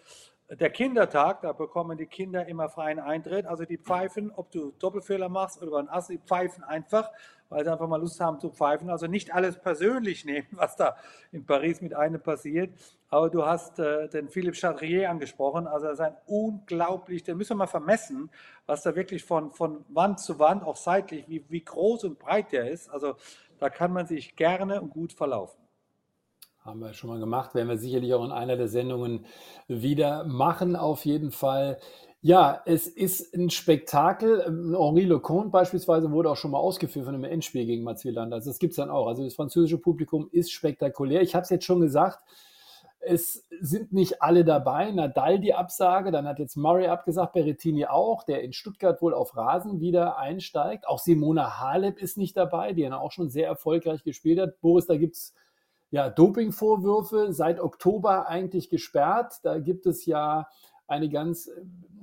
der 0.49 0.69
Kindertag, 0.69 1.41
da 1.41 1.53
bekommen 1.53 1.97
die 1.97 2.05
Kinder 2.05 2.45
immer 2.47 2.69
freien 2.69 2.99
Eintritt. 2.99 3.47
Also 3.47 3.65
die 3.65 3.77
pfeifen, 3.77 4.31
ob 4.31 4.51
du 4.51 4.73
Doppelfehler 4.77 5.27
machst 5.27 5.61
oder 5.61 5.77
ein 5.77 5.89
Ass, 5.89 6.07
die 6.07 6.19
pfeifen 6.19 6.63
einfach, 6.63 7.11
weil 7.49 7.63
sie 7.63 7.71
einfach 7.71 7.87
mal 7.87 7.99
Lust 7.99 8.19
haben 8.19 8.39
zu 8.39 8.51
pfeifen. 8.51 8.91
Also 8.91 9.07
nicht 9.07 9.33
alles 9.33 9.59
persönlich 9.59 10.23
nehmen, 10.23 10.47
was 10.51 10.75
da 10.75 10.97
in 11.31 11.45
Paris 11.45 11.81
mit 11.81 11.95
einem 11.95 12.21
passiert. 12.21 12.71
Aber 13.09 13.31
du 13.31 13.43
hast 13.43 13.79
äh, 13.79 14.07
den 14.07 14.29
Philippe 14.29 14.57
Chatrier 14.57 15.09
angesprochen. 15.09 15.65
Also 15.65 15.87
er 15.87 15.93
ist 15.93 16.01
ein 16.01 16.15
unglaublich, 16.27 17.23
den 17.23 17.37
müssen 17.37 17.51
wir 17.51 17.63
mal 17.63 17.67
vermessen, 17.67 18.29
was 18.67 18.83
da 18.83 18.95
wirklich 18.95 19.23
von, 19.23 19.51
von 19.51 19.83
Wand 19.89 20.19
zu 20.19 20.37
Wand, 20.37 20.63
auch 20.63 20.75
seitlich, 20.75 21.27
wie, 21.27 21.43
wie 21.49 21.63
groß 21.63 22.03
und 22.03 22.19
breit 22.19 22.51
der 22.51 22.69
ist. 22.69 22.89
Also 22.91 23.15
da 23.57 23.71
kann 23.71 23.91
man 23.91 24.05
sich 24.05 24.35
gerne 24.35 24.79
und 24.79 24.91
gut 24.91 25.13
verlaufen. 25.13 25.64
Haben 26.65 26.79
wir 26.79 26.93
schon 26.93 27.11
mal 27.11 27.19
gemacht, 27.19 27.53
werden 27.53 27.67
wir 27.67 27.77
sicherlich 27.77 28.11
auch 28.15 28.25
in 28.25 28.31
einer 28.31 28.57
der 28.57 28.67
Sendungen 28.67 29.27
wieder 29.67 30.23
machen, 30.23 30.75
auf 30.75 31.05
jeden 31.05 31.29
Fall. 31.29 31.77
Ja, 32.21 32.63
es 32.65 32.87
ist 32.87 33.35
ein 33.35 33.51
Spektakel. 33.51 34.43
Henri 34.75 35.03
Lecomte 35.03 35.51
beispielsweise 35.51 36.11
wurde 36.11 36.31
auch 36.31 36.37
schon 36.37 36.49
mal 36.49 36.57
ausgeführt 36.57 37.05
von 37.05 37.13
einem 37.13 37.23
Endspiel 37.23 37.67
gegen 37.67 37.83
Mats 37.83 38.03
Wielander. 38.03 38.37
Also 38.37 38.49
das 38.49 38.57
gibt 38.57 38.71
es 38.71 38.77
dann 38.77 38.89
auch. 38.89 39.05
Also 39.05 39.23
das 39.23 39.35
französische 39.35 39.77
Publikum 39.77 40.27
ist 40.31 40.51
spektakulär. 40.51 41.21
Ich 41.21 41.35
habe 41.35 41.43
es 41.43 41.51
jetzt 41.51 41.65
schon 41.65 41.81
gesagt, 41.81 42.17
es 42.99 43.45
sind 43.61 43.93
nicht 43.93 44.23
alle 44.23 44.43
dabei. 44.43 44.89
Nadal 44.89 45.39
die 45.39 45.53
Absage, 45.53 46.09
dann 46.09 46.27
hat 46.27 46.39
jetzt 46.39 46.55
Murray 46.55 46.87
abgesagt, 46.87 47.33
Berrettini 47.33 47.85
auch, 47.85 48.23
der 48.23 48.41
in 48.41 48.53
Stuttgart 48.53 48.99
wohl 49.03 49.13
auf 49.13 49.37
Rasen 49.37 49.81
wieder 49.81 50.17
einsteigt. 50.17 50.87
Auch 50.87 50.97
Simona 50.97 51.59
Halep 51.59 51.99
ist 51.99 52.17
nicht 52.17 52.35
dabei, 52.35 52.73
die 52.73 52.81
ja 52.81 52.97
auch 52.97 53.11
schon 53.11 53.29
sehr 53.29 53.45
erfolgreich 53.45 54.03
gespielt 54.03 54.39
hat. 54.39 54.59
Boris, 54.61 54.87
da 54.87 54.97
gibt 54.97 55.15
es 55.15 55.35
ja, 55.91 56.09
Dopingvorwürfe 56.09 57.33
seit 57.33 57.59
Oktober 57.59 58.27
eigentlich 58.27 58.69
gesperrt. 58.69 59.39
Da 59.43 59.59
gibt 59.59 59.85
es 59.85 60.05
ja 60.05 60.47
eine 60.87 61.09
ganz 61.09 61.47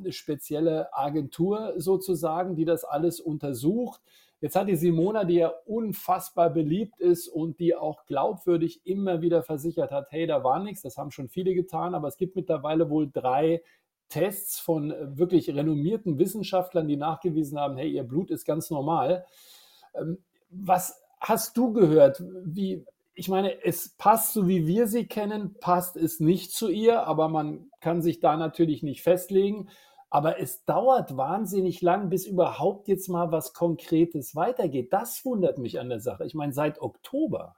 äh, 0.05 0.13
spezielle 0.13 0.95
Agentur 0.95 1.75
sozusagen, 1.77 2.57
die 2.57 2.65
das 2.65 2.85
alles 2.85 3.21
untersucht. 3.21 4.01
Jetzt 4.41 4.57
hat 4.57 4.67
die 4.67 4.77
Simona, 4.77 5.23
die 5.25 5.37
ja 5.37 5.53
unfassbar 5.67 6.51
beliebt 6.51 6.99
ist 6.99 7.29
und 7.29 7.61
die 7.61 7.77
auch 7.77 8.07
glaubwürdig 8.07 8.81
immer 8.85 9.21
wieder 9.21 9.45
versichert 9.45 9.93
hat, 9.93 10.11
hey, 10.11 10.27
da 10.27 10.43
war 10.43 10.59
nichts, 10.59 10.83
das 10.83 10.97
haben 10.97 11.13
schon 11.13 11.29
viele 11.29 11.55
getan, 11.55 11.95
aber 11.95 12.09
es 12.09 12.17
gibt 12.17 12.35
mittlerweile 12.35 12.91
wohl 12.91 13.09
drei 13.13 13.63
Tests 14.09 14.59
von 14.59 14.91
äh, 14.91 15.17
wirklich 15.17 15.49
renommierten 15.55 16.19
Wissenschaftlern, 16.19 16.89
die 16.89 16.97
nachgewiesen 16.97 17.59
haben, 17.59 17.77
hey, 17.77 17.91
ihr 17.91 18.03
Blut 18.03 18.31
ist 18.31 18.45
ganz 18.45 18.69
normal. 18.69 19.25
Ähm, 19.95 20.19
was 20.51 21.01
hast 21.21 21.57
du 21.57 21.73
gehört? 21.73 22.23
Wie, 22.45 22.85
ich 23.15 23.29
meine, 23.29 23.63
es 23.65 23.91
passt 23.97 24.33
so 24.33 24.49
wie 24.49 24.67
wir 24.67 24.87
sie 24.87 25.07
kennen, 25.07 25.55
passt 25.61 25.97
es 25.97 26.21
nicht 26.21 26.53
zu 26.53 26.69
ihr, 26.69 27.07
aber 27.07 27.29
man 27.29 27.71
kann 27.81 28.03
sich 28.03 28.21
da 28.21 28.37
natürlich 28.37 28.83
nicht 28.83 29.03
festlegen. 29.03 29.69
Aber 30.09 30.39
es 30.39 30.65
dauert 30.65 31.17
wahnsinnig 31.17 31.81
lang, 31.81 32.11
bis 32.11 32.27
überhaupt 32.27 32.89
jetzt 32.89 33.09
mal 33.09 33.33
was 33.33 33.55
Konkretes 33.55 34.37
weitergeht. 34.37 34.93
Das 34.93 35.25
wundert 35.25 35.57
mich 35.59 35.81
an 35.81 35.89
der 35.89 36.01
Sache. 36.01 36.27
Ich 36.27 36.35
meine, 36.35 36.53
seit 36.53 36.81
Oktober. 36.81 37.57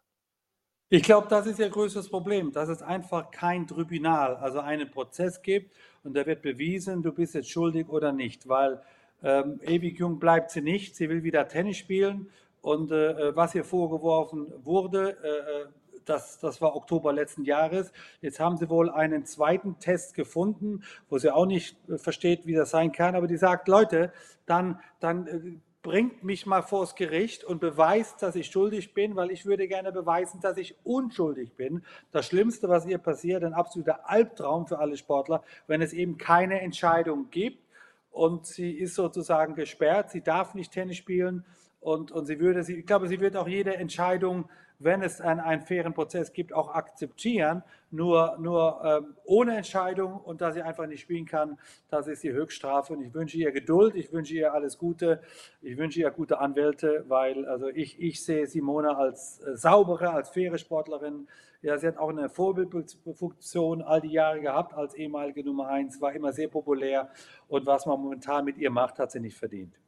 Ich 0.88 1.02
glaube, 1.02 1.26
das 1.28 1.46
ist 1.46 1.58
ihr 1.58 1.68
größtes 1.68 2.10
Problem, 2.10 2.52
dass 2.52 2.68
es 2.68 2.80
einfach 2.80 3.32
kein 3.32 3.66
Tribunal, 3.66 4.36
also 4.36 4.60
einen 4.60 4.90
Prozess 4.90 5.42
gibt 5.42 5.74
und 6.04 6.16
da 6.16 6.26
wird 6.26 6.42
bewiesen, 6.42 7.02
du 7.02 7.12
bist 7.12 7.34
jetzt 7.34 7.50
schuldig 7.50 7.88
oder 7.88 8.12
nicht, 8.12 8.48
weil 8.48 8.80
ähm, 9.24 9.58
ewig 9.62 9.98
jung 9.98 10.20
bleibt 10.20 10.50
sie 10.50 10.60
nicht. 10.60 10.94
Sie 10.94 11.08
will 11.08 11.24
wieder 11.24 11.48
Tennis 11.48 11.78
spielen 11.78 12.30
und 12.64 12.90
äh, 12.92 13.36
was 13.36 13.54
ihr 13.54 13.62
vorgeworfen 13.62 14.50
wurde, 14.64 15.18
äh, 15.22 15.62
äh, 15.62 15.66
das, 16.06 16.38
das 16.38 16.62
war 16.62 16.74
Oktober 16.74 17.12
letzten 17.12 17.44
Jahres. 17.44 17.92
Jetzt 18.22 18.40
haben 18.40 18.56
sie 18.56 18.70
wohl 18.70 18.88
einen 18.88 19.26
zweiten 19.26 19.78
Test 19.80 20.14
gefunden, 20.14 20.82
wo 21.10 21.18
sie 21.18 21.30
auch 21.30 21.44
nicht 21.44 21.76
äh, 21.90 21.98
versteht, 21.98 22.46
wie 22.46 22.54
das 22.54 22.70
sein 22.70 22.90
kann. 22.90 23.16
Aber 23.16 23.26
die 23.26 23.36
sagt, 23.36 23.68
Leute, 23.68 24.14
dann, 24.46 24.80
dann 24.98 25.26
äh, 25.26 25.58
bringt 25.82 26.24
mich 26.24 26.46
mal 26.46 26.62
vors 26.62 26.94
Gericht 26.94 27.44
und 27.44 27.60
beweist, 27.60 28.22
dass 28.22 28.34
ich 28.34 28.46
schuldig 28.46 28.94
bin, 28.94 29.14
weil 29.14 29.30
ich 29.30 29.44
würde 29.44 29.68
gerne 29.68 29.92
beweisen, 29.92 30.40
dass 30.40 30.56
ich 30.56 30.74
unschuldig 30.84 31.52
bin. 31.56 31.84
Das 32.12 32.24
Schlimmste, 32.24 32.70
was 32.70 32.86
ihr 32.86 32.96
passiert, 32.96 33.44
ein 33.44 33.52
absoluter 33.52 34.08
Albtraum 34.08 34.66
für 34.66 34.78
alle 34.78 34.96
Sportler, 34.96 35.42
wenn 35.66 35.82
es 35.82 35.92
eben 35.92 36.16
keine 36.16 36.62
Entscheidung 36.62 37.28
gibt 37.28 37.62
und 38.10 38.46
sie 38.46 38.70
ist 38.70 38.94
sozusagen 38.94 39.54
gesperrt, 39.54 40.12
sie 40.12 40.22
darf 40.22 40.54
nicht 40.54 40.72
Tennis 40.72 40.96
spielen 40.96 41.44
und, 41.84 42.12
und 42.12 42.24
sie 42.24 42.40
würde, 42.40 42.62
sie, 42.62 42.76
ich 42.76 42.86
glaube, 42.86 43.08
sie 43.08 43.20
wird 43.20 43.36
auch 43.36 43.46
jede 43.46 43.76
Entscheidung, 43.76 44.48
wenn 44.78 45.02
es 45.02 45.20
einen, 45.20 45.38
einen 45.38 45.60
fairen 45.60 45.92
Prozess 45.92 46.32
gibt, 46.32 46.54
auch 46.54 46.74
akzeptieren. 46.74 47.62
Nur, 47.90 48.38
nur 48.40 48.80
ähm, 48.82 49.16
ohne 49.24 49.54
Entscheidung 49.58 50.18
und 50.18 50.40
da 50.40 50.50
sie 50.52 50.62
einfach 50.62 50.86
nicht 50.86 51.02
spielen 51.02 51.26
kann, 51.26 51.58
das 51.90 52.06
ist 52.06 52.22
die 52.22 52.32
Höchststrafe. 52.32 52.94
Und 52.94 53.02
ich 53.02 53.12
wünsche 53.12 53.36
ihr 53.36 53.52
Geduld, 53.52 53.96
ich 53.96 54.10
wünsche 54.14 54.32
ihr 54.32 54.54
alles 54.54 54.78
Gute, 54.78 55.20
ich 55.60 55.76
wünsche 55.76 56.00
ihr 56.00 56.10
gute 56.10 56.38
Anwälte, 56.38 57.04
weil 57.08 57.44
also 57.44 57.68
ich, 57.68 58.00
ich 58.00 58.24
sehe 58.24 58.46
Simone 58.46 58.96
als 58.96 59.40
äh, 59.40 59.54
saubere, 59.54 60.08
als 60.10 60.30
faire 60.30 60.56
Sportlerin. 60.56 61.28
Ja, 61.60 61.76
sie 61.76 61.86
hat 61.86 61.98
auch 61.98 62.08
eine 62.08 62.30
Vorbildfunktion 62.30 63.82
all 63.82 64.00
die 64.00 64.12
Jahre 64.12 64.40
gehabt 64.40 64.72
als 64.72 64.94
ehemalige 64.94 65.44
Nummer 65.44 65.68
eins, 65.68 66.00
war 66.00 66.14
immer 66.14 66.32
sehr 66.32 66.48
populär 66.48 67.10
und 67.46 67.66
was 67.66 67.84
man 67.84 68.00
momentan 68.00 68.46
mit 68.46 68.56
ihr 68.56 68.70
macht, 68.70 68.98
hat 68.98 69.12
sie 69.12 69.20
nicht 69.20 69.36
verdient. 69.36 69.78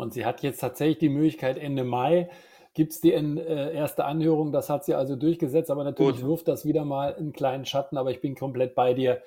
Und 0.00 0.12
sie 0.12 0.24
hat 0.24 0.42
jetzt 0.42 0.60
tatsächlich 0.60 0.98
die 0.98 1.08
Möglichkeit, 1.08 1.58
Ende 1.58 1.84
Mai 1.84 2.28
gibt 2.74 2.92
es 2.92 3.00
die 3.00 3.12
äh, 3.12 3.74
erste 3.74 4.04
Anhörung. 4.04 4.52
Das 4.52 4.70
hat 4.70 4.84
sie 4.84 4.94
also 4.94 5.16
durchgesetzt, 5.16 5.70
aber 5.70 5.84
natürlich 5.84 6.20
Gut. 6.20 6.28
wirft 6.28 6.48
das 6.48 6.64
wieder 6.64 6.84
mal 6.84 7.14
einen 7.14 7.32
kleinen 7.32 7.64
Schatten. 7.66 7.96
Aber 7.96 8.10
ich 8.10 8.20
bin 8.20 8.34
komplett 8.34 8.74
bei 8.74 8.94
dir. 8.94 9.20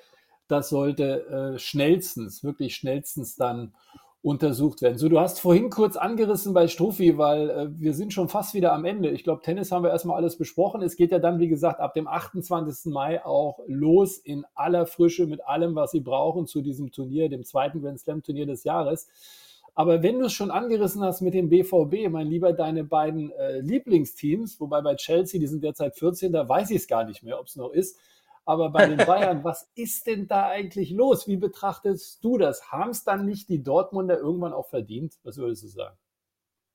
Das 0.48 0.68
sollte 0.68 1.54
äh, 1.54 1.58
schnellstens, 1.58 2.44
wirklich 2.44 2.74
schnellstens 2.76 3.36
dann 3.36 3.74
untersucht 4.24 4.80
werden. 4.80 4.96
So, 4.96 5.10
du 5.10 5.20
hast 5.20 5.38
vorhin 5.38 5.68
kurz 5.68 5.96
angerissen 5.96 6.54
bei 6.54 6.66
Strophi, 6.66 7.18
weil 7.18 7.50
äh, 7.50 7.68
wir 7.78 7.92
sind 7.92 8.14
schon 8.14 8.30
fast 8.30 8.54
wieder 8.54 8.72
am 8.72 8.86
Ende. 8.86 9.10
Ich 9.10 9.22
glaube, 9.22 9.42
Tennis 9.42 9.70
haben 9.70 9.84
wir 9.84 9.90
erstmal 9.90 10.16
alles 10.16 10.38
besprochen. 10.38 10.80
Es 10.80 10.96
geht 10.96 11.12
ja 11.12 11.18
dann, 11.18 11.40
wie 11.40 11.48
gesagt, 11.48 11.78
ab 11.78 11.92
dem 11.92 12.08
28. 12.08 12.90
Mai 12.90 13.22
auch 13.22 13.60
los 13.66 14.16
in 14.16 14.46
aller 14.54 14.86
Frische 14.86 15.26
mit 15.26 15.46
allem, 15.46 15.74
was 15.74 15.90
sie 15.90 16.00
brauchen 16.00 16.46
zu 16.46 16.62
diesem 16.62 16.90
Turnier, 16.90 17.28
dem 17.28 17.44
zweiten 17.44 17.82
Grand 17.82 18.00
Slam 18.00 18.22
Turnier 18.22 18.46
des 18.46 18.64
Jahres. 18.64 19.08
Aber 19.74 20.02
wenn 20.02 20.20
du 20.20 20.26
es 20.26 20.32
schon 20.32 20.50
angerissen 20.50 21.02
hast 21.02 21.20
mit 21.20 21.34
dem 21.34 21.48
BVB, 21.48 22.08
mein 22.08 22.28
Lieber, 22.28 22.52
deine 22.52 22.84
beiden 22.84 23.32
äh, 23.32 23.58
Lieblingsteams, 23.58 24.60
wobei 24.60 24.80
bei 24.82 24.94
Chelsea, 24.94 25.40
die 25.40 25.48
sind 25.48 25.64
derzeit 25.64 25.96
14, 25.96 26.32
da 26.32 26.48
weiß 26.48 26.70
ich 26.70 26.76
es 26.76 26.86
gar 26.86 27.04
nicht 27.04 27.24
mehr, 27.24 27.40
ob 27.40 27.46
es 27.46 27.56
noch 27.56 27.72
ist. 27.72 27.98
Aber 28.44 28.70
bei 28.70 28.86
den 28.86 28.98
Bayern, 28.98 29.42
was 29.44 29.70
ist 29.74 30.06
denn 30.06 30.28
da 30.28 30.46
eigentlich 30.46 30.90
los? 30.90 31.26
Wie 31.26 31.36
betrachtest 31.36 32.22
du 32.22 32.38
das? 32.38 32.70
Haben 32.70 32.90
es 32.90 33.02
dann 33.02 33.24
nicht 33.24 33.48
die 33.48 33.62
Dortmunder 33.62 34.18
irgendwann 34.18 34.52
auch 34.52 34.68
verdient? 34.68 35.18
Was 35.24 35.38
würdest 35.38 35.64
du 35.64 35.68
sagen? 35.68 35.96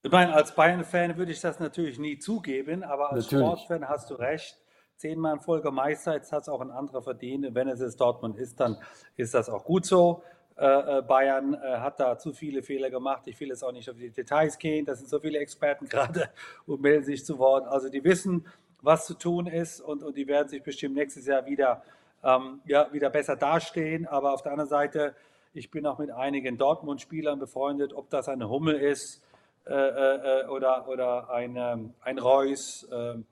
Ich 0.02 0.12
meine, 0.12 0.34
als 0.34 0.56
Bayern-Fan 0.56 1.18
würde 1.18 1.32
ich 1.32 1.42
das 1.42 1.60
natürlich 1.60 2.00
nie 2.00 2.20
zugeben, 2.20 2.84
aber 2.84 3.12
als 3.12 3.26
natürlich. 3.26 3.46
Sportfan 3.46 3.88
hast 3.88 4.10
du 4.10 4.16
recht. 4.16 4.58
Zehnmal 4.96 5.36
in 5.36 5.40
Folge 5.40 5.72
Meister, 5.72 6.14
jetzt 6.16 6.34
hat 6.34 6.42
es 6.42 6.50
auch 6.50 6.60
ein 6.60 6.72
anderer 6.72 7.02
verdient. 7.02 7.54
Wenn 7.56 7.70
es 7.70 7.80
jetzt 7.80 8.02
Dortmund 8.02 8.38
ist, 8.38 8.60
dann 8.60 8.78
ist 9.16 9.34
das 9.34 9.50
auch 9.50 9.64
gut 9.64 9.86
so. 9.86 10.24
Äh, 10.60 10.98
äh, 10.98 11.02
Bayern 11.02 11.54
äh, 11.54 11.78
hat 11.78 12.02
da 12.02 12.18
zu 12.18 12.34
viele 12.34 12.62
Fehler 12.62 12.90
gemacht. 12.90 13.22
Ich 13.28 13.40
will 13.40 13.48
jetzt 13.48 13.64
auch 13.64 13.72
nicht 13.72 13.90
auf 13.90 13.96
die 13.96 14.10
Details 14.10 14.58
gehen. 14.58 14.84
Da 14.86 14.94
sind 14.94 15.08
so 15.08 15.18
viele 15.18 15.40
Experten 15.40 15.86
gerade 15.90 16.30
und 16.68 16.82
melden 16.82 17.06
sich 17.06 17.24
zu 17.24 17.40
Wort. 17.40 17.66
Also 17.66 17.88
die 17.88 18.04
wissen, 18.04 18.46
was 18.82 19.06
zu 19.06 19.14
tun 19.14 19.48
ist 19.48 19.80
und, 19.80 20.04
und 20.04 20.18
die 20.18 20.28
werden 20.28 20.50
sich 20.50 20.62
bestimmt 20.62 20.96
nächstes 20.96 21.28
Jahr 21.28 21.46
wieder, 21.46 21.82
ähm, 22.26 22.60
ja, 22.66 22.92
wieder 22.92 23.10
besser 23.10 23.38
dastehen. 23.38 24.06
Aber 24.06 24.34
auf 24.34 24.42
der 24.42 24.52
anderen 24.52 24.70
Seite, 24.70 25.16
ich 25.54 25.72
bin 25.72 25.86
auch 25.86 25.98
mit 25.98 26.12
einigen 26.12 26.58
Dortmund-Spielern 26.58 27.40
befreundet, 27.40 27.94
ob 27.94 28.10
das 28.10 28.28
eine 28.28 28.50
Hummel 28.50 28.76
ist 28.76 29.24
äh, 29.66 29.74
äh, 29.74 30.48
oder, 30.48 30.90
oder 30.90 31.30
ein, 31.30 31.56
ähm, 31.56 31.94
ein 32.02 32.20
Reus. 32.20 32.86
Ähm, 32.92 33.26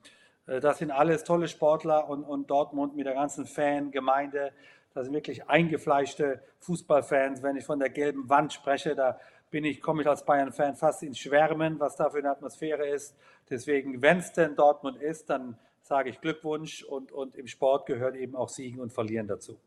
äh, 0.46 0.62
das 0.62 0.78
sind 0.78 0.92
alles 0.92 1.26
tolle 1.26 1.50
Sportler 1.50 2.10
und, 2.10 2.24
und 2.24 2.50
Dortmund 2.50 2.96
mit 2.96 3.06
der 3.06 3.16
ganzen 3.16 3.46
Fangemeinde 3.46 4.54
das 4.98 5.06
sind 5.06 5.14
wirklich 5.14 5.48
eingefleischte 5.48 6.42
Fußballfans. 6.60 7.44
Wenn 7.44 7.56
ich 7.56 7.66
von 7.66 7.78
der 7.78 7.90
gelben 7.90 8.28
Wand 8.30 8.52
spreche, 8.52 8.96
da 8.96 9.20
bin 9.52 9.64
ich, 9.64 9.80
komme 9.80 10.02
ich 10.02 10.08
als 10.08 10.26
Bayern-Fan 10.26 10.76
fast 10.76 11.04
ins 11.04 11.20
Schwärmen, 11.20 11.80
was 11.80 11.96
da 11.96 12.10
für 12.10 12.18
eine 12.18 12.32
Atmosphäre 12.32 12.88
ist. 12.88 13.16
Deswegen, 13.48 14.02
wenn 14.02 14.18
es 14.18 14.34
denn 14.34 14.56
Dortmund 14.56 14.98
ist, 14.98 15.30
dann 15.30 15.58
sage 15.84 16.10
ich 16.10 16.20
Glückwunsch 16.20 16.84
und, 16.84 17.12
und 17.12 17.36
im 17.36 17.46
Sport 17.46 17.86
gehört 17.86 18.16
eben 18.16 18.36
auch 18.36 18.50
Siegen 18.50 18.82
und 18.82 18.92
Verlieren 18.92 19.28
dazu. 19.28 19.58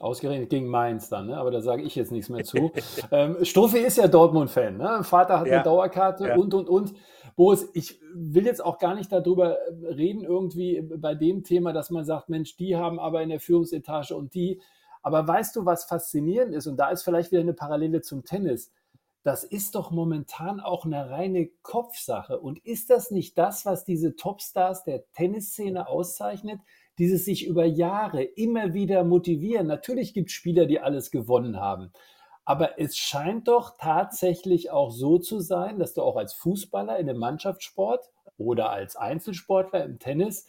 Ausgerechnet 0.00 0.48
gegen 0.48 0.66
Mainz 0.66 1.10
dann, 1.10 1.26
ne? 1.26 1.36
aber 1.36 1.50
da 1.50 1.60
sage 1.60 1.82
ich 1.82 1.94
jetzt 1.94 2.10
nichts 2.10 2.30
mehr 2.30 2.42
zu. 2.42 2.72
ähm, 3.12 3.44
Struffi 3.44 3.78
ist 3.78 3.98
ja 3.98 4.08
Dortmund-Fan. 4.08 4.78
Ne? 4.78 5.04
Vater 5.04 5.40
hat 5.40 5.46
ja. 5.46 5.56
eine 5.56 5.62
Dauerkarte 5.62 6.28
ja. 6.28 6.36
und, 6.36 6.54
und, 6.54 6.68
und. 6.70 6.94
Boris, 7.36 7.68
ich 7.74 8.00
will 8.14 8.46
jetzt 8.46 8.64
auch 8.64 8.78
gar 8.78 8.94
nicht 8.94 9.10
darüber 9.12 9.58
äh, 9.58 9.86
reden, 9.86 10.22
irgendwie 10.22 10.82
bei 10.82 11.14
dem 11.14 11.44
Thema, 11.44 11.72
dass 11.72 11.90
man 11.90 12.04
sagt, 12.04 12.28
Mensch, 12.28 12.56
die 12.56 12.76
haben 12.76 12.98
aber 12.98 13.22
in 13.22 13.30
der 13.30 13.40
Führungsetage 13.40 14.14
und 14.14 14.34
die. 14.34 14.60
Aber 15.02 15.26
weißt 15.26 15.56
du, 15.56 15.64
was 15.64 15.84
faszinierend 15.84 16.54
ist? 16.54 16.66
Und 16.66 16.76
da 16.76 16.90
ist 16.90 17.02
vielleicht 17.02 17.32
wieder 17.32 17.40
eine 17.40 17.54
Parallele 17.54 18.02
zum 18.02 18.24
Tennis. 18.24 18.70
Das 19.24 19.44
ist 19.44 19.76
doch 19.76 19.92
momentan 19.92 20.58
auch 20.58 20.84
eine 20.84 21.10
reine 21.10 21.48
Kopfsache. 21.62 22.40
Und 22.40 22.58
ist 22.64 22.90
das 22.90 23.10
nicht 23.10 23.38
das, 23.38 23.64
was 23.64 23.84
diese 23.84 24.16
Topstars 24.16 24.84
der 24.84 25.04
Tennisszene 25.12 25.88
auszeichnet? 25.88 26.60
Dieses 26.98 27.24
sich 27.24 27.46
über 27.46 27.64
Jahre 27.64 28.22
immer 28.22 28.74
wieder 28.74 29.04
motivieren. 29.04 29.66
Natürlich 29.68 30.12
gibt 30.12 30.30
es 30.30 30.34
Spieler, 30.34 30.66
die 30.66 30.80
alles 30.80 31.10
gewonnen 31.10 31.58
haben. 31.60 31.92
Aber 32.44 32.80
es 32.80 32.96
scheint 32.96 33.48
doch 33.48 33.76
tatsächlich 33.78 34.70
auch 34.70 34.90
so 34.90 35.18
zu 35.18 35.40
sein, 35.40 35.78
dass 35.78 35.94
du 35.94 36.02
auch 36.02 36.16
als 36.16 36.34
Fußballer 36.34 36.98
in 36.98 37.08
einem 37.08 37.20
Mannschaftssport 37.20 38.10
oder 38.36 38.70
als 38.70 38.96
Einzelsportler 38.96 39.84
im 39.84 39.98
Tennis 39.98 40.46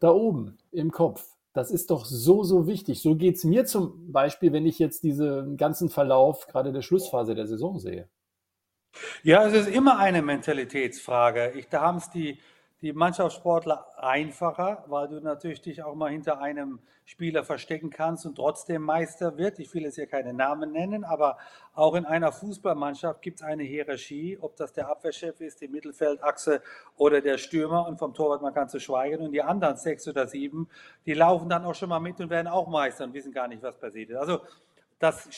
da 0.00 0.10
oben 0.10 0.58
im 0.70 0.92
Kopf, 0.92 1.24
das 1.52 1.70
ist 1.70 1.90
doch 1.90 2.04
so, 2.04 2.44
so 2.44 2.66
wichtig. 2.66 3.02
So 3.02 3.16
geht 3.16 3.36
es 3.36 3.44
mir 3.44 3.64
zum 3.64 4.12
Beispiel, 4.12 4.52
wenn 4.52 4.66
ich 4.66 4.78
jetzt 4.78 5.02
diesen 5.02 5.56
ganzen 5.56 5.88
Verlauf 5.88 6.46
gerade 6.46 6.72
der 6.72 6.82
Schlussphase 6.82 7.34
der 7.34 7.46
Saison 7.46 7.78
sehe. 7.78 8.08
Ja, 9.22 9.46
es 9.46 9.54
ist 9.54 9.68
immer 9.68 9.98
eine 9.98 10.22
Mentalitätsfrage. 10.22 11.52
Ich, 11.56 11.68
da 11.68 11.82
haben 11.82 11.98
es 11.98 12.10
die 12.10 12.38
die 12.80 12.92
Mannschaftssportler 12.92 13.86
einfacher, 13.96 14.84
weil 14.86 15.08
du 15.08 15.20
natürlich 15.20 15.60
dich 15.60 15.82
auch 15.82 15.94
mal 15.94 16.10
hinter 16.10 16.40
einem 16.40 16.78
Spieler 17.04 17.42
verstecken 17.42 17.88
kannst 17.90 18.26
und 18.26 18.36
trotzdem 18.36 18.82
Meister 18.82 19.38
wird. 19.38 19.58
Ich 19.58 19.72
will 19.72 19.82
jetzt 19.82 19.94
hier 19.94 20.06
keine 20.06 20.34
Namen 20.34 20.72
nennen, 20.72 21.04
aber 21.04 21.38
auch 21.74 21.94
in 21.94 22.04
einer 22.04 22.32
Fußballmannschaft 22.32 23.22
gibt 23.22 23.40
es 23.40 23.46
eine 23.46 23.62
Hierarchie, 23.62 24.38
ob 24.40 24.56
das 24.56 24.74
der 24.74 24.88
Abwehrchef 24.88 25.40
ist, 25.40 25.60
die 25.62 25.68
Mittelfeldachse 25.68 26.62
oder 26.96 27.20
der 27.20 27.38
Stürmer 27.38 27.88
und 27.88 27.98
vom 27.98 28.12
Torwart 28.12 28.42
man 28.42 28.52
kann 28.52 28.68
zu 28.68 28.78
schweigen 28.78 29.24
und 29.24 29.32
die 29.32 29.42
anderen 29.42 29.76
sechs 29.78 30.06
oder 30.06 30.28
sieben, 30.28 30.68
die 31.06 31.14
laufen 31.14 31.48
dann 31.48 31.64
auch 31.64 31.74
schon 31.74 31.88
mal 31.88 31.98
mit 31.98 32.20
und 32.20 32.30
werden 32.30 32.46
auch 32.46 32.68
Meister 32.68 33.04
und 33.04 33.14
wissen 33.14 33.32
gar 33.32 33.48
nicht, 33.48 33.62
was 33.62 33.76
passiert 33.78 34.10
ist. 34.10 34.16
Also 34.16 34.40
das 34.98 35.28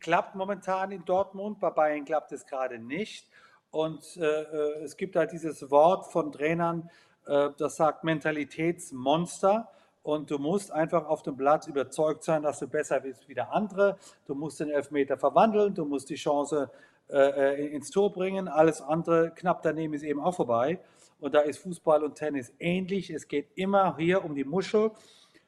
klappt 0.00 0.34
momentan 0.34 0.90
in 0.90 1.04
Dortmund, 1.04 1.60
bei 1.60 1.70
Bayern 1.70 2.04
klappt 2.04 2.32
es 2.32 2.46
gerade 2.46 2.78
nicht. 2.78 3.28
Und 3.72 4.18
äh, 4.18 4.42
äh, 4.42 4.84
es 4.84 4.96
gibt 4.96 5.16
halt 5.16 5.32
dieses 5.32 5.70
Wort 5.70 6.12
von 6.12 6.30
Trainern, 6.30 6.90
äh, 7.26 7.48
das 7.58 7.76
sagt 7.76 8.04
Mentalitätsmonster. 8.04 9.68
Und 10.02 10.30
du 10.30 10.38
musst 10.38 10.70
einfach 10.72 11.06
auf 11.06 11.22
dem 11.22 11.36
Platz 11.36 11.68
überzeugt 11.68 12.22
sein, 12.22 12.42
dass 12.42 12.58
du 12.58 12.68
besser 12.68 13.00
bist 13.00 13.28
wie 13.28 13.34
der 13.34 13.52
andere. 13.52 13.96
Du 14.26 14.34
musst 14.34 14.60
den 14.60 14.68
Elfmeter 14.68 15.16
verwandeln, 15.16 15.74
du 15.74 15.84
musst 15.84 16.10
die 16.10 16.16
Chance 16.16 16.70
äh, 17.08 17.16
äh 17.16 17.66
ins 17.68 17.90
Tor 17.90 18.12
bringen. 18.12 18.46
Alles 18.48 18.82
andere 18.82 19.30
knapp 19.30 19.62
daneben 19.62 19.94
ist 19.94 20.02
eben 20.02 20.20
auch 20.20 20.34
vorbei. 20.34 20.80
Und 21.20 21.34
da 21.34 21.40
ist 21.40 21.58
Fußball 21.60 22.02
und 22.02 22.16
Tennis 22.16 22.52
ähnlich. 22.58 23.08
Es 23.10 23.26
geht 23.26 23.46
immer 23.54 23.96
hier 23.96 24.24
um 24.24 24.34
die 24.34 24.44
Muschel, 24.44 24.90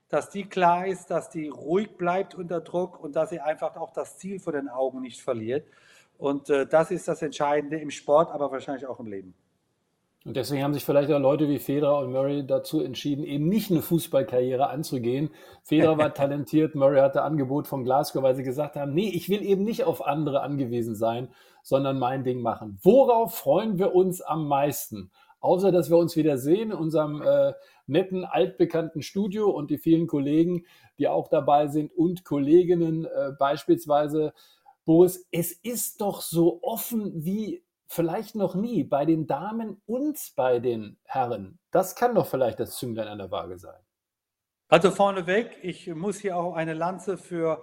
dass 0.08 0.30
die 0.30 0.44
klar 0.44 0.86
ist, 0.86 1.10
dass 1.10 1.28
die 1.28 1.48
ruhig 1.48 1.96
bleibt 1.96 2.36
unter 2.36 2.60
Druck 2.60 3.02
und 3.02 3.16
dass 3.16 3.30
sie 3.30 3.40
einfach 3.40 3.76
auch 3.76 3.92
das 3.92 4.16
Ziel 4.16 4.38
vor 4.38 4.52
den 4.52 4.68
Augen 4.68 5.00
nicht 5.00 5.20
verliert. 5.20 5.66
Und 6.18 6.50
äh, 6.50 6.66
das 6.66 6.90
ist 6.90 7.08
das 7.08 7.22
Entscheidende 7.22 7.78
im 7.78 7.90
Sport, 7.90 8.30
aber 8.30 8.50
wahrscheinlich 8.50 8.86
auch 8.86 9.00
im 9.00 9.06
Leben. 9.06 9.34
Und 10.24 10.38
deswegen 10.38 10.62
haben 10.62 10.72
sich 10.72 10.86
vielleicht 10.86 11.10
auch 11.12 11.18
Leute 11.18 11.48
wie 11.50 11.58
Federer 11.58 11.98
und 11.98 12.10
Murray 12.10 12.46
dazu 12.46 12.80
entschieden, 12.80 13.24
eben 13.24 13.46
nicht 13.46 13.70
eine 13.70 13.82
Fußballkarriere 13.82 14.70
anzugehen. 14.70 15.28
Federer 15.62 15.98
war 15.98 16.14
talentiert, 16.14 16.74
Murray 16.74 17.00
hatte 17.00 17.22
Angebot 17.22 17.66
von 17.66 17.84
Glasgow, 17.84 18.22
weil 18.22 18.34
sie 18.34 18.42
gesagt 18.42 18.76
haben, 18.76 18.94
nee, 18.94 19.10
ich 19.10 19.28
will 19.28 19.42
eben 19.42 19.64
nicht 19.64 19.84
auf 19.84 20.06
andere 20.06 20.40
angewiesen 20.40 20.94
sein, 20.94 21.28
sondern 21.62 21.98
mein 21.98 22.24
Ding 22.24 22.40
machen. 22.40 22.78
Worauf 22.82 23.34
freuen 23.34 23.78
wir 23.78 23.94
uns 23.94 24.22
am 24.22 24.48
meisten? 24.48 25.10
Außer, 25.40 25.72
dass 25.72 25.90
wir 25.90 25.98
uns 25.98 26.16
wieder 26.16 26.38
sehen 26.38 26.70
in 26.70 26.78
unserem 26.78 27.20
äh, 27.20 27.52
netten, 27.86 28.24
altbekannten 28.24 29.02
Studio 29.02 29.50
und 29.50 29.70
die 29.70 29.76
vielen 29.76 30.06
Kollegen, 30.06 30.64
die 30.98 31.06
auch 31.06 31.28
dabei 31.28 31.66
sind 31.66 31.92
und 31.94 32.24
Kolleginnen 32.24 33.04
äh, 33.04 33.32
beispielsweise 33.38 34.32
Boris, 34.84 35.26
es 35.30 35.52
ist 35.52 36.00
doch 36.00 36.20
so 36.20 36.62
offen 36.62 37.24
wie 37.24 37.64
vielleicht 37.86 38.34
noch 38.34 38.54
nie 38.54 38.84
bei 38.84 39.04
den 39.04 39.26
Damen 39.26 39.80
und 39.86 40.18
bei 40.36 40.58
den 40.58 40.98
Herren. 41.04 41.58
Das 41.70 41.94
kann 41.94 42.14
doch 42.14 42.26
vielleicht 42.26 42.60
das 42.60 42.76
Zünglein 42.76 43.08
an 43.08 43.18
der 43.18 43.30
Waage 43.30 43.58
sein. 43.58 43.80
Also 44.68 44.90
vorneweg, 44.90 45.58
ich 45.62 45.86
muss 45.94 46.18
hier 46.18 46.36
auch 46.36 46.54
eine 46.54 46.74
Lanze 46.74 47.18
für 47.18 47.62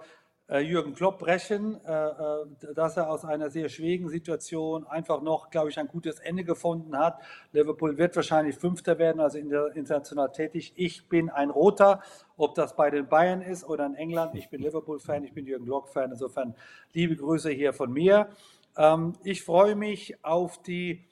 Jürgen 0.60 0.94
Klopp 0.94 1.18
brechen, 1.18 1.80
äh, 1.84 2.08
äh, 2.08 2.74
dass 2.74 2.96
er 2.96 3.10
aus 3.10 3.24
einer 3.24 3.50
sehr 3.50 3.68
schwierigen 3.68 4.08
Situation 4.08 4.86
einfach 4.86 5.22
noch, 5.22 5.50
glaube 5.50 5.70
ich, 5.70 5.78
ein 5.78 5.88
gutes 5.88 6.18
Ende 6.18 6.44
gefunden 6.44 6.96
hat. 6.98 7.20
Liverpool 7.52 7.96
wird 7.96 8.14
wahrscheinlich 8.16 8.56
Fünfter 8.56 8.98
werden, 8.98 9.20
also 9.20 9.38
international 9.38 10.30
tätig. 10.32 10.72
Ich 10.76 11.08
bin 11.08 11.30
ein 11.30 11.50
Roter, 11.50 12.02
ob 12.36 12.54
das 12.54 12.76
bei 12.76 12.90
den 12.90 13.08
Bayern 13.08 13.40
ist 13.40 13.64
oder 13.64 13.86
in 13.86 13.94
England. 13.94 14.34
Ich 14.34 14.50
bin 14.50 14.60
Liverpool-Fan, 14.60 15.24
ich 15.24 15.32
bin 15.32 15.46
Jürgen 15.46 15.64
Klopp-Fan. 15.64 16.10
Insofern 16.10 16.54
liebe 16.92 17.16
Grüße 17.16 17.50
hier 17.50 17.72
von 17.72 17.92
mir. 17.92 18.28
Ähm, 18.76 19.14
ich 19.22 19.42
freue 19.42 19.74
mich 19.74 20.22
auf 20.24 20.60
die, 20.62 21.08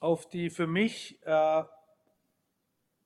auf 0.00 0.28
die 0.28 0.50
für 0.50 0.66
mich 0.66 1.18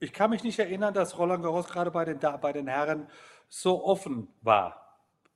ich 0.01 0.13
kann 0.13 0.31
mich 0.31 0.45
nicht 0.45 0.59
erinnern, 0.59 0.95
dass 0.95 1.19
Roland 1.19 1.43
Garros 1.43 1.67
gerade 1.67 1.91
bei 1.91 2.05
den, 2.05 2.21
bei 2.41 2.53
den 2.53 2.69
Herren 2.69 3.09
so 3.49 3.85
offen 3.85 4.29
war. 4.43 4.88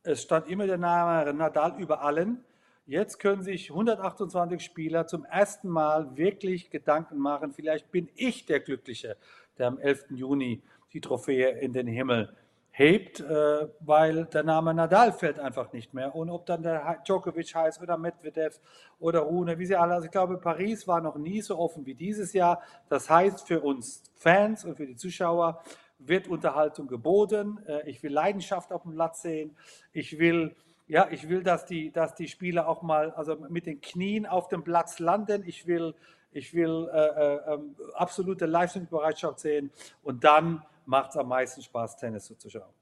Es 0.04 0.22
stand 0.22 0.48
immer 0.48 0.66
der 0.66 0.78
Name 0.78 1.32
Nadal 1.32 1.80
über 1.80 2.02
allen. 2.02 2.44
Jetzt 2.86 3.20
können 3.20 3.42
sich 3.42 3.70
128 3.70 4.60
Spieler 4.60 5.06
zum 5.06 5.24
ersten 5.24 5.68
Mal 5.68 6.16
wirklich 6.16 6.70
Gedanken 6.70 7.18
machen, 7.18 7.52
vielleicht 7.52 7.92
bin 7.92 8.08
ich 8.16 8.44
der 8.44 8.58
Glückliche, 8.58 9.16
der 9.58 9.68
am 9.68 9.78
11. 9.78 10.06
Juni 10.10 10.60
die 10.92 11.00
Trophäe 11.00 11.50
in 11.60 11.72
den 11.72 11.86
Himmel 11.86 12.34
hebt, 12.72 13.20
äh, 13.20 13.68
weil 13.78 14.24
der 14.24 14.42
Name 14.42 14.74
Nadal 14.74 15.12
fällt 15.12 15.38
einfach 15.38 15.72
nicht 15.72 15.94
mehr. 15.94 16.16
Und 16.16 16.30
ob 16.30 16.46
dann 16.46 16.64
der 16.64 16.98
Djokovic 17.04 17.54
heißt 17.54 17.80
oder 17.80 17.96
Medvedev 17.96 18.58
oder 18.98 19.20
Rune, 19.20 19.56
wie 19.60 19.66
sie 19.66 19.76
alle, 19.76 19.94
also 19.94 20.06
ich 20.06 20.10
glaube, 20.10 20.38
Paris 20.38 20.88
war 20.88 21.00
noch 21.00 21.16
nie 21.16 21.42
so 21.42 21.58
offen 21.58 21.86
wie 21.86 21.94
dieses 21.94 22.32
Jahr. 22.32 22.60
Das 22.88 23.08
heißt 23.08 23.46
für 23.46 23.60
uns 23.60 24.02
Fans 24.16 24.64
und 24.64 24.76
für 24.76 24.86
die 24.86 24.96
Zuschauer, 24.96 25.62
wird 26.06 26.28
Unterhaltung 26.28 26.86
geboten. 26.86 27.58
Äh, 27.66 27.88
ich 27.88 28.02
will 28.02 28.12
Leidenschaft 28.12 28.72
auf 28.72 28.82
dem 28.82 28.92
Platz 28.92 29.22
sehen. 29.22 29.56
Ich 29.92 30.18
will, 30.18 30.54
ja, 30.88 31.08
ich 31.10 31.28
will, 31.28 31.42
dass 31.42 31.66
die, 31.66 31.90
dass 31.90 32.14
die 32.14 32.28
Spieler 32.28 32.68
auch 32.68 32.82
mal 32.82 33.12
also 33.12 33.36
mit 33.48 33.66
den 33.66 33.80
Knien 33.80 34.26
auf 34.26 34.48
dem 34.48 34.62
Platz 34.62 34.98
landen. 34.98 35.42
Ich 35.46 35.66
will, 35.66 35.94
ich 36.32 36.54
will 36.54 36.88
äh, 36.92 36.98
äh, 36.98 37.54
ähm, 37.54 37.74
absolute 37.94 38.46
Leistungsbereitschaft 38.46 39.40
sehen. 39.40 39.70
Und 40.02 40.24
dann 40.24 40.62
macht 40.86 41.10
es 41.10 41.16
am 41.16 41.28
meisten 41.28 41.62
Spaß, 41.62 41.96
Tennis 41.96 42.26
zuzuschauen. 42.26 42.72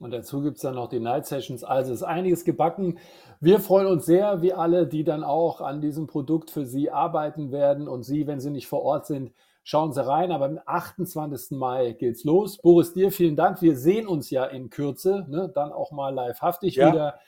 Und 0.00 0.10
dazu 0.10 0.42
gibt 0.42 0.56
es 0.56 0.62
dann 0.62 0.74
noch 0.74 0.88
die 0.88 0.98
Night 0.98 1.26
Sessions. 1.26 1.62
Also 1.62 1.92
ist 1.92 2.02
einiges 2.02 2.44
gebacken. 2.44 2.98
Wir 3.40 3.60
freuen 3.60 3.86
uns 3.86 4.06
sehr, 4.06 4.42
wie 4.42 4.52
alle, 4.52 4.86
die 4.86 5.04
dann 5.04 5.22
auch 5.22 5.60
an 5.60 5.80
diesem 5.80 6.06
Produkt 6.06 6.50
für 6.50 6.66
Sie 6.66 6.90
arbeiten 6.90 7.52
werden. 7.52 7.86
Und 7.88 8.02
Sie, 8.02 8.26
wenn 8.26 8.40
Sie 8.40 8.50
nicht 8.50 8.66
vor 8.66 8.82
Ort 8.82 9.06
sind, 9.06 9.32
schauen 9.64 9.92
Sie 9.92 10.06
rein. 10.06 10.30
Aber 10.30 10.44
am 10.44 10.60
28. 10.64 11.58
Mai 11.58 11.92
geht's 11.92 12.22
los. 12.22 12.58
Boris, 12.58 12.92
dir 12.92 13.10
vielen 13.10 13.34
Dank. 13.34 13.60
Wir 13.60 13.76
sehen 13.76 14.06
uns 14.06 14.30
ja 14.30 14.44
in 14.44 14.70
Kürze, 14.70 15.26
ne? 15.28 15.50
dann 15.52 15.72
auch 15.72 15.90
mal 15.90 16.14
livehaftig 16.14 16.76
ja. 16.76 16.92
wieder. 16.92 17.20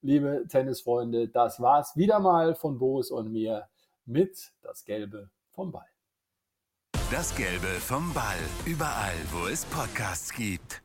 Liebe 0.00 0.44
Tennisfreunde, 0.48 1.26
das 1.26 1.60
war's 1.60 1.96
wieder 1.96 2.20
mal 2.20 2.54
von 2.54 2.78
Boris 2.78 3.10
und 3.10 3.32
mir 3.32 3.66
mit 4.06 4.52
das 4.62 4.84
Gelbe 4.84 5.28
vom 5.50 5.72
Ball. 5.72 5.88
Das 7.10 7.34
Gelbe 7.34 7.66
vom 7.66 8.14
Ball. 8.14 8.36
Überall, 8.64 9.16
wo 9.32 9.48
es 9.48 9.64
Podcasts 9.64 10.32
gibt. 10.32 10.82